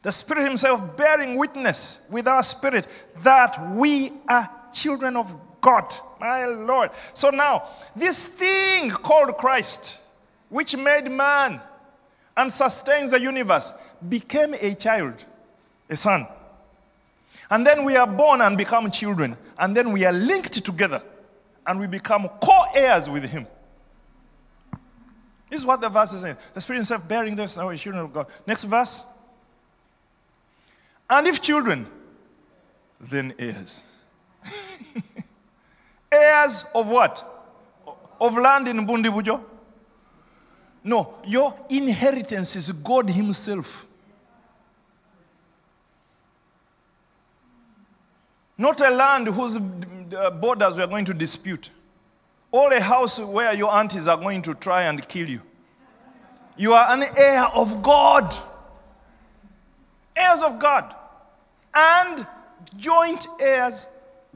The 0.08 0.12
Spirit 0.12 0.48
Himself 0.48 0.96
bearing 0.96 1.36
witness 1.36 2.00
with 2.08 2.26
our 2.26 2.42
spirit 2.42 2.86
that 3.18 3.74
we 3.74 4.10
are 4.26 4.48
children 4.72 5.18
of 5.18 5.36
God. 5.60 5.84
My 6.18 6.46
Lord. 6.46 6.92
So 7.12 7.28
now, 7.28 7.64
this 7.94 8.26
thing 8.26 8.88
called 8.88 9.36
Christ, 9.36 9.98
which 10.48 10.74
made 10.74 11.10
man 11.10 11.60
and 12.38 12.50
sustains 12.50 13.10
the 13.10 13.20
universe, 13.20 13.74
became 14.08 14.54
a 14.54 14.74
child, 14.74 15.22
a 15.90 15.96
son. 15.96 16.26
And 17.50 17.66
then 17.66 17.84
we 17.84 17.96
are 17.96 18.06
born 18.06 18.40
and 18.40 18.56
become 18.56 18.90
children. 18.90 19.36
And 19.58 19.76
then 19.76 19.92
we 19.92 20.06
are 20.06 20.12
linked 20.14 20.54
together 20.64 21.02
and 21.66 21.78
we 21.78 21.86
become 21.86 22.30
co 22.40 22.64
heirs 22.74 23.10
with 23.10 23.24
Him. 23.24 23.46
This 25.50 25.60
is 25.60 25.66
what 25.66 25.82
the 25.82 25.90
verse 25.90 26.14
is 26.14 26.22
saying. 26.22 26.38
The 26.54 26.62
Spirit 26.62 26.78
Himself 26.78 27.06
bearing 27.06 27.34
this, 27.34 27.58
our 27.58 27.70
oh, 27.70 27.76
children 27.76 28.06
of 28.06 28.14
God. 28.14 28.28
Next 28.46 28.64
verse. 28.64 29.04
And 31.10 31.26
if 31.26 31.40
children, 31.40 31.86
then 33.00 33.34
heirs. 33.38 33.84
heirs 36.12 36.64
of 36.74 36.88
what? 36.88 37.24
Of 38.20 38.36
land 38.36 38.68
in 38.68 38.86
Bundibugyo? 38.86 39.42
No, 40.84 41.14
your 41.26 41.54
inheritance 41.70 42.56
is 42.56 42.72
God 42.72 43.08
Himself. 43.10 43.86
Not 48.56 48.80
a 48.80 48.90
land 48.90 49.28
whose 49.28 49.58
borders 49.58 50.76
we 50.76 50.82
are 50.82 50.88
going 50.88 51.04
to 51.04 51.14
dispute. 51.14 51.70
Or 52.50 52.72
a 52.72 52.80
house 52.80 53.20
where 53.20 53.54
your 53.54 53.72
aunties 53.72 54.08
are 54.08 54.16
going 54.16 54.42
to 54.42 54.54
try 54.54 54.84
and 54.84 55.06
kill 55.08 55.28
you. 55.28 55.42
You 56.56 56.72
are 56.72 56.92
an 56.92 57.04
heir 57.16 57.44
of 57.46 57.82
God. 57.82 58.34
Heirs 60.16 60.42
of 60.42 60.58
God. 60.58 60.94
And 61.74 62.26
joint 62.76 63.26
heirs 63.40 63.86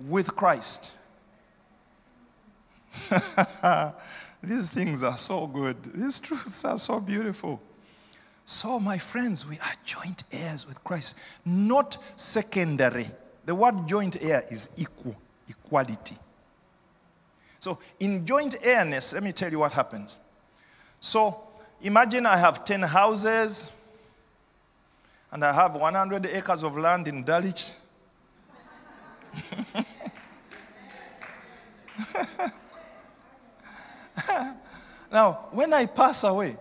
with 0.09 0.35
Christ. 0.35 0.93
These 4.43 4.71
things 4.71 5.03
are 5.03 5.17
so 5.17 5.47
good. 5.47 5.77
These 5.95 6.19
truths 6.19 6.65
are 6.65 6.79
so 6.79 7.01
beautiful. 7.01 7.61
So, 8.45 8.81
my 8.81 8.99
friends, 8.99 9.47
we 9.49 9.57
are 9.57 9.75
joint 9.85 10.25
heirs 10.33 10.67
with 10.67 10.83
Christ, 10.83 11.17
not 11.45 11.97
secondary. 12.17 13.07
The 13.47 13.55
word 13.55 13.87
joint 13.87 14.21
heir 14.21 14.45
is 14.51 14.71
equal, 14.77 15.17
equality. 15.49 16.17
So, 17.61 17.79
in 18.01 18.27
joint 18.27 18.57
heirness, 18.63 19.13
let 19.13 19.23
me 19.23 19.31
tell 19.31 19.51
you 19.51 19.61
what 19.61 19.73
happens. 19.73 20.19
So, 20.99 21.41
imagine 21.81 22.27
I 22.27 22.37
have 22.37 22.65
10 22.65 22.83
houses 22.83 23.71
and 25.33 25.45
I 25.45 25.53
have 25.53 25.75
100 25.75 26.27
acres 26.27 26.63
of 26.63 26.77
land 26.77 27.09
in 27.09 27.25
Dulwich. 27.25 27.71
now, 35.11 35.49
when 35.53 35.73
I 35.73 35.87
pass 35.87 36.23
away, 36.25 36.55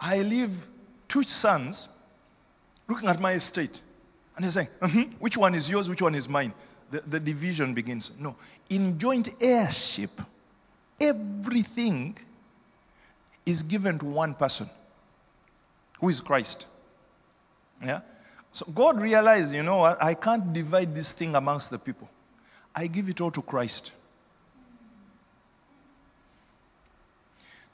I 0.00 0.22
leave 0.22 0.50
two 1.06 1.22
sons 1.22 1.90
looking 2.88 3.10
at 3.10 3.20
my 3.20 3.32
estate. 3.32 3.82
And 4.36 4.44
they're 4.44 4.52
saying, 4.52 4.68
mm-hmm, 4.80 5.02
which 5.18 5.36
one 5.36 5.54
is 5.54 5.70
yours, 5.70 5.90
which 5.90 6.00
one 6.00 6.14
is 6.14 6.26
mine? 6.26 6.54
The, 6.90 7.02
the 7.02 7.20
division 7.20 7.74
begins. 7.74 8.18
No. 8.18 8.36
In 8.70 8.98
joint 8.98 9.28
heirship, 9.40 10.10
everything 10.98 12.16
is 13.44 13.62
given 13.62 13.98
to 13.98 14.06
one 14.06 14.34
person, 14.34 14.68
who 16.00 16.08
is 16.08 16.22
Christ. 16.22 16.68
Yeah? 17.84 18.00
So 18.54 18.64
God 18.72 19.00
realized, 19.00 19.52
you 19.52 19.64
know 19.64 19.78
what? 19.78 20.00
I 20.00 20.14
can't 20.14 20.52
divide 20.52 20.94
this 20.94 21.10
thing 21.12 21.34
amongst 21.34 21.70
the 21.72 21.78
people. 21.78 22.08
I 22.72 22.86
give 22.86 23.08
it 23.08 23.20
all 23.20 23.32
to 23.32 23.42
Christ. 23.42 23.90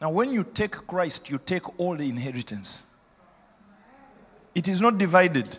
Now, 0.00 0.08
when 0.10 0.32
you 0.32 0.42
take 0.42 0.70
Christ, 0.70 1.28
you 1.28 1.36
take 1.36 1.78
all 1.78 1.96
the 1.96 2.08
inheritance. 2.08 2.84
It 4.54 4.68
is 4.68 4.80
not 4.80 4.96
divided. 4.96 5.58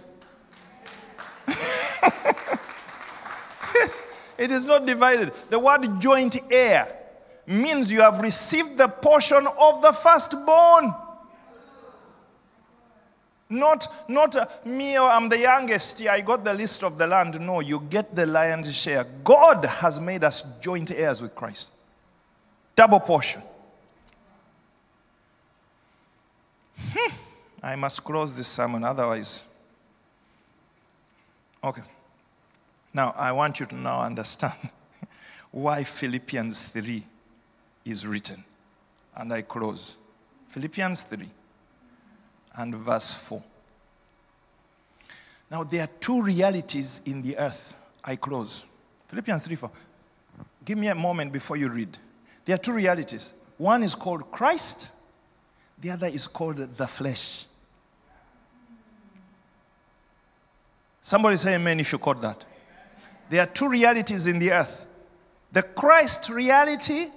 it 4.39 4.49
is 4.49 4.65
not 4.65 4.88
divided. 4.88 5.34
The 5.51 5.59
word 5.59 6.01
joint 6.01 6.38
heir 6.49 6.88
means 7.45 7.91
you 7.91 8.01
have 8.01 8.22
received 8.22 8.76
the 8.76 8.88
portion 8.88 9.45
of 9.59 9.84
the 9.84 9.91
firstborn. 9.91 10.95
Not, 13.52 13.86
not 14.08 14.34
uh, 14.38 14.45
me, 14.64 14.97
or 14.97 15.10
I'm 15.10 15.28
the 15.28 15.38
youngest, 15.38 16.02
I 16.08 16.22
got 16.22 16.45
the 16.45 16.54
list 16.54 16.86
of 16.86 16.97
the 16.97 17.06
land. 17.06 17.39
No, 17.41 17.60
you 17.60 17.82
get 17.89 18.16
the 18.16 18.26
lion's 18.26 18.74
share. 18.74 19.06
God 19.26 19.66
has 19.66 19.99
made 19.99 20.24
us 20.24 20.58
joint 20.62 20.89
heirs 20.89 21.22
with 21.22 21.36
Christ. 21.36 21.68
Double 22.78 23.02
portion. 23.02 23.41
Hmm. 26.93 27.14
I 27.62 27.76
must 27.76 28.02
close 28.06 28.34
this 28.34 28.47
sermon, 28.47 28.86
otherwise. 28.86 29.43
Okay. 31.62 31.84
Now, 32.93 33.14
I 33.18 33.34
want 33.34 33.60
you 33.60 33.66
to 33.66 33.76
now 33.76 34.02
understand 34.02 34.54
why 35.52 35.84
Philippians 35.84 36.70
3 36.70 37.04
is 37.84 38.08
written. 38.08 38.45
And 39.14 39.34
I 39.34 39.41
close. 39.41 39.97
Philippians 40.47 41.02
3 41.02 41.30
and 42.56 42.76
verse 42.76 43.14
4. 43.14 43.41
Now, 45.49 45.64
there 45.64 45.84
are 45.84 45.89
two 45.99 46.22
realities 46.22 47.02
in 47.06 47.22
the 47.22 47.38
earth. 47.38 47.76
I 48.04 48.16
close. 48.16 48.66
Philippians 49.08 49.45
3 49.45 49.56
4. 49.56 49.72
Give 50.64 50.78
me 50.78 50.88
a 50.88 50.95
moment 50.95 51.34
before 51.34 51.58
you 51.58 51.70
read. 51.70 51.97
There 52.45 52.56
are 52.56 52.60
two 52.60 52.74
realities. 52.74 53.34
One 53.58 53.84
is 53.84 53.93
called 53.93 54.32
Christ, 54.32 54.89
the 55.80 55.91
other 55.91 56.08
is 56.08 56.28
called 56.28 56.58
the 56.58 56.88
flesh. 56.88 57.45
Somebody 61.02 61.36
say 61.36 61.56
amen 61.56 61.80
if 61.80 61.91
you 61.91 61.97
caught 61.97 62.22
that. 62.22 62.45
There 63.30 63.41
are 63.41 63.47
two 63.47 63.68
realities 63.68 64.28
in 64.28 64.39
the 64.39 64.52
earth 64.52 64.86
the 65.52 65.64
Christ 65.64 66.30
reality 66.30 67.08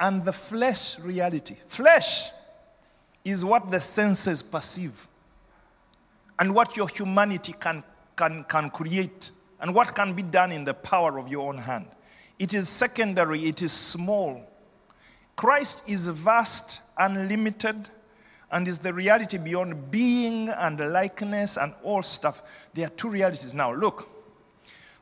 and 0.00 0.24
the 0.24 0.32
flesh 0.32 0.98
reality. 0.98 1.56
Flesh 1.66 2.30
is 3.24 3.44
what 3.44 3.70
the 3.70 3.80
senses 3.80 4.42
perceive 4.42 5.08
and 6.38 6.54
what 6.54 6.76
your 6.76 6.88
humanity 6.88 7.54
can, 7.58 7.82
can, 8.16 8.44
can 8.44 8.70
create 8.70 9.30
and 9.60 9.74
what 9.74 9.94
can 9.94 10.12
be 10.12 10.22
done 10.22 10.52
in 10.52 10.64
the 10.64 10.74
power 10.74 11.18
of 11.18 11.28
your 11.28 11.48
own 11.48 11.58
hand. 11.58 11.86
It 12.38 12.52
is 12.52 12.68
secondary, 12.68 13.40
it 13.40 13.62
is 13.62 13.72
small. 13.72 14.42
Christ 15.36 15.88
is 15.88 16.08
vast, 16.08 16.80
unlimited, 16.98 17.88
and 18.50 18.68
is 18.68 18.78
the 18.78 18.92
reality 18.92 19.38
beyond 19.38 19.90
being 19.90 20.48
and 20.48 20.78
likeness 20.92 21.56
and 21.56 21.74
all 21.82 22.02
stuff. 22.02 22.42
There 22.74 22.86
are 22.86 22.90
two 22.90 23.10
realities. 23.10 23.54
Now, 23.54 23.72
look, 23.72 24.08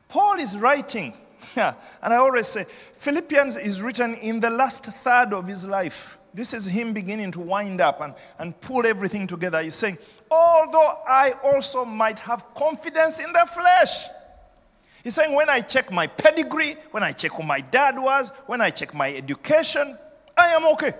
Paul 0.07 0.39
is 0.39 0.57
writing, 0.57 1.13
and 1.55 1.75
I 2.01 2.15
always 2.15 2.47
say, 2.47 2.63
Philippians 2.93 3.57
is 3.57 3.81
written 3.81 4.15
in 4.15 4.39
the 4.39 4.49
last 4.49 4.85
third 4.85 5.33
of 5.33 5.47
his 5.47 5.67
life. 5.67 6.17
This 6.33 6.53
is 6.53 6.65
him 6.65 6.93
beginning 6.93 7.31
to 7.31 7.39
wind 7.39 7.79
up 7.79 8.01
and, 8.01 8.15
and 8.39 8.59
pull 8.61 8.85
everything 8.85 9.27
together. 9.27 9.61
He's 9.61 9.75
saying, 9.75 9.97
Although 10.31 11.01
I 11.07 11.33
also 11.43 11.85
might 11.85 12.17
have 12.19 12.53
confidence 12.55 13.19
in 13.19 13.31
the 13.31 13.47
flesh. 13.53 14.07
He's 15.03 15.15
saying, 15.15 15.35
when 15.35 15.49
I 15.49 15.59
check 15.61 15.91
my 15.91 16.07
pedigree, 16.07 16.77
when 16.91 17.03
I 17.03 17.11
check 17.11 17.33
who 17.33 17.43
my 17.43 17.59
dad 17.59 17.99
was, 17.99 18.31
when 18.47 18.61
I 18.61 18.69
check 18.69 18.93
my 18.93 19.13
education, 19.13 19.97
I 20.35 20.47
am 20.49 20.65
okay. 20.67 20.93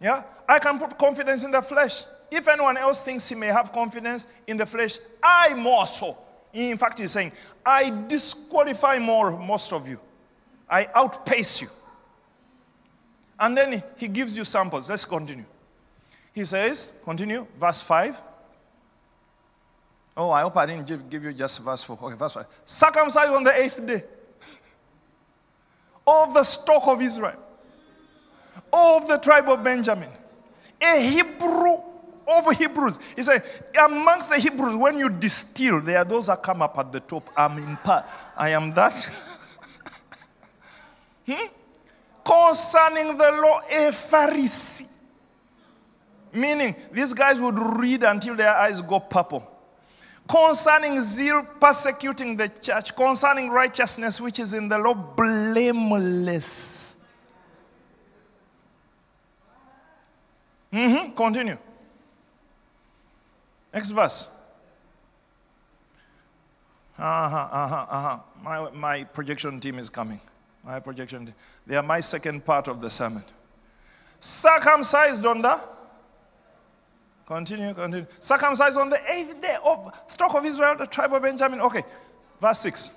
Yeah? 0.00 0.24
I 0.48 0.58
can 0.58 0.78
put 0.78 0.98
confidence 0.98 1.44
in 1.44 1.52
the 1.52 1.62
flesh. 1.62 2.04
If 2.30 2.48
anyone 2.48 2.76
else 2.76 3.02
thinks 3.02 3.28
he 3.28 3.34
may 3.36 3.46
have 3.46 3.72
confidence 3.72 4.26
in 4.46 4.56
the 4.56 4.66
flesh, 4.66 4.98
I 5.22 5.54
more 5.54 5.86
so. 5.86 6.18
In 6.52 6.76
fact, 6.76 6.98
he's 6.98 7.12
saying, 7.12 7.32
I 7.64 7.90
disqualify 8.08 8.98
more 8.98 9.38
most 9.38 9.72
of 9.72 9.88
you. 9.88 10.00
I 10.68 10.88
outpace 10.94 11.62
you. 11.62 11.68
And 13.38 13.56
then 13.56 13.82
he 13.96 14.08
gives 14.08 14.36
you 14.36 14.44
samples. 14.44 14.88
Let's 14.88 15.04
continue. 15.04 15.44
He 16.32 16.44
says, 16.44 16.92
continue, 17.04 17.46
verse 17.58 17.80
5. 17.80 18.22
Oh, 20.16 20.30
I 20.30 20.42
hope 20.42 20.56
I 20.56 20.66
didn't 20.66 20.86
give, 20.86 21.24
you 21.24 21.32
just 21.32 21.62
verse 21.62 21.82
4. 21.82 21.98
Okay, 22.02 22.16
verse 22.16 22.34
5. 22.34 22.46
Circumcised 22.64 23.30
on 23.30 23.44
the 23.44 23.58
eighth 23.58 23.86
day 23.86 24.02
of 26.06 26.32
the 26.34 26.44
stock 26.44 26.86
of 26.86 27.02
Israel, 27.02 27.36
of 28.72 29.08
the 29.08 29.18
tribe 29.18 29.48
of 29.48 29.62
Benjamin, 29.62 30.08
a 30.80 31.00
Hebrew 31.00 31.80
of 32.26 32.56
Hebrews. 32.56 32.98
He 33.14 33.22
said, 33.22 33.42
amongst 33.82 34.30
the 34.30 34.38
Hebrews, 34.38 34.76
when 34.76 34.98
you 34.98 35.08
distill, 35.08 35.80
there 35.80 35.98
are 35.98 36.04
those 36.04 36.26
that 36.28 36.42
come 36.42 36.62
up 36.62 36.78
at 36.78 36.92
the 36.92 37.00
top. 37.00 37.28
I'm 37.36 37.58
in 37.58 37.76
part. 37.78 38.04
I 38.36 38.50
am 38.50 38.72
that. 38.72 38.94
hmm? 41.26 41.46
Concerning 42.26 43.16
the 43.16 43.30
law, 43.40 43.60
a 43.70 43.92
Pharisee. 43.92 44.88
Meaning, 46.32 46.74
these 46.90 47.14
guys 47.14 47.40
would 47.40 47.56
read 47.78 48.02
until 48.02 48.34
their 48.34 48.54
eyes 48.54 48.80
go 48.80 48.98
purple. 48.98 49.48
concerning 50.28 51.00
zeal 51.00 51.46
persecuting 51.60 52.36
the 52.36 52.48
church, 52.48 52.94
concerning 52.96 53.50
righteousness 53.50 54.20
which 54.20 54.38
is 54.38 54.54
in 54.54 54.68
the 54.68 54.78
law, 54.78 54.94
blameless. 54.94 56.96
Mm-hmm. 60.72 61.12
Continue. 61.12 61.58
Next 63.72 63.90
verse. 63.90 64.30
Uh-huh, 66.98 67.48
uh-huh, 67.52 67.86
uh-huh. 67.90 68.18
My, 68.42 68.70
my 68.70 69.04
projection 69.04 69.60
team 69.60 69.78
is 69.78 69.88
coming. 69.88 70.20
My 70.66 70.80
projection. 70.80 71.32
They 71.66 71.76
are 71.76 71.82
my 71.82 72.00
second 72.00 72.44
part 72.44 72.66
of 72.66 72.80
the 72.80 72.90
sermon. 72.90 73.22
Circumcised 74.18 75.24
on 75.24 75.40
the 75.40 75.60
Continue, 77.26 77.74
continue. 77.74 78.06
Circumcised 78.20 78.76
on 78.78 78.88
the 78.88 79.00
eighth 79.12 79.40
day 79.42 79.56
of 79.64 79.92
stock 80.06 80.34
of 80.34 80.44
Israel, 80.44 80.76
the 80.76 80.86
tribe 80.86 81.12
of 81.12 81.22
Benjamin. 81.22 81.60
Okay, 81.60 81.82
verse 82.40 82.60
6. 82.60 82.94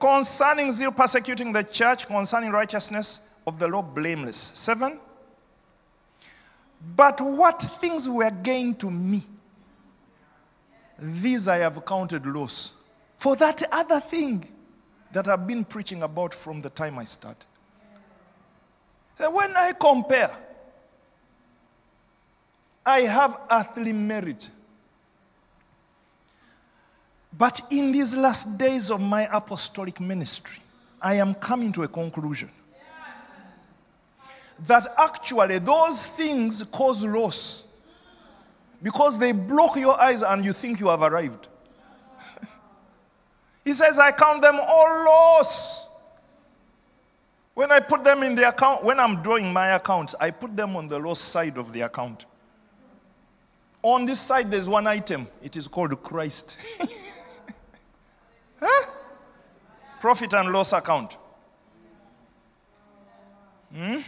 Concerning 0.00 0.72
zeal 0.72 0.90
persecuting 0.90 1.52
the 1.52 1.62
church, 1.62 2.06
concerning 2.06 2.50
righteousness 2.50 3.28
of 3.46 3.58
the 3.58 3.68
law, 3.68 3.82
blameless. 3.82 4.36
Seven. 4.54 4.98
But 6.96 7.20
what 7.20 7.60
things 7.60 8.08
were 8.08 8.30
gained 8.30 8.80
to 8.80 8.90
me, 8.90 9.22
these 10.98 11.48
I 11.48 11.56
have 11.58 11.84
counted 11.84 12.24
loss. 12.26 12.72
For 13.16 13.36
that 13.36 13.62
other 13.70 14.00
thing 14.00 14.50
that 15.12 15.28
I've 15.28 15.46
been 15.46 15.64
preaching 15.64 16.02
about 16.02 16.34
from 16.34 16.60
the 16.60 16.70
time 16.70 16.98
I 16.98 17.04
started. 17.04 17.44
When 19.18 19.56
I 19.56 19.72
compare, 19.72 20.30
I 22.84 23.00
have 23.00 23.38
earthly 23.50 23.92
merit. 23.92 24.50
But 27.36 27.60
in 27.70 27.92
these 27.92 28.16
last 28.16 28.58
days 28.58 28.90
of 28.90 29.00
my 29.00 29.28
apostolic 29.32 30.00
ministry, 30.00 30.58
I 31.00 31.14
am 31.14 31.34
coming 31.34 31.72
to 31.72 31.82
a 31.82 31.88
conclusion 31.88 32.50
that 34.66 34.86
actually 34.96 35.58
those 35.58 36.06
things 36.06 36.62
cause 36.64 37.04
loss 37.04 37.66
because 38.82 39.18
they 39.18 39.32
block 39.32 39.76
your 39.76 40.00
eyes 40.00 40.22
and 40.22 40.44
you 40.44 40.52
think 40.52 40.80
you 40.80 40.88
have 40.88 41.02
arrived. 41.02 41.48
He 43.66 43.72
says, 43.72 43.98
I 43.98 44.12
count 44.12 44.42
them 44.42 44.60
all 44.60 45.04
loss. 45.04 45.88
When 47.54 47.72
I 47.72 47.80
put 47.80 48.04
them 48.04 48.22
in 48.22 48.36
the 48.36 48.48
account, 48.48 48.84
when 48.84 49.00
I'm 49.00 49.22
drawing 49.22 49.52
my 49.52 49.70
accounts, 49.74 50.14
I 50.20 50.30
put 50.30 50.56
them 50.56 50.76
on 50.76 50.86
the 50.86 51.00
loss 51.00 51.18
side 51.18 51.58
of 51.58 51.72
the 51.72 51.80
account. 51.80 52.26
On 53.82 54.04
this 54.04 54.20
side, 54.20 54.52
there's 54.52 54.68
one 54.68 54.86
item. 54.86 55.26
It 55.42 55.56
is 55.56 55.66
called 55.66 56.00
Christ. 56.00 56.56
huh? 58.60 58.86
Profit 59.98 60.32
and 60.34 60.52
loss 60.52 60.72
account. 60.72 61.16
Hmm? 63.74 63.98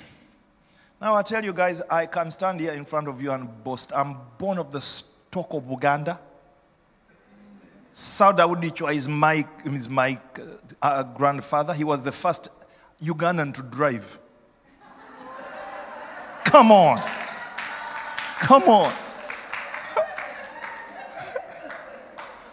Now 1.00 1.16
I 1.16 1.22
tell 1.22 1.44
you 1.44 1.52
guys, 1.52 1.82
I 1.90 2.06
can 2.06 2.30
stand 2.30 2.60
here 2.60 2.74
in 2.74 2.84
front 2.84 3.08
of 3.08 3.20
you 3.20 3.32
and 3.32 3.48
boast. 3.64 3.92
I'm 3.92 4.18
born 4.38 4.58
of 4.58 4.70
the 4.70 4.80
stock 4.80 5.48
of 5.50 5.68
Uganda. 5.68 6.20
Sauda 7.98 8.46
Udichwa 8.46 8.94
is 8.94 9.08
my, 9.08 9.44
is 9.64 9.88
my 9.88 10.16
uh, 10.80 11.02
grandfather. 11.02 11.74
He 11.74 11.82
was 11.82 12.04
the 12.04 12.12
first 12.12 12.48
Ugandan 13.02 13.52
to 13.54 13.62
drive. 13.62 14.20
Come 16.44 16.70
on. 16.70 17.02
Come 18.36 18.62
on. 18.68 18.94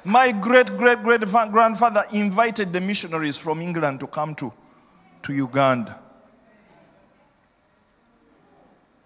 My 0.04 0.32
great 0.32 0.76
great 0.78 1.04
great 1.04 1.22
grandfather 1.22 2.06
invited 2.12 2.74
the 2.74 2.82
missionaries 2.82 3.38
from 3.38 3.62
England 3.62 4.00
to 4.00 4.08
come 4.08 4.34
to, 4.36 4.52
to 5.22 5.32
Uganda. 5.34 6.00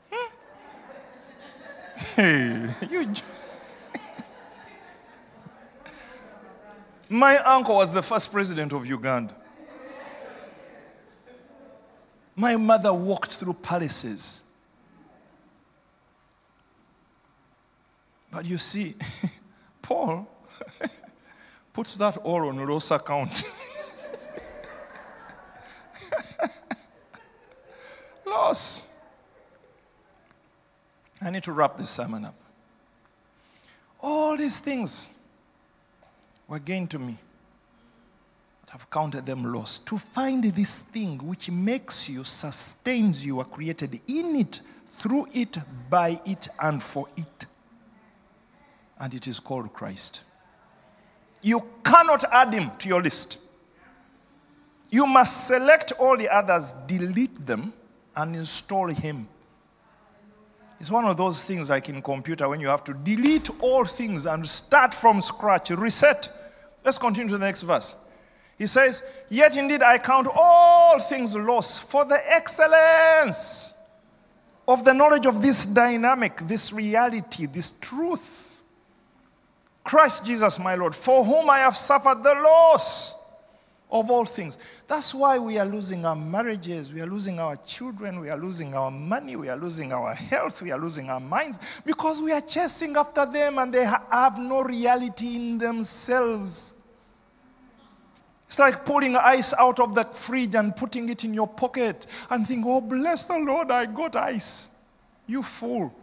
Hmm? 0.10 0.30
Hey, 2.16 2.76
you. 2.90 3.14
My 7.10 7.38
uncle 7.39 7.76
was 7.76 7.91
the 7.91 8.03
first 8.03 8.32
president 8.32 8.72
of 8.72 8.86
Uganda. 8.86 9.36
My 12.36 12.55
mother 12.55 12.93
walked 12.93 13.32
through 13.32 13.53
palaces. 13.55 14.43
But 18.32 18.45
you 18.45 18.60
see, 18.60 18.93
Paul 19.82 20.30
puts 21.74 21.95
that 21.95 22.18
all 22.18 22.47
on 22.47 22.60
Ross 22.60 22.91
account. 22.91 23.43
Loss. 28.26 28.88
I 31.22 31.32
need 31.32 31.43
to 31.43 31.51
wrap 31.51 31.76
this 31.76 31.89
sermon 31.89 32.26
up. 32.26 32.36
All 33.99 34.38
these 34.38 34.60
things 34.60 35.18
were 36.50 36.60
gained 36.60 36.89
to 36.91 37.00
me, 37.00 37.18
but 38.62 38.74
I've 38.74 38.89
counted 38.89 39.26
them 39.26 39.54
lost. 39.54 39.88
To 39.88 39.97
find 39.97 40.43
this 40.43 40.80
thing 40.80 41.20
which 41.20 41.50
makes 41.50 42.10
you, 42.10 42.24
sustains 42.24 43.26
you, 43.26 43.39
are 43.39 43.45
created 43.45 44.02
in 44.08 44.36
it, 44.36 44.62
through 44.97 45.28
it, 45.32 45.58
by 45.89 46.20
it, 46.26 46.50
and 46.60 46.82
for 46.82 47.08
it. 47.16 47.45
And 49.00 49.14
it 49.14 49.28
is 49.28 49.39
called 49.39 49.72
Christ. 49.74 50.24
You 51.41 51.64
cannot 51.84 52.26
add 52.34 52.54
him 52.54 52.72
to 52.80 52.89
your 52.89 53.02
list. 53.02 53.38
You 54.89 55.06
must 55.06 55.47
select 55.47 55.93
all 56.00 56.18
the 56.18 56.28
others, 56.28 56.74
delete 56.88 57.45
them, 57.45 57.72
and 58.16 58.36
install 58.36 58.88
him. 58.88 59.28
It's 60.80 60.89
one 60.89 61.06
of 61.06 61.16
those 61.18 61.43
things 61.43 61.70
like 61.70 61.89
in 61.89 62.02
computer 62.02 62.50
when 62.50 62.60
you 62.60 62.68
have 62.68 62.84
to 62.86 62.93
delete 62.93 63.50
all 63.62 63.86
things 63.86 64.26
and 64.26 64.47
start 64.47 64.93
from 64.93 65.22
scratch, 65.22 65.70
reset. 65.70 66.30
Let's 66.84 66.98
continue 66.98 67.30
to 67.30 67.38
the 67.38 67.46
next 67.46 67.64
verse. 67.64 67.96
He 68.58 68.68
says, 68.68 69.04
Yet 69.30 69.58
indeed 69.58 69.82
I 69.82 69.98
count 69.98 70.28
all 70.34 71.00
things 71.00 71.36
lost 71.36 71.84
for 71.84 72.06
the 72.06 72.20
excellence 72.32 73.74
of 74.68 74.84
the 74.86 74.94
knowledge 74.94 75.26
of 75.26 75.42
this 75.42 75.66
dynamic, 75.66 76.38
this 76.40 76.72
reality, 76.74 77.46
this 77.46 77.72
truth 77.72 78.50
Christ 79.90 80.24
Jesus, 80.24 80.60
my 80.60 80.76
Lord, 80.76 80.94
for 80.94 81.26
whom 81.26 81.50
I 81.50 81.58
have 81.60 81.76
suffered 81.76 82.22
the 82.22 82.36
loss 82.36 83.18
of 83.92 84.12
all 84.12 84.26
things. 84.26 84.60
That's 84.88 85.16
why 85.16 85.40
we 85.40 85.58
are 85.58 85.66
losing 85.66 86.06
our 86.06 86.16
marriages, 86.16 86.94
we 86.94 87.02
are 87.02 87.08
losing 87.08 87.40
our 87.40 87.56
children, 87.58 88.20
we 88.20 88.30
are 88.30 88.38
losing 88.38 88.76
our 88.76 88.92
money, 88.92 89.36
we 89.36 89.50
are 89.50 89.58
losing 89.58 89.92
our 89.92 90.14
health, 90.14 90.62
we 90.62 90.72
are 90.72 90.80
losing 90.80 91.10
our 91.10 91.20
minds 91.20 91.58
because 91.86 92.22
we 92.22 92.32
are 92.32 92.42
chasing 92.42 92.96
after 92.98 93.26
them 93.26 93.58
and 93.58 93.74
they 93.74 93.86
have 93.86 94.38
no 94.38 94.62
reality 94.62 95.36
in 95.36 95.58
themselves. 95.58 96.76
It's 98.46 98.60
like 98.60 98.86
pulling 98.86 99.16
ice 99.16 99.54
out 99.54 99.80
of 99.80 99.94
the 99.94 100.04
fridge 100.06 100.56
and 100.56 100.76
putting 100.76 101.10
it 101.10 101.24
in 101.24 101.34
your 101.34 101.48
pocket 101.48 102.08
and 102.30 102.48
think, 102.48 102.66
oh, 102.68 102.82
bless 102.82 103.26
the 103.26 103.38
Lord, 103.38 103.72
I 103.72 103.86
got 103.86 104.16
ice. 104.16 104.70
You 105.28 105.44
fool. 105.44 105.94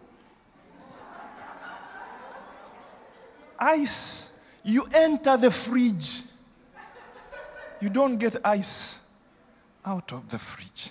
ice, 3.59 4.32
you 4.62 4.87
enter 4.95 5.37
the 5.37 5.51
fridge. 5.51 6.22
You 7.81 7.91
don't 7.91 8.16
get 8.16 8.37
ice 8.45 9.01
out 9.85 10.12
of 10.12 10.29
the 10.31 10.39
fridge. 10.39 10.91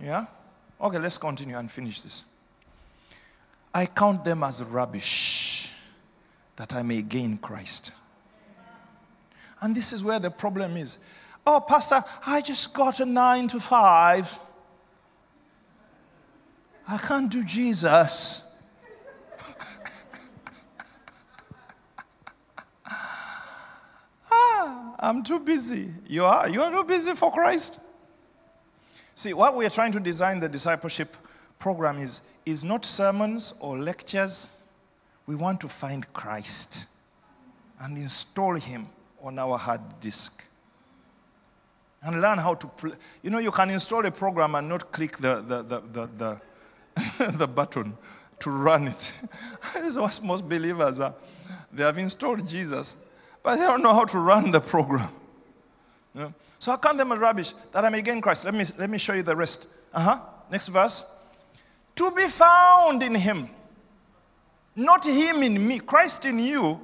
Yeah? 0.00 0.26
Okay, 0.80 0.98
let's 0.98 1.18
continue 1.18 1.56
and 1.56 1.70
finish 1.70 2.02
this. 2.02 2.24
I 3.74 3.86
count 3.86 4.24
them 4.24 4.42
as 4.42 4.62
rubbish 4.62 5.70
that 6.56 6.74
I 6.74 6.82
may 6.82 7.02
gain 7.02 7.38
Christ. 7.38 7.92
And 9.60 9.74
this 9.74 9.92
is 9.92 10.02
where 10.02 10.18
the 10.18 10.30
problem 10.30 10.76
is. 10.76 10.98
Oh, 11.46 11.60
Pastor, 11.60 12.02
I 12.26 12.40
just 12.40 12.74
got 12.74 13.00
a 13.00 13.06
nine 13.06 13.48
to 13.48 13.60
five. 13.60 14.38
I 16.86 16.98
can't 16.98 17.30
do 17.30 17.44
Jesus. 17.44 18.42
I'm 25.02 25.24
too 25.24 25.40
busy. 25.40 25.88
You 26.06 26.24
are? 26.24 26.48
You 26.48 26.62
are 26.62 26.70
too 26.70 26.84
busy 26.84 27.12
for 27.14 27.32
Christ? 27.32 27.80
See, 29.16 29.34
what 29.34 29.56
we 29.56 29.66
are 29.66 29.70
trying 29.70 29.90
to 29.92 30.00
design 30.00 30.38
the 30.38 30.48
discipleship 30.48 31.16
program 31.58 31.98
is, 31.98 32.20
is 32.46 32.62
not 32.62 32.84
sermons 32.84 33.54
or 33.60 33.76
lectures. 33.76 34.62
We 35.26 35.34
want 35.34 35.60
to 35.62 35.68
find 35.68 36.10
Christ 36.12 36.86
and 37.80 37.98
install 37.98 38.54
him 38.54 38.86
on 39.20 39.40
our 39.40 39.58
hard 39.58 39.80
disk. 40.00 40.44
And 42.04 42.20
learn 42.20 42.38
how 42.38 42.54
to 42.54 42.66
play. 42.68 42.92
You 43.22 43.30
know, 43.30 43.38
you 43.38 43.50
can 43.50 43.70
install 43.70 44.06
a 44.06 44.10
program 44.10 44.54
and 44.54 44.68
not 44.68 44.92
click 44.92 45.16
the, 45.18 45.36
the, 45.40 45.62
the, 45.62 45.80
the, 45.80 46.40
the, 46.96 47.32
the 47.38 47.46
button 47.46 47.96
to 48.38 48.50
run 48.50 48.88
it. 48.88 49.12
this 49.74 49.84
is 49.84 49.98
what 49.98 50.20
most 50.22 50.48
believers 50.48 51.00
are. 51.00 51.14
They 51.72 51.82
have 51.82 51.98
installed 51.98 52.48
Jesus, 52.48 52.96
but 53.42 53.56
they 53.56 53.62
don't 53.62 53.82
know 53.82 53.94
how 53.94 54.04
to 54.04 54.18
run 54.18 54.50
the 54.50 54.60
program. 54.60 55.08
You 56.14 56.20
know? 56.20 56.34
So 56.58 56.72
I 56.72 56.76
count 56.76 56.98
them 56.98 57.12
as 57.12 57.18
rubbish 57.18 57.54
that 57.72 57.84
I 57.84 57.88
may 57.88 58.02
gain 58.02 58.20
Christ. 58.20 58.44
Let 58.44 58.54
me, 58.54 58.64
let 58.78 58.88
me 58.88 58.98
show 58.98 59.14
you 59.14 59.22
the 59.22 59.34
rest. 59.34 59.68
Uh 59.92 60.00
huh. 60.00 60.20
Next 60.50 60.68
verse. 60.68 61.10
To 61.96 62.10
be 62.12 62.28
found 62.28 63.02
in 63.02 63.14
him. 63.14 63.48
Not 64.76 65.04
him 65.04 65.42
in 65.42 65.66
me. 65.66 65.78
Christ 65.78 66.24
in 66.24 66.38
you, 66.38 66.80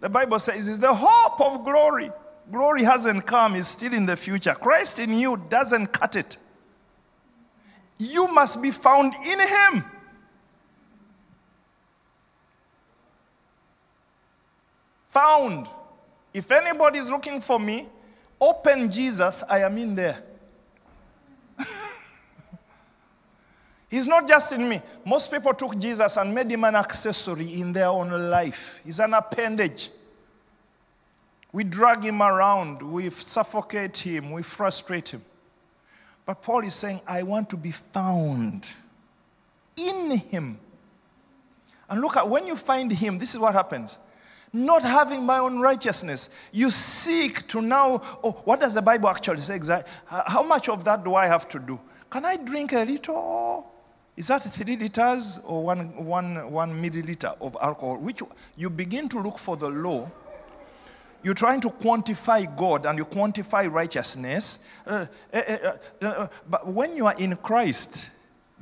the 0.00 0.08
Bible 0.08 0.38
says, 0.38 0.68
is 0.68 0.78
the 0.78 0.92
hope 0.92 1.40
of 1.40 1.64
glory. 1.64 2.10
Glory 2.50 2.82
hasn't 2.82 3.26
come, 3.26 3.54
it's 3.54 3.68
still 3.68 3.92
in 3.92 4.06
the 4.06 4.16
future. 4.16 4.54
Christ 4.54 4.98
in 4.98 5.14
you 5.14 5.36
doesn't 5.48 5.88
cut 5.88 6.16
it. 6.16 6.36
You 7.98 8.28
must 8.28 8.60
be 8.60 8.70
found 8.70 9.14
in 9.26 9.38
him. 9.38 9.84
Found. 15.10 15.68
If 16.32 16.50
anybody 16.50 16.98
is 16.98 17.10
looking 17.10 17.40
for 17.40 17.58
me, 17.58 17.88
open 18.40 18.90
Jesus, 18.90 19.42
I 19.48 19.60
am 19.60 19.76
in 19.78 19.94
there. 19.94 20.22
He's 23.90 24.06
not 24.06 24.28
just 24.28 24.52
in 24.52 24.68
me. 24.68 24.80
Most 25.04 25.30
people 25.30 25.52
took 25.54 25.76
Jesus 25.78 26.16
and 26.16 26.34
made 26.34 26.50
him 26.50 26.64
an 26.64 26.76
accessory 26.76 27.60
in 27.60 27.72
their 27.72 27.88
own 27.88 28.10
life. 28.30 28.80
He's 28.84 29.00
an 29.00 29.14
appendage. 29.14 29.90
We 31.52 31.64
drag 31.64 32.04
him 32.04 32.22
around, 32.22 32.80
we 32.80 33.10
suffocate 33.10 33.98
him, 33.98 34.30
we 34.30 34.42
frustrate 34.42 35.08
him. 35.08 35.24
But 36.24 36.42
Paul 36.42 36.60
is 36.60 36.74
saying, 36.74 37.00
I 37.08 37.24
want 37.24 37.50
to 37.50 37.56
be 37.56 37.72
found 37.72 38.68
in 39.76 40.12
him. 40.12 40.60
And 41.88 42.00
look 42.00 42.16
at 42.16 42.28
when 42.28 42.46
you 42.46 42.54
find 42.54 42.92
him, 42.92 43.18
this 43.18 43.34
is 43.34 43.40
what 43.40 43.52
happens. 43.52 43.98
Not 44.52 44.82
having 44.82 45.24
my 45.24 45.38
own 45.38 45.60
righteousness, 45.60 46.30
you 46.50 46.70
seek 46.70 47.46
to 47.48 47.60
now. 47.62 48.02
Oh, 48.24 48.32
what 48.44 48.60
does 48.60 48.74
the 48.74 48.82
Bible 48.82 49.08
actually 49.08 49.38
say 49.38 49.54
exactly? 49.54 49.92
How 50.06 50.42
much 50.42 50.68
of 50.68 50.84
that 50.84 51.04
do 51.04 51.14
I 51.14 51.26
have 51.26 51.48
to 51.50 51.60
do? 51.60 51.80
Can 52.10 52.24
I 52.24 52.36
drink 52.36 52.72
a 52.72 52.84
little? 52.84 53.70
Is 54.16 54.26
that 54.28 54.42
three 54.42 54.76
liters 54.76 55.40
or 55.46 55.62
one, 55.62 56.04
one, 56.04 56.50
one 56.50 56.82
milliliter 56.82 57.36
of 57.40 57.56
alcohol? 57.62 57.96
Which 57.96 58.22
you 58.56 58.68
begin 58.68 59.08
to 59.10 59.20
look 59.20 59.38
for 59.38 59.56
the 59.56 59.70
law. 59.70 60.10
You're 61.22 61.34
trying 61.34 61.60
to 61.60 61.68
quantify 61.68 62.54
God 62.56 62.86
and 62.86 62.98
you 62.98 63.04
quantify 63.04 63.70
righteousness. 63.70 64.60
Uh, 64.86 65.06
uh, 65.32 65.38
uh, 65.38 65.76
uh 66.02 66.28
but 66.48 66.66
when 66.66 66.96
you 66.96 67.06
are 67.06 67.14
in 67.18 67.36
Christ, 67.36 68.10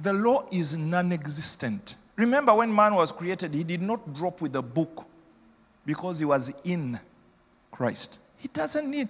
the 0.02 0.12
law 0.12 0.46
is 0.52 0.76
non 0.76 1.12
existent. 1.12 1.96
Remember, 2.16 2.54
when 2.54 2.74
man 2.74 2.94
was 2.94 3.10
created, 3.10 3.54
he 3.54 3.64
did 3.64 3.80
not 3.80 4.14
drop 4.14 4.40
with 4.40 4.54
a 4.56 4.62
book 4.62 5.07
because 5.88 6.18
he 6.18 6.26
was 6.26 6.52
in 6.64 7.00
Christ. 7.70 8.18
He 8.36 8.48
doesn't 8.48 8.90
need. 8.90 9.08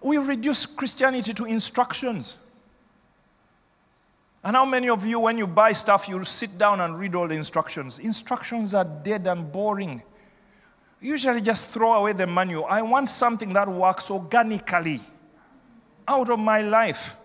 We 0.00 0.18
reduce 0.18 0.66
Christianity 0.66 1.34
to 1.34 1.46
instructions. 1.46 2.38
And 4.44 4.54
how 4.54 4.64
many 4.64 4.88
of 4.88 5.04
you, 5.04 5.18
when 5.18 5.36
you 5.36 5.48
buy 5.48 5.72
stuff, 5.72 6.08
you 6.08 6.22
sit 6.22 6.56
down 6.56 6.80
and 6.80 6.96
read 6.96 7.16
all 7.16 7.26
the 7.26 7.34
instructions? 7.34 7.98
Instructions 7.98 8.72
are 8.72 8.84
dead 8.84 9.26
and 9.26 9.50
boring. 9.50 10.00
Usually 11.00 11.40
just 11.40 11.74
throw 11.74 11.92
away 11.94 12.12
the 12.12 12.28
manual. 12.28 12.66
I 12.66 12.82
want 12.82 13.08
something 13.08 13.52
that 13.54 13.66
works 13.68 14.08
organically 14.08 15.00
out 16.06 16.30
of 16.30 16.38
my 16.38 16.60
life. 16.60 17.16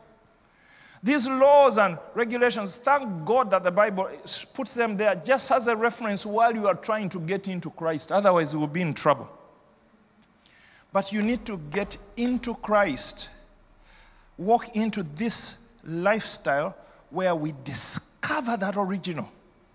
These 1.04 1.28
laws 1.28 1.78
and 1.78 1.98
regulations, 2.16 2.78
thank 2.78 3.26
God 3.26 3.52
that 3.52 3.64
the 3.64 3.72
Bible 3.72 4.10
puts 4.54 4.74
them 4.74 4.98
there 4.98 5.16
just 5.16 5.52
as 5.52 5.68
a 5.68 5.76
reference 5.76 6.26
while 6.26 6.54
you 6.54 6.68
are 6.68 6.76
trying 6.76 7.10
to 7.10 7.20
get 7.20 7.48
into 7.48 7.70
Christ. 7.70 8.12
Otherwise, 8.12 8.54
you 8.54 8.60
will 8.60 8.68
be 8.68 8.82
in 8.82 8.94
trouble. 8.94 9.30
But 10.92 11.12
you 11.12 11.22
need 11.22 11.46
to 11.46 11.60
get 11.70 11.98
into 12.16 12.56
Christ, 12.56 13.30
walk 14.38 14.76
into 14.76 15.04
this 15.04 15.68
lifestyle 15.84 16.76
where 17.10 17.36
we 17.36 17.54
discover 17.64 18.58
that 18.58 18.76
original 18.76 19.30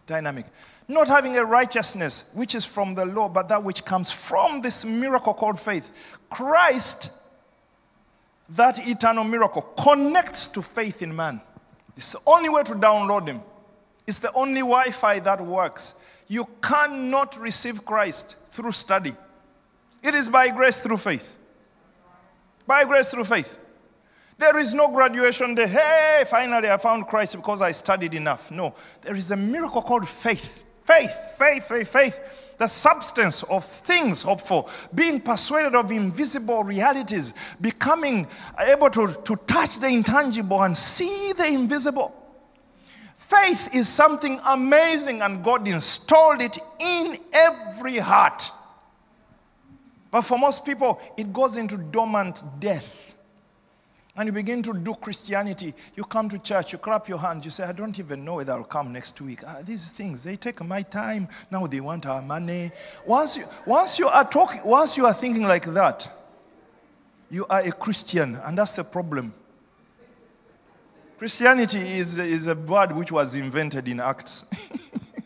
dynamic. 0.07 0.47
Not 0.89 1.09
having 1.09 1.37
a 1.37 1.45
righteousness 1.45 2.31
which 2.35 2.55
is 2.55 2.64
from 2.64 2.95
the 2.95 3.07
law, 3.07 3.29
but 3.29 3.49
that 3.49 3.62
which 3.62 3.85
comes 3.85 4.11
from 4.11 4.61
this 4.61 4.85
miracle 4.85 5.33
called 5.33 5.61
faith. 5.61 6.18
Christ, 6.29 7.12
that 8.55 8.87
eternal 8.87 9.25
miracle, 9.25 9.63
connects 9.79 10.47
to 10.49 10.63
faith 10.63 11.03
in 11.03 11.15
man. 11.15 11.41
It's 11.97 12.13
the 12.13 12.21
only 12.27 12.49
way 12.49 12.63
to 12.65 12.73
download 12.73 13.29
him. 13.29 13.41
It's 14.07 14.19
the 14.19 14.33
only 14.33 14.61
Wi 14.61 14.91
Fi 14.91 15.19
that 15.21 15.41
works. 15.41 15.95
You 16.29 16.49
cannot 16.63 17.39
receive 17.39 17.85
Christ 17.85 18.37
through 18.51 18.73
study, 18.73 19.15
it 20.03 20.15
is 20.15 20.29
by 20.29 20.49
grace 20.51 20.81
through 20.81 20.99
faith. 20.99 21.39
By 22.67 22.85
grace 22.85 23.11
through 23.11 23.25
faith. 23.25 23.59
There 24.39 24.59
is 24.59 24.75
no 24.75 24.89
graduation 24.89 25.55
day. 25.55 25.69
Hey, 25.69 26.25
finally 26.27 26.69
I 26.69 26.77
found 26.77 27.07
Christ 27.07 27.37
because 27.37 27.63
I 27.63 27.71
studied 27.71 28.15
enough. 28.15 28.51
No, 28.51 28.75
there 29.01 29.15
is 29.15 29.31
a 29.31 29.37
miracle 29.37 29.83
called 29.83 30.09
faith. 30.09 30.65
Faith, 30.85 31.37
faith, 31.39 31.65
faith, 31.69 31.89
faith. 31.89 32.41
The 32.63 32.69
substance 32.69 33.43
of 33.43 33.65
things 33.65 34.23
hoped 34.23 34.47
for, 34.47 34.69
being 34.95 35.21
persuaded 35.21 35.75
of 35.75 35.91
invisible 35.91 36.63
realities, 36.63 37.35
becoming 37.61 38.29
able 38.57 38.89
to, 38.91 39.09
to 39.25 39.35
touch 39.35 39.81
the 39.81 39.89
intangible 39.89 40.63
and 40.63 40.77
see 40.77 41.33
the 41.37 41.49
invisible. 41.49 42.15
Faith 43.17 43.75
is 43.75 43.89
something 43.89 44.39
amazing, 44.47 45.23
and 45.23 45.43
God 45.43 45.67
installed 45.67 46.41
it 46.41 46.57
in 46.79 47.19
every 47.33 47.99
heart. 47.99 48.49
But 50.13 50.23
for 50.23 50.39
most 50.39 50.65
people, 50.65 51.01
it 51.17 51.33
goes 51.33 51.57
into 51.57 51.77
dormant 51.77 52.45
death 52.61 53.02
and 54.17 54.27
you 54.27 54.33
begin 54.33 54.63
to 54.63 54.75
do 54.75 54.95
Christianity, 54.95 55.73
you 55.97 56.05
come 56.05 56.29
to 56.29 56.39
church, 56.39 56.73
you 56.73 56.79
clap 56.79 57.09
your 57.09 57.19
hands, 57.19 57.47
you 57.47 57.51
say, 57.51 57.65
I 57.65 57.73
don't 57.73 57.99
even 57.99 58.25
know 58.25 58.35
whether 58.37 58.53
I'll 58.53 58.65
come 58.65 58.93
next 58.93 59.19
week. 59.23 59.41
Ah, 59.47 59.61
these 59.65 59.89
things, 59.89 60.23
they 60.23 60.37
take 60.37 60.63
my 60.63 60.83
time. 60.83 61.29
Now 61.51 61.67
they 61.67 61.81
want 61.81 62.05
our 62.05 62.21
money. 62.21 62.71
Once 63.07 63.39
you, 63.39 63.45
once 63.65 63.99
you 63.99 64.09
are 64.09 64.29
talking, 64.29 64.61
once 64.65 64.99
you 64.99 65.07
are 65.07 65.15
thinking 65.15 65.45
like 65.45 65.65
that, 65.73 66.11
you 67.31 67.47
are 67.49 67.61
a 67.61 67.73
Christian, 67.73 68.37
and 68.45 68.59
that's 68.59 68.75
the 68.75 68.85
problem. 68.85 69.33
Christianity 71.17 71.79
is, 71.79 72.19
is 72.19 72.49
a 72.49 72.55
word 72.55 72.93
which 72.93 73.11
was 73.11 73.35
invented 73.35 73.89
in 73.89 73.99
Acts. 74.01 74.45
it, 74.53 75.25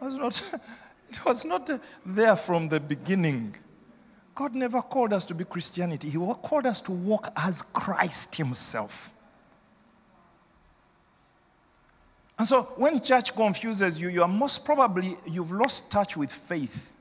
was 0.00 0.16
not, 0.16 0.60
it 1.10 1.24
was 1.24 1.44
not 1.44 1.70
there 2.04 2.34
from 2.34 2.68
the 2.68 2.80
beginning. 2.80 3.54
God 4.36 4.54
never 4.54 4.82
called 4.82 5.12
us 5.14 5.24
to 5.24 5.34
be 5.34 5.44
Christianity. 5.44 6.10
He 6.10 6.18
called 6.18 6.66
us 6.66 6.82
to 6.82 6.92
walk 6.92 7.32
as 7.36 7.62
Christ 7.62 8.36
Himself. 8.36 9.10
And 12.38 12.46
so 12.46 12.64
when 12.76 13.02
church 13.02 13.34
confuses 13.34 13.98
you, 13.98 14.10
you 14.10 14.20
are 14.20 14.28
most 14.28 14.66
probably, 14.66 15.16
you've 15.26 15.52
lost 15.52 15.90
touch 15.90 16.18
with 16.18 16.30
faith. 16.30 16.92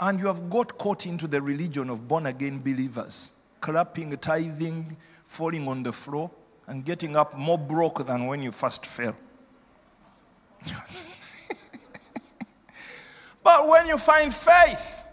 And 0.00 0.18
you 0.18 0.26
have 0.26 0.50
got 0.50 0.76
caught 0.76 1.06
into 1.06 1.28
the 1.28 1.40
religion 1.40 1.90
of 1.90 2.08
born 2.08 2.26
again 2.26 2.58
believers, 2.58 3.30
clapping, 3.60 4.16
tithing, 4.16 4.96
falling 5.26 5.68
on 5.68 5.84
the 5.84 5.92
floor, 5.92 6.28
and 6.66 6.84
getting 6.84 7.16
up 7.16 7.38
more 7.38 7.56
broke 7.56 8.04
than 8.04 8.26
when 8.26 8.42
you 8.42 8.50
first 8.50 8.84
fell. 8.84 9.16
but 13.44 13.68
when 13.68 13.86
you 13.86 13.96
find 13.96 14.34
faith, 14.34 15.04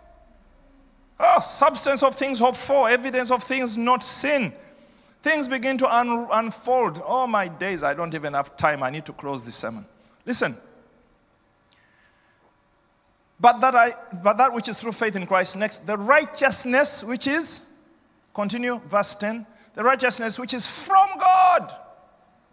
Oh, 1.26 1.40
substance 1.40 2.04
of 2.04 2.16
things 2.16 2.40
hoped 2.40 2.58
for, 2.58 2.90
evidence 2.90 3.32
of 3.32 3.44
things 3.44 3.78
not 3.78 4.04
seen. 4.04 4.52
Things 5.22 5.48
begin 5.48 5.78
to 5.78 5.96
un- 5.96 6.28
unfold. 6.30 7.02
Oh, 7.06 7.26
my 7.26 7.48
days, 7.48 7.82
I 7.82 7.94
don't 7.94 8.14
even 8.14 8.34
have 8.34 8.58
time. 8.58 8.84
I 8.84 8.90
need 8.90 9.06
to 9.06 9.14
close 9.14 9.46
this 9.46 9.56
sermon. 9.56 9.86
Listen. 10.26 10.58
But 13.40 13.62
that, 13.62 13.74
I, 13.74 13.92
but 14.22 14.34
that 14.34 14.54
which 14.54 14.68
is 14.68 14.82
through 14.82 14.92
faith 14.92 15.16
in 15.16 15.26
Christ, 15.26 15.56
next, 15.56 15.88
the 15.88 15.98
righteousness 15.98 17.06
which 17.06 17.26
is, 17.26 17.70
continue, 18.34 18.82
verse 18.90 19.16
10, 19.16 19.46
the 19.76 19.84
righteousness 19.84 20.38
which 20.38 20.54
is 20.54 20.68
from 20.68 21.08
God 21.18 21.74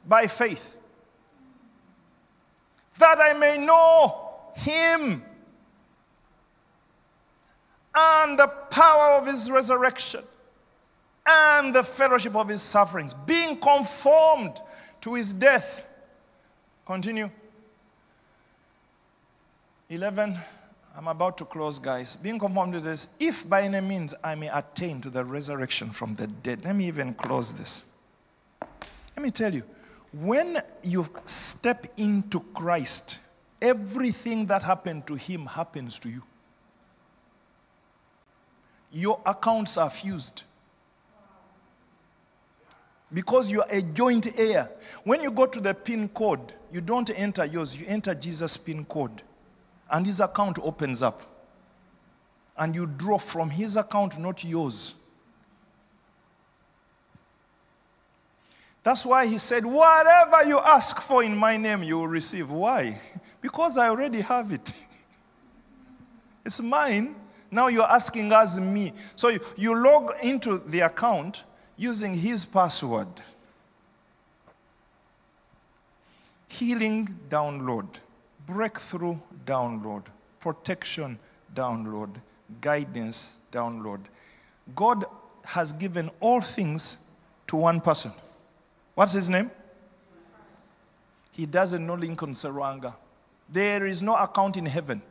by 0.07 0.29
faith, 0.29 0.79
that 2.99 3.19
I 3.21 3.33
may 3.33 3.59
know 3.59 4.31
Him 4.55 5.25
and 7.95 8.39
the 8.39 8.47
power 8.71 9.19
of 9.19 9.27
his 9.27 9.51
resurrection 9.51 10.23
and 11.27 11.75
the 11.75 11.83
fellowship 11.83 12.35
of 12.35 12.49
his 12.49 12.63
sufferings, 12.63 13.15
being 13.15 13.59
conformed 13.59 14.61
to 15.01 15.15
his 15.15 15.33
death. 15.33 15.87
Continue. 16.87 17.31
11. 19.89 20.39
I'm 20.97 21.09
about 21.09 21.39
to 21.39 21.45
close, 21.45 21.79
guys. 21.79 22.17
Being 22.17 22.39
conformed 22.39 22.73
to 22.75 22.81
this, 22.81 23.09
if 23.19 23.49
by 23.49 23.63
any 23.63 23.81
means 23.81 24.15
I 24.25 24.35
may 24.35 24.49
attain 24.49 25.01
to 25.03 25.11
the 25.11 25.25
resurrection 25.25 25.91
from 25.91 26.15
the 26.15 26.27
dead. 26.27 26.65
Let 26.65 26.77
me 26.77 26.87
even 26.87 27.15
close 27.15 27.53
this. 27.53 27.85
Let 29.17 29.23
me 29.23 29.31
tell 29.31 29.55
you, 29.55 29.63
when 30.13 30.59
you 30.83 31.07
step 31.25 31.87
into 31.97 32.41
Christ, 32.55 33.21
everything 33.63 34.47
that 34.47 34.63
happened 34.63 35.07
to 35.07 35.15
him 35.15 35.47
happens 35.47 35.99
to 36.01 36.09
you. 36.09 36.23
Your 38.93 39.21
accounts 39.25 39.77
are 39.77 39.91
fused. 39.91 40.43
Because 43.13 43.51
you 43.51 43.63
are 43.63 43.69
a 43.71 43.83
joint 43.83 44.39
heir. 44.39 44.69
When 45.05 45.23
you 45.23 45.31
go 45.31 45.47
to 45.47 45.61
the 45.61 45.75
PIN 45.75 46.09
code, 46.11 46.53
you 46.73 46.81
don't 46.81 47.11
enter 47.11 47.45
yours, 47.45 47.79
you 47.79 47.85
enter 47.89 48.15
Jesus' 48.15 48.57
PIN 48.57 48.85
code. 48.85 49.23
And 49.91 50.07
his 50.07 50.21
account 50.21 50.59
opens 50.63 51.03
up. 51.03 51.23
And 52.57 52.75
you 52.75 52.87
draw 52.87 53.19
from 53.19 53.51
his 53.51 53.77
account, 53.77 54.19
not 54.19 54.45
yours. 54.45 54.95
That's 58.83 59.05
why 59.05 59.27
he 59.27 59.39
said, 59.39 59.65
Whatever 59.65 60.45
you 60.45 60.59
ask 60.59 61.01
for 61.01 61.23
in 61.23 61.37
my 61.37 61.57
name, 61.57 61.83
you 61.83 61.99
will 61.99 62.09
receive. 62.09 62.51
Why? 62.51 62.99
Because 63.41 63.79
I 63.79 63.89
already 63.89 64.21
have 64.21 64.53
it. 64.53 64.73
It's 66.45 66.61
mine. 66.61 67.17
Now 67.51 67.67
you're 67.67 67.91
asking 67.91 68.33
us 68.33 68.59
me. 68.59 68.93
So 69.17 69.29
you, 69.29 69.41
you 69.57 69.75
log 69.75 70.13
into 70.23 70.59
the 70.59 70.81
account 70.81 71.45
using 71.77 72.15
his 72.15 72.45
password. 72.45 73.09
Healing 76.49 77.09
download, 77.29 77.87
breakthrough 78.47 79.17
download, 79.47 80.05
protection 80.41 81.19
download, 81.55 82.11
guidance 82.61 83.39
download. 83.51 84.01
God 84.75 85.05
has 85.45 85.73
given 85.73 86.11
all 86.21 86.41
things 86.41 86.99
to 87.49 87.57
one 87.57 87.81
person. 87.81 88.13
What's 88.95 89.13
his 89.13 89.31
name? 89.31 89.51
He 91.33 91.47
doesn't 91.47 91.87
know 91.87 91.95
Lincoln 91.95 92.35
Serwanga. 92.35 92.95
There 93.49 93.87
is 93.87 94.03
no 94.03 94.15
account 94.17 94.57
in 94.57 94.67
heaven 94.67 95.03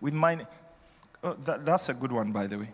with 0.00 0.12
mine. 0.12 0.46
Oh, 1.26 1.36
that, 1.42 1.66
that's 1.66 1.88
a 1.88 1.94
good 1.94 2.12
one, 2.12 2.30
by 2.30 2.46
the 2.46 2.56
way. 2.56 2.68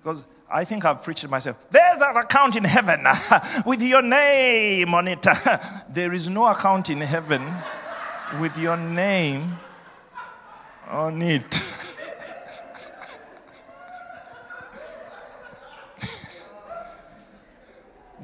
Because 0.00 0.24
I 0.48 0.62
think 0.64 0.84
I've 0.84 1.02
preached 1.02 1.28
myself. 1.28 1.56
There's 1.72 2.00
an 2.00 2.16
account 2.16 2.54
in 2.54 2.62
heaven 2.62 3.04
with 3.66 3.82
your 3.82 4.00
name 4.00 4.94
on 4.94 5.08
it. 5.08 5.26
there 5.92 6.12
is 6.12 6.30
no 6.30 6.46
account 6.46 6.88
in 6.88 7.00
heaven 7.00 7.42
with 8.38 8.56
your 8.56 8.76
name 8.76 9.58
on 10.88 11.20
it. 11.20 11.60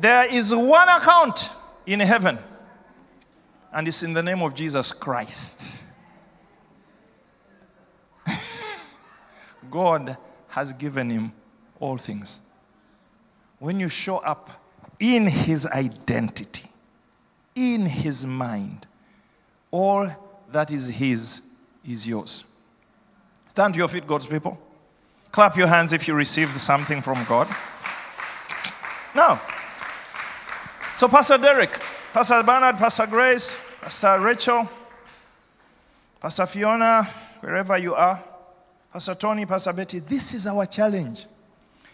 there 0.01 0.33
is 0.33 0.55
one 0.55 0.89
account 0.89 1.51
in 1.87 1.99
heaven, 1.99 2.39
and 3.73 3.89
it's 3.89 4.05
in 4.05 4.13
the 4.13 4.23
name 4.23 4.43
of 4.43 4.55
Jesus 4.55 4.93
Christ. 4.93 5.76
God 9.77 10.17
has 10.49 10.73
given 10.73 11.11
him 11.11 11.33
all 11.81 11.99
things. 11.99 12.41
When 13.59 13.79
you 13.79 13.91
show 13.91 14.17
up 14.17 14.49
in 14.99 15.27
his 15.27 15.67
identity, 15.67 16.71
in 17.55 17.85
his 17.85 18.25
mind, 18.25 18.87
all 19.71 20.09
that 20.51 20.71
is 20.71 20.87
his 20.87 21.43
is 21.87 22.09
yours. 22.09 22.45
Stand 23.49 23.75
to 23.75 23.79
your 23.79 23.89
feet, 23.89 24.07
God's 24.07 24.27
people. 24.27 24.59
Clap 25.31 25.59
your 25.59 25.67
hands 25.67 25.93
if 25.93 26.09
you 26.09 26.15
received 26.15 26.59
something 26.59 27.03
from 27.03 27.23
God. 27.27 27.47
Now, 29.15 29.43
so 30.97 31.07
Pastor 31.07 31.37
Derek, 31.37 31.79
Pastor 32.15 32.43
Bernard, 32.43 32.77
Pastor 32.79 33.07
Grace, 33.07 33.59
Pastor 33.83 34.21
Rachel, 34.21 34.67
Pastor 36.19 36.47
Fiona, 36.47 37.05
wherever 37.41 37.77
you 37.77 37.95
are, 37.95 38.25
Pastor 38.97 39.15
Tony, 39.15 39.45
Pastor 39.45 39.75
Betty, 39.75 39.99
this 39.99 40.33
is 40.33 40.47
our 40.47 40.65
challenge. 40.65 41.27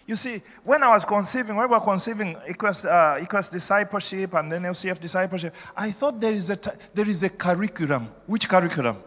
You 0.07 0.15
see, 0.15 0.41
when 0.63 0.85
I 0.85 0.91
was 0.91 1.05
conceiving, 1.05 1.57
when 1.57 1.69
we 1.69 1.75
were 1.75 1.81
conceiving 1.81 2.37
Equus, 2.47 2.85
uh, 2.85 3.19
Equus 3.21 3.49
discipleship 3.49 4.33
and 4.35 4.53
then 4.53 4.63
LCF 4.63 5.01
discipleship, 5.01 5.53
I 5.77 5.91
thought 5.91 6.21
there 6.21 6.33
is, 6.33 6.51
a 6.51 6.59
there 6.95 7.09
is 7.09 7.25
a 7.25 7.29
curriculum. 7.29 8.07
Which 8.27 8.49
curriculum? 8.49 8.99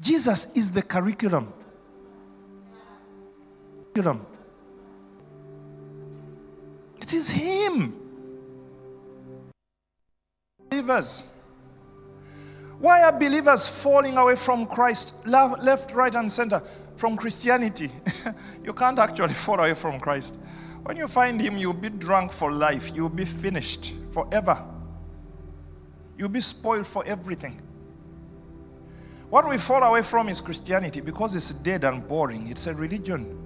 Jesus 0.00 0.56
is 0.56 0.72
the 0.72 0.82
curriculum. 0.82 1.52
Curriculum. 3.94 4.26
It 7.00 7.12
is 7.12 7.30
Him. 7.30 7.94
Believers. 10.68 11.30
Why 12.80 13.02
are 13.02 13.12
believers 13.12 13.68
falling 13.68 14.16
away 14.16 14.36
from 14.36 14.66
Christ, 14.66 15.14
left, 15.26 15.92
right, 15.92 16.14
and 16.14 16.32
center? 16.32 16.62
From 17.00 17.16
Christianity. 17.16 17.90
you 18.64 18.74
can't 18.74 18.98
actually 18.98 19.32
fall 19.32 19.58
away 19.58 19.72
from 19.72 19.98
Christ. 19.98 20.36
When 20.84 20.98
you 20.98 21.08
find 21.08 21.40
Him, 21.40 21.56
you'll 21.56 21.72
be 21.72 21.88
drunk 21.88 22.30
for 22.30 22.52
life. 22.52 22.92
You'll 22.94 23.08
be 23.08 23.24
finished 23.24 23.94
forever. 24.12 24.62
You'll 26.18 26.28
be 26.28 26.40
spoiled 26.40 26.86
for 26.86 27.02
everything. 27.06 27.60
What 29.30 29.48
we 29.48 29.56
fall 29.56 29.82
away 29.82 30.02
from 30.02 30.28
is 30.28 30.40
Christianity 30.40 31.00
because 31.00 31.34
it's 31.34 31.50
dead 31.52 31.84
and 31.84 32.06
boring. 32.06 32.48
It's 32.48 32.66
a 32.66 32.74
religion. 32.74 33.36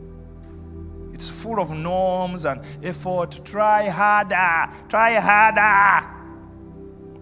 It's 1.13 1.31
full 1.31 1.61
of 1.61 1.71
norms 1.71 2.47
and 2.47 2.61
effort. 2.83 3.41
Try 3.45 3.89
harder. 3.89 4.75
Try 4.89 5.15
harder. 5.21 6.11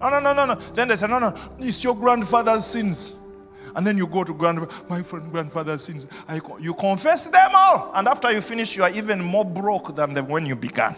No, 0.01 0.09
no, 0.09 0.19
no, 0.19 0.33
no, 0.33 0.45
no. 0.45 0.55
Then 0.55 0.87
they 0.87 0.95
say, 0.95 1.07
no, 1.07 1.19
no, 1.19 1.37
it's 1.59 1.83
your 1.83 1.95
grandfather's 1.95 2.65
sins. 2.65 3.15
And 3.75 3.85
then 3.85 3.97
you 3.97 4.05
go 4.07 4.23
to 4.23 4.33
grand, 4.33 4.67
my 4.89 5.01
friend, 5.01 5.31
grandfather's 5.31 5.83
sins. 5.83 6.07
I, 6.27 6.39
you 6.59 6.73
confess 6.73 7.27
them 7.27 7.51
all. 7.53 7.91
And 7.95 8.07
after 8.07 8.31
you 8.31 8.41
finish, 8.41 8.77
you 8.77 8.83
are 8.83 8.91
even 8.91 9.21
more 9.21 9.45
broke 9.45 9.95
than 9.95 10.13
the, 10.13 10.23
when 10.23 10.45
you 10.45 10.55
began. 10.55 10.95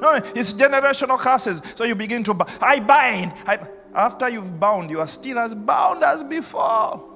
No, 0.00 0.14
it's 0.14 0.52
generational 0.52 1.18
curses. 1.18 1.62
So 1.74 1.84
you 1.84 1.94
begin 1.94 2.22
to, 2.24 2.46
I 2.60 2.80
bind. 2.80 3.34
I, 3.46 3.58
after 3.94 4.28
you've 4.28 4.58
bound, 4.58 4.90
you 4.90 5.00
are 5.00 5.06
still 5.06 5.38
as 5.38 5.54
bound 5.54 6.02
as 6.02 6.22
before. 6.22 7.08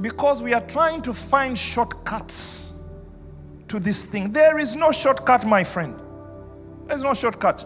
Because 0.00 0.42
we 0.42 0.54
are 0.54 0.66
trying 0.66 1.02
to 1.02 1.12
find 1.12 1.56
shortcuts 1.56 2.72
to 3.68 3.78
this 3.78 4.04
thing. 4.04 4.32
There 4.32 4.58
is 4.58 4.74
no 4.74 4.92
shortcut, 4.92 5.46
my 5.46 5.62
friend. 5.62 5.98
There's 6.86 7.02
no 7.02 7.14
shortcut. 7.14 7.64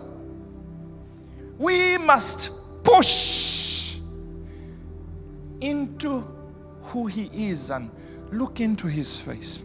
We 1.58 1.96
must 1.98 2.50
push 2.84 3.96
into 5.60 6.20
who 6.82 7.06
He 7.06 7.30
is 7.32 7.70
and 7.70 7.90
look 8.30 8.60
into 8.60 8.86
His 8.86 9.18
face. 9.20 9.62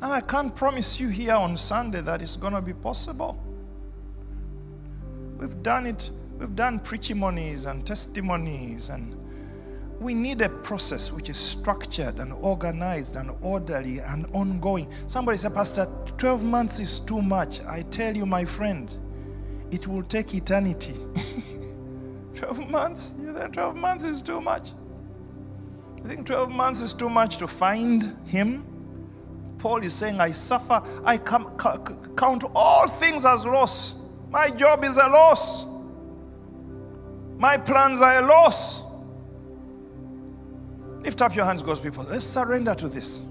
And 0.00 0.12
I 0.12 0.20
can't 0.20 0.54
promise 0.54 1.00
you 1.00 1.08
here 1.08 1.34
on 1.34 1.56
Sunday 1.56 2.00
that 2.02 2.22
it's 2.22 2.36
going 2.36 2.52
to 2.52 2.62
be 2.62 2.74
possible. 2.74 3.42
We've 5.38 5.62
done 5.62 5.86
it, 5.86 6.10
we've 6.38 6.54
done 6.54 6.78
preachimonies 6.80 7.70
and 7.70 7.86
testimonies, 7.86 8.90
and 8.90 9.16
we 10.00 10.14
need 10.14 10.42
a 10.42 10.48
process 10.48 11.10
which 11.12 11.30
is 11.30 11.38
structured 11.38 12.18
and 12.18 12.32
organized 12.34 13.16
and 13.16 13.30
orderly 13.40 14.00
and 14.00 14.26
ongoing. 14.34 14.90
Somebody 15.06 15.38
said, 15.38 15.54
Pastor, 15.54 15.88
12 16.18 16.44
months 16.44 16.80
is 16.80 17.00
too 17.00 17.22
much. 17.22 17.60
I 17.62 17.82
tell 17.82 18.14
you, 18.14 18.26
my 18.26 18.44
friend, 18.44 18.94
it 19.74 19.88
will 19.88 20.04
take 20.04 20.34
eternity. 20.34 20.94
12 22.36 22.70
months? 22.70 23.14
You 23.20 23.32
think 23.32 23.54
12 23.54 23.76
months 23.76 24.04
is 24.04 24.22
too 24.22 24.40
much? 24.40 24.70
You 25.98 26.04
think 26.04 26.26
12 26.26 26.50
months 26.50 26.80
is 26.80 26.92
too 26.92 27.08
much 27.08 27.38
to 27.38 27.48
find 27.48 28.16
him? 28.24 28.64
Paul 29.58 29.82
is 29.82 29.92
saying, 29.92 30.20
I 30.20 30.30
suffer, 30.30 30.82
I 31.04 31.18
come, 31.18 31.56
count 32.16 32.44
all 32.54 32.86
things 32.86 33.26
as 33.26 33.44
loss. 33.44 33.96
My 34.30 34.48
job 34.50 34.84
is 34.84 34.96
a 34.96 35.08
loss. 35.08 35.66
My 37.38 37.56
plans 37.56 38.00
are 38.00 38.22
a 38.22 38.26
loss. 38.26 38.82
Lift 41.00 41.20
up 41.20 41.34
your 41.34 41.44
hands, 41.46 41.62
God's 41.62 41.80
people. 41.80 42.04
Let's 42.04 42.24
surrender 42.24 42.74
to 42.76 42.88
this. 42.88 43.22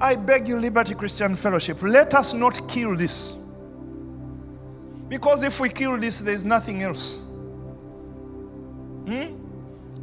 I 0.00 0.16
beg 0.16 0.48
you, 0.48 0.58
Liberty 0.58 0.94
Christian 0.94 1.36
Fellowship, 1.36 1.80
let 1.82 2.14
us 2.14 2.34
not 2.34 2.68
kill 2.68 2.96
this. 2.96 3.41
Because 5.12 5.44
if 5.44 5.60
we 5.60 5.68
kill 5.68 5.98
this, 5.98 6.20
there's 6.20 6.46
nothing 6.46 6.82
else. 6.82 7.18
Hmm? 9.06 9.36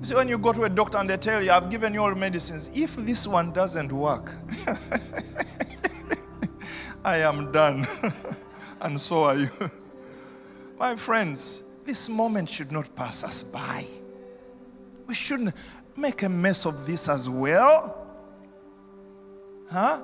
See, 0.03 0.13
when 0.13 0.29
you 0.29 0.37
go 0.37 0.53
to 0.53 0.65
a 0.65 0.69
doctor 0.69 0.99
and 0.99 1.09
they 1.09 1.17
tell 1.17 1.41
you, 1.41 1.49
I've 1.49 1.71
given 1.71 1.95
you 1.95 2.03
all 2.03 2.13
medicines, 2.13 2.69
if 2.75 2.95
this 2.95 3.25
one 3.25 3.51
doesn't 3.51 3.91
work, 3.91 4.35
I 7.03 7.17
am 7.17 7.51
done. 7.51 7.87
and 8.81 9.01
so 9.01 9.23
are 9.23 9.35
you. 9.35 9.49
My 10.79 10.95
friends, 10.95 11.63
this 11.85 12.07
moment 12.07 12.47
should 12.47 12.71
not 12.71 12.95
pass 12.95 13.23
us 13.23 13.41
by. 13.41 13.87
We 15.07 15.15
shouldn't 15.15 15.55
make 15.97 16.21
a 16.21 16.29
mess 16.29 16.67
of 16.67 16.85
this 16.85 17.09
as 17.09 17.27
well. 17.27 18.05
Huh? 19.71 20.03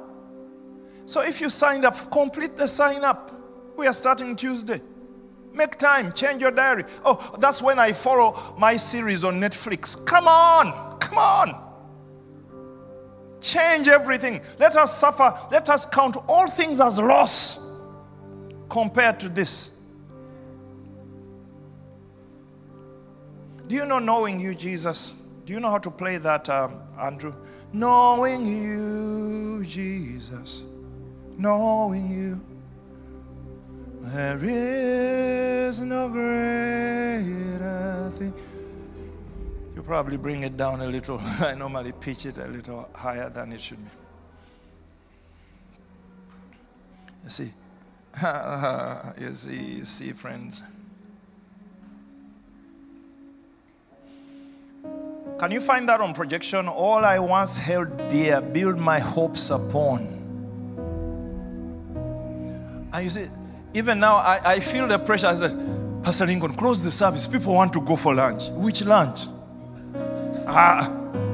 So 1.05 1.21
if 1.21 1.41
you 1.41 1.51
signed 1.51 1.85
up, 1.85 2.09
complete 2.09 2.57
the 2.57 2.67
sign 2.67 3.03
up. 3.03 3.31
We 3.77 3.85
are 3.85 3.93
starting 3.93 4.35
Tuesday. 4.35 4.81
Make 5.55 5.77
time, 5.77 6.11
change 6.11 6.41
your 6.41 6.51
diary. 6.51 6.83
Oh, 7.05 7.35
that's 7.39 7.61
when 7.61 7.79
I 7.79 7.93
follow 7.93 8.55
my 8.57 8.75
series 8.75 9.23
on 9.23 9.39
Netflix. 9.39 10.05
Come 10.05 10.27
on, 10.27 10.99
come 10.99 11.17
on. 11.17 11.65
Change 13.39 13.87
everything. 13.87 14.41
Let 14.59 14.75
us 14.75 14.97
suffer. 14.97 15.33
Let 15.51 15.69
us 15.69 15.85
count 15.85 16.17
all 16.27 16.47
things 16.47 16.81
as 16.81 16.99
loss 16.99 17.71
compared 18.69 19.19
to 19.21 19.29
this. 19.29 19.79
Do 23.67 23.75
you 23.75 23.85
know 23.85 23.99
knowing 23.99 24.39
you, 24.39 24.53
Jesus? 24.55 25.23
Do 25.45 25.53
you 25.53 25.59
know 25.59 25.69
how 25.69 25.77
to 25.77 25.91
play 25.91 26.17
that, 26.17 26.49
um, 26.49 26.81
Andrew? 26.99 27.33
Knowing 27.71 28.45
you, 28.45 29.63
Jesus. 29.65 30.63
Knowing 31.37 32.09
you. 32.09 32.54
There 34.13 34.39
is 34.43 35.81
no 35.81 36.09
greater 36.09 38.09
thing. 38.11 38.33
You 39.75 39.81
probably 39.81 40.17
bring 40.17 40.43
it 40.43 40.55
down 40.55 40.81
a 40.81 40.85
little. 40.85 41.19
I 41.39 41.55
normally 41.55 41.91
pitch 41.91 42.27
it 42.27 42.37
a 42.37 42.47
little 42.47 42.87
higher 42.93 43.31
than 43.31 43.51
it 43.51 43.59
should 43.59 43.83
be. 43.83 43.89
You 47.23 47.29
see, 47.29 47.51
you 49.19 49.33
see, 49.33 49.63
you 49.77 49.85
see, 49.85 50.11
friends. 50.11 50.61
Can 55.39 55.51
you 55.51 55.61
find 55.61 55.89
that 55.89 55.99
on 55.99 56.13
projection? 56.13 56.67
All 56.67 57.03
I 57.03 57.17
once 57.17 57.57
held 57.57 58.07
dear, 58.09 58.39
build 58.39 58.79
my 58.79 58.99
hopes 58.99 59.49
upon. 59.49 60.01
And 62.93 63.03
you 63.03 63.09
see, 63.09 63.27
even 63.75 63.99
now, 63.99 64.15
I, 64.15 64.53
I 64.53 64.59
feel 64.61 64.87
the 64.87 64.97
pressure. 64.97 65.27
I 65.27 65.35
said, 65.35 65.51
Pastor 66.01 66.25
Lincoln, 66.25 66.53
close 66.53 66.81
the 66.81 66.89
service. 66.89 67.27
People 67.27 67.53
want 67.53 67.73
to 67.73 67.81
go 67.81 67.97
for 67.97 68.15
lunch. 68.15 68.47
Which 68.51 68.85
lunch? 68.85 69.27
Ah, 70.47 70.89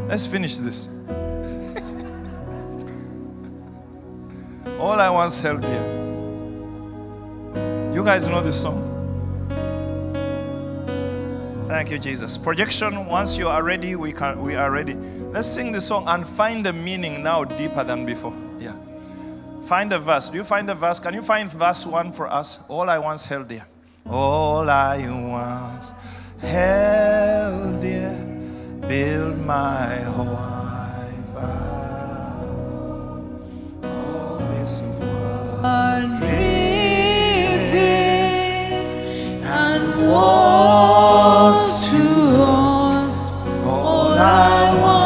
let's 0.07 0.25
finish 0.25 0.57
this. 0.57 0.87
All 4.79 4.99
I 4.99 5.11
once 5.11 5.39
held 5.39 5.61
dear. 5.61 5.83
You 7.93 8.03
guys 8.03 8.27
know 8.27 8.41
this 8.41 8.59
song? 8.59 8.87
Thank 11.67 11.91
you, 11.91 11.99
Jesus. 11.99 12.39
Projection, 12.39 13.05
once 13.05 13.37
you 13.37 13.49
are 13.49 13.61
ready, 13.61 13.95
we, 13.95 14.11
can, 14.11 14.41
we 14.41 14.55
are 14.55 14.71
ready. 14.71 14.95
Let's 14.95 15.47
sing 15.47 15.71
the 15.71 15.79
song 15.79 16.05
and 16.07 16.27
find 16.27 16.65
the 16.65 16.73
meaning 16.73 17.21
now 17.21 17.43
deeper 17.43 17.83
than 17.83 18.03
before. 18.03 18.33
Find 19.71 19.87
a 19.93 19.99
verse. 19.99 20.27
Do 20.27 20.35
you 20.35 20.43
find 20.43 20.67
the 20.67 20.75
verse? 20.75 20.99
Can 20.99 21.13
you 21.13 21.21
find 21.21 21.49
verse 21.49 21.85
1 21.85 22.11
for 22.11 22.27
us? 22.29 22.59
All 22.67 22.89
I 22.89 22.99
once 22.99 23.25
held 23.25 23.47
dear. 23.47 23.65
All 24.05 24.69
I 24.69 24.97
once 25.07 25.93
held 26.41 27.79
dear, 27.79 28.11
build 28.85 29.37
my 29.37 29.95
whole 30.11 30.25
life. 30.25 31.37
All 33.85 34.39
this 34.49 34.81
was 34.81 36.03
rivers 36.19 36.51
and 39.45 39.83
walls 40.11 41.89
to 41.91 42.03
on. 42.43 43.09
All 43.63 44.19
I 44.19 44.75
once 44.81 45.00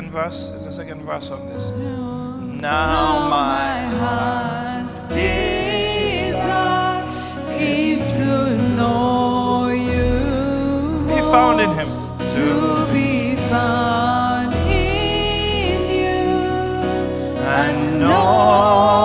second 0.00 0.12
verse? 0.12 0.50
There's 0.50 0.64
a 0.66 0.72
second 0.72 1.02
verse 1.04 1.30
on 1.30 1.46
this. 1.48 1.76
Now 1.76 2.40
Now 2.40 3.28
my 3.28 3.80
heart's 4.00 5.02
desire 5.02 6.34
is 7.60 8.16
to 8.18 8.56
know 8.76 9.68
you. 9.68 11.04
be 11.06 11.20
found 11.30 11.60
in 11.60 11.70
him. 11.74 11.88
to 12.36 12.86
be 12.94 13.36
found 13.50 14.54
in 14.72 15.80
you 15.90 16.24
and 17.58 18.00
known 18.00 18.99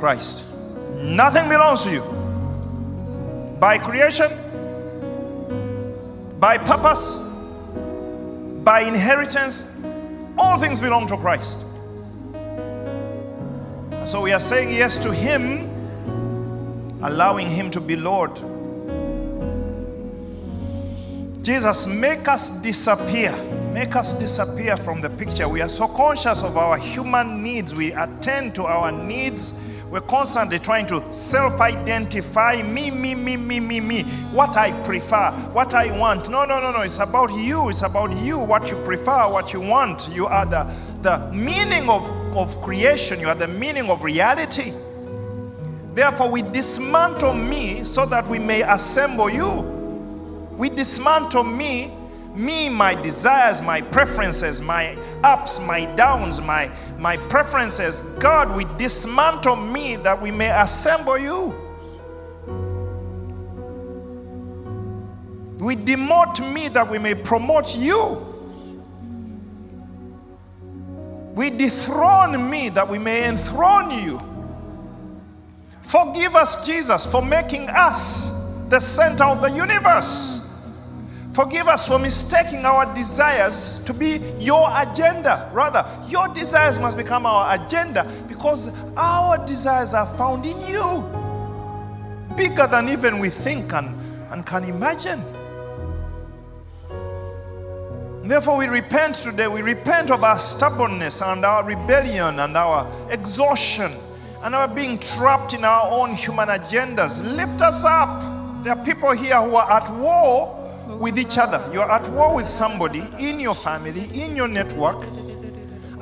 Christ. 0.00 0.56
Nothing 0.96 1.48
belongs 1.48 1.84
to 1.84 1.92
you. 1.92 2.02
By 3.60 3.76
creation, 3.76 4.28
by 6.40 6.56
purpose, 6.56 7.20
by 8.64 8.80
inheritance, 8.80 9.78
all 10.38 10.58
things 10.58 10.80
belong 10.80 11.06
to 11.08 11.16
Christ. 11.18 11.66
So 14.04 14.22
we 14.22 14.32
are 14.32 14.40
saying 14.40 14.70
yes 14.70 14.96
to 15.02 15.12
Him, 15.12 15.68
allowing 17.02 17.50
Him 17.50 17.70
to 17.72 17.80
be 17.80 17.96
Lord. 17.96 18.34
Jesus, 21.44 21.86
make 21.86 22.26
us 22.26 22.60
disappear. 22.62 23.32
Make 23.72 23.96
us 23.96 24.18
disappear 24.18 24.76
from 24.76 25.00
the 25.00 25.10
picture. 25.10 25.48
We 25.48 25.60
are 25.60 25.68
so 25.68 25.86
conscious 25.86 26.42
of 26.42 26.56
our 26.56 26.76
human 26.76 27.42
needs. 27.42 27.74
We 27.74 27.92
attend 27.92 28.54
to 28.56 28.64
our 28.64 28.90
needs. 28.90 29.60
We're 29.90 30.00
constantly 30.02 30.60
trying 30.60 30.86
to 30.86 31.12
self 31.12 31.60
identify 31.60 32.62
me, 32.62 32.92
me, 32.92 33.16
me, 33.16 33.36
me, 33.36 33.58
me, 33.58 33.80
me, 33.80 34.02
what 34.32 34.56
I 34.56 34.70
prefer, 34.82 35.32
what 35.52 35.74
I 35.74 35.98
want. 35.98 36.30
No, 36.30 36.44
no, 36.44 36.60
no, 36.60 36.70
no. 36.70 36.82
It's 36.82 37.00
about 37.00 37.32
you. 37.32 37.70
It's 37.70 37.82
about 37.82 38.12
you, 38.22 38.38
what 38.38 38.70
you 38.70 38.76
prefer, 38.84 39.28
what 39.28 39.52
you 39.52 39.60
want. 39.60 40.08
You 40.10 40.26
are 40.26 40.46
the, 40.46 40.72
the 41.02 41.30
meaning 41.32 41.88
of, 41.88 42.08
of 42.36 42.60
creation, 42.62 43.18
you 43.18 43.28
are 43.28 43.34
the 43.34 43.48
meaning 43.48 43.90
of 43.90 44.04
reality. 44.04 44.72
Therefore, 45.94 46.30
we 46.30 46.42
dismantle 46.42 47.34
me 47.34 47.82
so 47.82 48.06
that 48.06 48.26
we 48.28 48.38
may 48.38 48.62
assemble 48.62 49.28
you. 49.28 49.50
We 50.56 50.68
dismantle 50.68 51.42
me, 51.42 51.90
me, 52.34 52.68
my 52.68 52.94
desires, 52.94 53.60
my 53.62 53.80
preferences, 53.80 54.60
my 54.60 54.96
ups, 55.24 55.60
my 55.66 55.84
downs, 55.96 56.40
my, 56.40 56.70
my 56.98 57.16
preferences. 57.16 58.02
God, 58.18 58.56
we 58.56 58.64
dismantle 58.76 59.56
me 59.56 59.96
that 59.96 60.20
we 60.20 60.30
may 60.30 60.50
assemble 60.50 61.18
you. 61.18 61.54
We 65.58 65.76
demote 65.76 66.40
me 66.54 66.68
that 66.68 66.88
we 66.88 66.98
may 66.98 67.14
promote 67.14 67.76
you. 67.76 68.26
We 71.34 71.50
dethrone 71.50 72.48
me 72.48 72.70
that 72.70 72.88
we 72.88 72.98
may 72.98 73.28
enthrone 73.28 73.90
you. 73.90 74.20
Forgive 75.82 76.36
us, 76.36 76.66
Jesus, 76.66 77.10
for 77.10 77.22
making 77.22 77.68
us 77.68 78.40
the 78.68 78.80
center 78.80 79.24
of 79.24 79.40
the 79.40 79.50
universe. 79.50 80.49
Forgive 81.40 81.68
us 81.68 81.88
for 81.88 81.98
mistaking 81.98 82.66
our 82.66 82.94
desires 82.94 83.82
to 83.86 83.94
be 83.94 84.20
your 84.38 84.68
agenda. 84.76 85.50
Rather, 85.54 85.86
your 86.06 86.28
desires 86.34 86.78
must 86.78 86.98
become 86.98 87.24
our 87.24 87.54
agenda 87.54 88.04
because 88.28 88.76
our 88.94 89.38
desires 89.46 89.94
are 89.94 90.04
found 90.18 90.44
in 90.44 90.60
you. 90.60 91.02
Bigger 92.36 92.66
than 92.66 92.90
even 92.90 93.18
we 93.18 93.30
think 93.30 93.72
and, 93.72 93.88
and 94.30 94.44
can 94.44 94.64
imagine. 94.64 95.24
Therefore, 98.22 98.58
we 98.58 98.66
repent 98.66 99.14
today. 99.14 99.48
We 99.48 99.62
repent 99.62 100.10
of 100.10 100.22
our 100.22 100.38
stubbornness 100.38 101.22
and 101.22 101.46
our 101.46 101.64
rebellion 101.64 102.38
and 102.38 102.54
our 102.54 102.86
exhaustion 103.10 103.90
and 104.44 104.54
our 104.54 104.68
being 104.68 104.98
trapped 104.98 105.54
in 105.54 105.64
our 105.64 105.88
own 105.90 106.12
human 106.12 106.50
agendas. 106.50 107.24
Lift 107.34 107.62
us 107.62 107.86
up. 107.86 108.62
There 108.62 108.76
are 108.76 108.84
people 108.84 109.12
here 109.12 109.40
who 109.40 109.56
are 109.56 109.72
at 109.72 109.90
war 109.94 110.59
with 111.00 111.18
each 111.18 111.38
other. 111.38 111.60
You're 111.72 111.90
at 111.90 112.08
war 112.10 112.36
with 112.36 112.46
somebody 112.46 113.02
in 113.18 113.40
your 113.40 113.54
family, 113.56 114.04
in 114.12 114.36
your 114.36 114.46
network, 114.46 115.02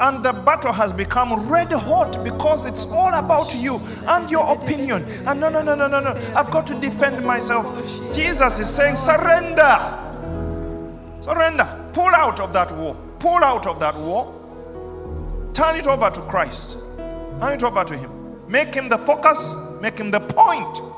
and 0.00 0.24
the 0.24 0.32
battle 0.44 0.72
has 0.72 0.92
become 0.92 1.48
red 1.48 1.72
hot 1.72 2.22
because 2.22 2.66
it's 2.66 2.84
all 2.86 3.14
about 3.14 3.54
you 3.54 3.80
and 4.06 4.30
your 4.30 4.52
opinion. 4.52 5.04
And 5.26 5.40
no, 5.40 5.48
no, 5.48 5.62
no, 5.62 5.74
no, 5.74 5.88
no, 5.88 6.00
no. 6.00 6.10
I've 6.36 6.50
got 6.50 6.66
to 6.68 6.74
defend 6.78 7.24
myself. 7.24 7.66
Jesus 8.14 8.58
is 8.58 8.68
saying, 8.68 8.96
surrender. 8.96 9.76
Surrender. 11.20 11.66
Pull 11.94 12.14
out 12.14 12.38
of 12.40 12.52
that 12.52 12.70
war. 12.76 12.96
Pull 13.18 13.42
out 13.42 13.66
of 13.66 13.80
that 13.80 13.96
war. 13.96 14.34
Turn 15.52 15.74
it 15.74 15.86
over 15.88 16.10
to 16.10 16.20
Christ. 16.22 16.78
Turn 17.40 17.56
it 17.58 17.62
over 17.64 17.84
to 17.84 17.96
Him. 17.96 18.10
Make 18.48 18.74
Him 18.74 18.88
the 18.88 18.98
focus, 18.98 19.56
make 19.80 19.98
Him 19.98 20.12
the 20.12 20.20
point. 20.20 20.97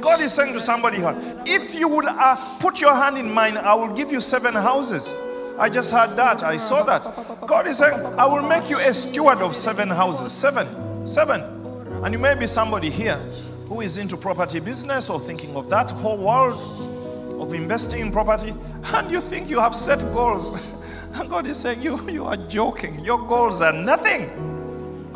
God 0.00 0.20
is 0.20 0.32
saying 0.32 0.52
to 0.52 0.60
somebody 0.60 0.98
here, 0.98 1.14
if 1.46 1.74
you 1.74 1.88
would 1.88 2.04
uh, 2.06 2.36
put 2.60 2.80
your 2.80 2.94
hand 2.94 3.16
in 3.18 3.30
mine, 3.30 3.56
I 3.56 3.74
will 3.74 3.94
give 3.94 4.12
you 4.12 4.20
seven 4.20 4.54
houses. 4.54 5.12
I 5.58 5.68
just 5.68 5.92
heard 5.92 6.14
that. 6.16 6.42
I 6.42 6.56
saw 6.56 6.82
that. 6.84 7.02
God 7.46 7.66
is 7.66 7.78
saying, 7.78 8.00
I 8.18 8.26
will 8.26 8.46
make 8.48 8.70
you 8.70 8.78
a 8.78 8.92
steward 8.92 9.38
of 9.38 9.56
seven 9.56 9.88
houses. 9.88 10.32
Seven. 10.32 11.08
Seven. 11.08 11.40
And 12.04 12.12
you 12.12 12.18
may 12.18 12.34
be 12.38 12.46
somebody 12.46 12.90
here 12.90 13.16
who 13.66 13.80
is 13.80 13.98
into 13.98 14.16
property 14.16 14.60
business 14.60 15.10
or 15.10 15.18
thinking 15.18 15.56
of 15.56 15.68
that 15.70 15.90
whole 15.90 16.18
world 16.18 17.40
of 17.40 17.54
investing 17.54 18.00
in 18.00 18.12
property, 18.12 18.54
and 18.94 19.10
you 19.10 19.20
think 19.20 19.48
you 19.48 19.58
have 19.58 19.74
set 19.74 19.98
goals. 20.12 20.74
And 21.14 21.30
God 21.30 21.46
is 21.46 21.56
saying, 21.56 21.80
you, 21.80 21.98
you 22.10 22.26
are 22.26 22.36
joking. 22.36 22.98
Your 23.00 23.18
goals 23.18 23.62
are 23.62 23.72
nothing 23.72 24.57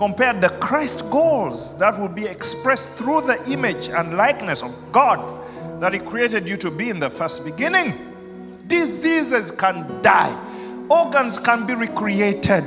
compared 0.02 0.40
the 0.40 0.48
Christ 0.58 1.08
goals 1.10 1.78
that 1.78 1.96
will 1.96 2.08
be 2.08 2.24
expressed 2.24 2.98
through 2.98 3.20
the 3.20 3.40
image 3.48 3.88
and 3.88 4.16
likeness 4.16 4.60
of 4.60 4.76
God 4.90 5.20
that 5.80 5.92
He 5.92 6.00
created 6.00 6.48
you 6.48 6.56
to 6.56 6.72
be 6.72 6.90
in 6.90 6.98
the 6.98 7.08
first 7.08 7.44
beginning. 7.44 7.94
Diseases 8.66 9.52
can 9.52 10.02
die, 10.02 10.36
organs 10.90 11.38
can 11.38 11.68
be 11.68 11.76
recreated, 11.76 12.64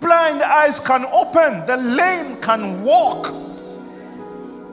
blind 0.00 0.42
eyes 0.42 0.80
can 0.80 1.04
open, 1.12 1.64
the 1.66 1.76
lame 1.76 2.40
can 2.40 2.82
walk. 2.82 3.32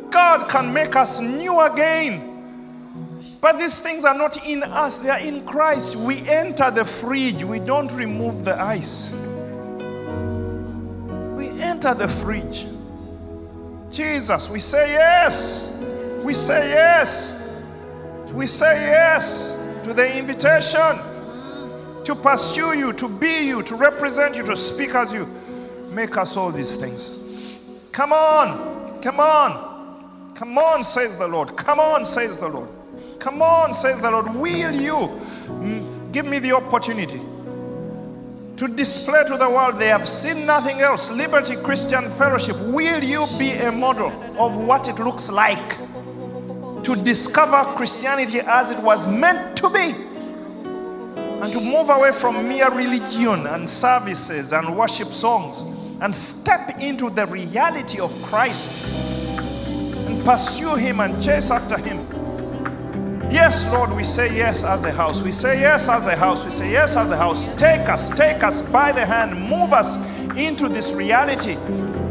God 0.09 0.49
can 0.49 0.73
make 0.73 0.95
us 0.95 1.19
new 1.19 1.59
again. 1.59 3.37
But 3.39 3.59
these 3.59 3.79
things 3.79 4.05
are 4.05 4.17
not 4.17 4.43
in 4.47 4.63
us, 4.63 4.97
they 4.97 5.11
are 5.11 5.19
in 5.19 5.45
Christ. 5.45 5.97
We 5.97 6.27
enter 6.27 6.71
the 6.71 6.83
fridge, 6.83 7.43
we 7.43 7.59
don't 7.59 7.91
remove 7.91 8.43
the 8.43 8.59
ice 8.59 9.13
enter 11.65 11.93
the 11.93 12.07
fridge. 12.07 12.65
Jesus, 13.91 14.49
we 14.49 14.59
say 14.59 14.91
yes. 14.91 16.23
We 16.25 16.33
say 16.33 16.69
yes. 16.69 17.41
We 18.33 18.45
say 18.45 18.87
yes 18.87 19.81
to 19.83 19.93
the 19.93 20.17
invitation 20.17 20.99
to 22.03 22.15
pursue 22.15 22.77
you, 22.77 22.93
to 22.93 23.07
be 23.19 23.47
you, 23.47 23.63
to 23.63 23.75
represent 23.75 24.35
you, 24.35 24.43
to 24.43 24.55
speak 24.55 24.93
as 24.95 25.11
you. 25.11 25.27
Make 25.95 26.17
us 26.17 26.37
all 26.37 26.51
these 26.51 26.79
things. 26.79 27.59
Come 27.91 28.11
on, 28.11 29.01
come 29.01 29.19
on, 29.19 30.33
come 30.35 30.57
on, 30.57 30.83
says 30.83 31.17
the 31.17 31.27
Lord. 31.27 31.55
Come 31.55 31.79
on, 31.79 32.03
says 32.05 32.37
the 32.37 32.49
Lord. 32.49 32.69
Come 33.19 33.41
on, 33.41 33.73
says 33.73 34.01
the 34.01 34.11
Lord. 34.11 34.35
Will 34.35 34.71
you 34.71 34.93
mm, 35.47 36.11
give 36.11 36.25
me 36.25 36.39
the 36.39 36.51
opportunity? 36.51 37.21
To 38.57 38.67
display 38.69 39.23
to 39.25 39.37
the 39.37 39.49
world 39.49 39.77
they 39.77 39.87
have 39.87 40.07
seen 40.07 40.45
nothing 40.45 40.79
else. 40.79 41.11
Liberty 41.11 41.55
Christian 41.57 42.09
Fellowship, 42.11 42.55
will 42.67 43.03
you 43.03 43.25
be 43.37 43.51
a 43.51 43.71
model 43.71 44.11
of 44.39 44.55
what 44.55 44.87
it 44.87 44.97
looks 44.97 45.29
like 45.29 45.77
to 46.83 46.95
discover 47.03 47.63
Christianity 47.75 48.39
as 48.39 48.71
it 48.71 48.79
was 48.79 49.13
meant 49.13 49.57
to 49.57 49.69
be? 49.69 49.93
And 51.41 51.51
to 51.51 51.59
move 51.59 51.89
away 51.89 52.13
from 52.13 52.47
mere 52.47 52.73
religion 52.73 53.45
and 53.45 53.69
services 53.69 54.53
and 54.53 54.77
worship 54.77 55.09
songs 55.09 55.61
and 56.01 56.15
step 56.15 56.79
into 56.79 57.09
the 57.09 57.27
reality 57.27 57.99
of 57.99 58.11
Christ 58.23 58.89
and 60.07 60.23
pursue 60.23 60.75
Him 60.75 61.01
and 61.01 61.21
chase 61.21 61.51
after 61.51 61.77
Him. 61.77 62.14
Yes, 63.29 63.73
Lord, 63.73 63.91
we 63.95 64.03
say 64.03 64.35
yes 64.35 64.63
as 64.63 64.85
a 64.85 64.91
house. 64.91 65.21
We 65.21 65.31
say 65.31 65.59
yes 65.59 65.89
as 65.89 66.07
a 66.07 66.15
house. 66.15 66.45
We 66.45 66.51
say 66.51 66.71
yes 66.71 66.95
as 66.95 67.11
a 67.11 67.17
house. 67.17 67.55
Take 67.55 67.89
us, 67.89 68.09
take 68.15 68.43
us 68.43 68.71
by 68.71 68.91
the 68.91 69.05
hand, 69.05 69.49
move 69.49 69.73
us 69.73 69.97
into 70.37 70.69
this 70.69 70.93
reality. 70.93 71.53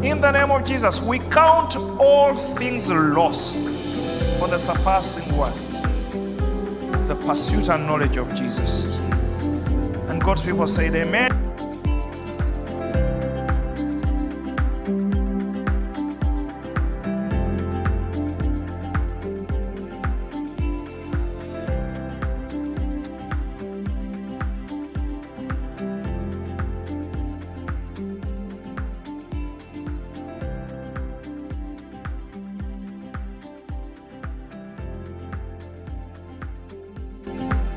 In 0.07 0.21
the 0.21 0.31
name 0.31 0.51
of 0.51 0.65
Jesus, 0.65 1.07
we 1.07 1.19
count 1.19 1.77
all 1.99 2.35
things 2.35 2.89
lost 2.91 3.55
for 4.39 4.47
the 4.47 4.57
surpassing 4.57 5.35
one, 5.35 5.53
the 7.07 7.15
pursuit 7.15 7.69
and 7.69 7.85
knowledge 7.87 8.17
of 8.17 8.33
Jesus. 8.35 8.97
And 10.09 10.21
God's 10.23 10.43
people 10.43 10.67
say, 10.67 10.87
Amen. 11.01 11.44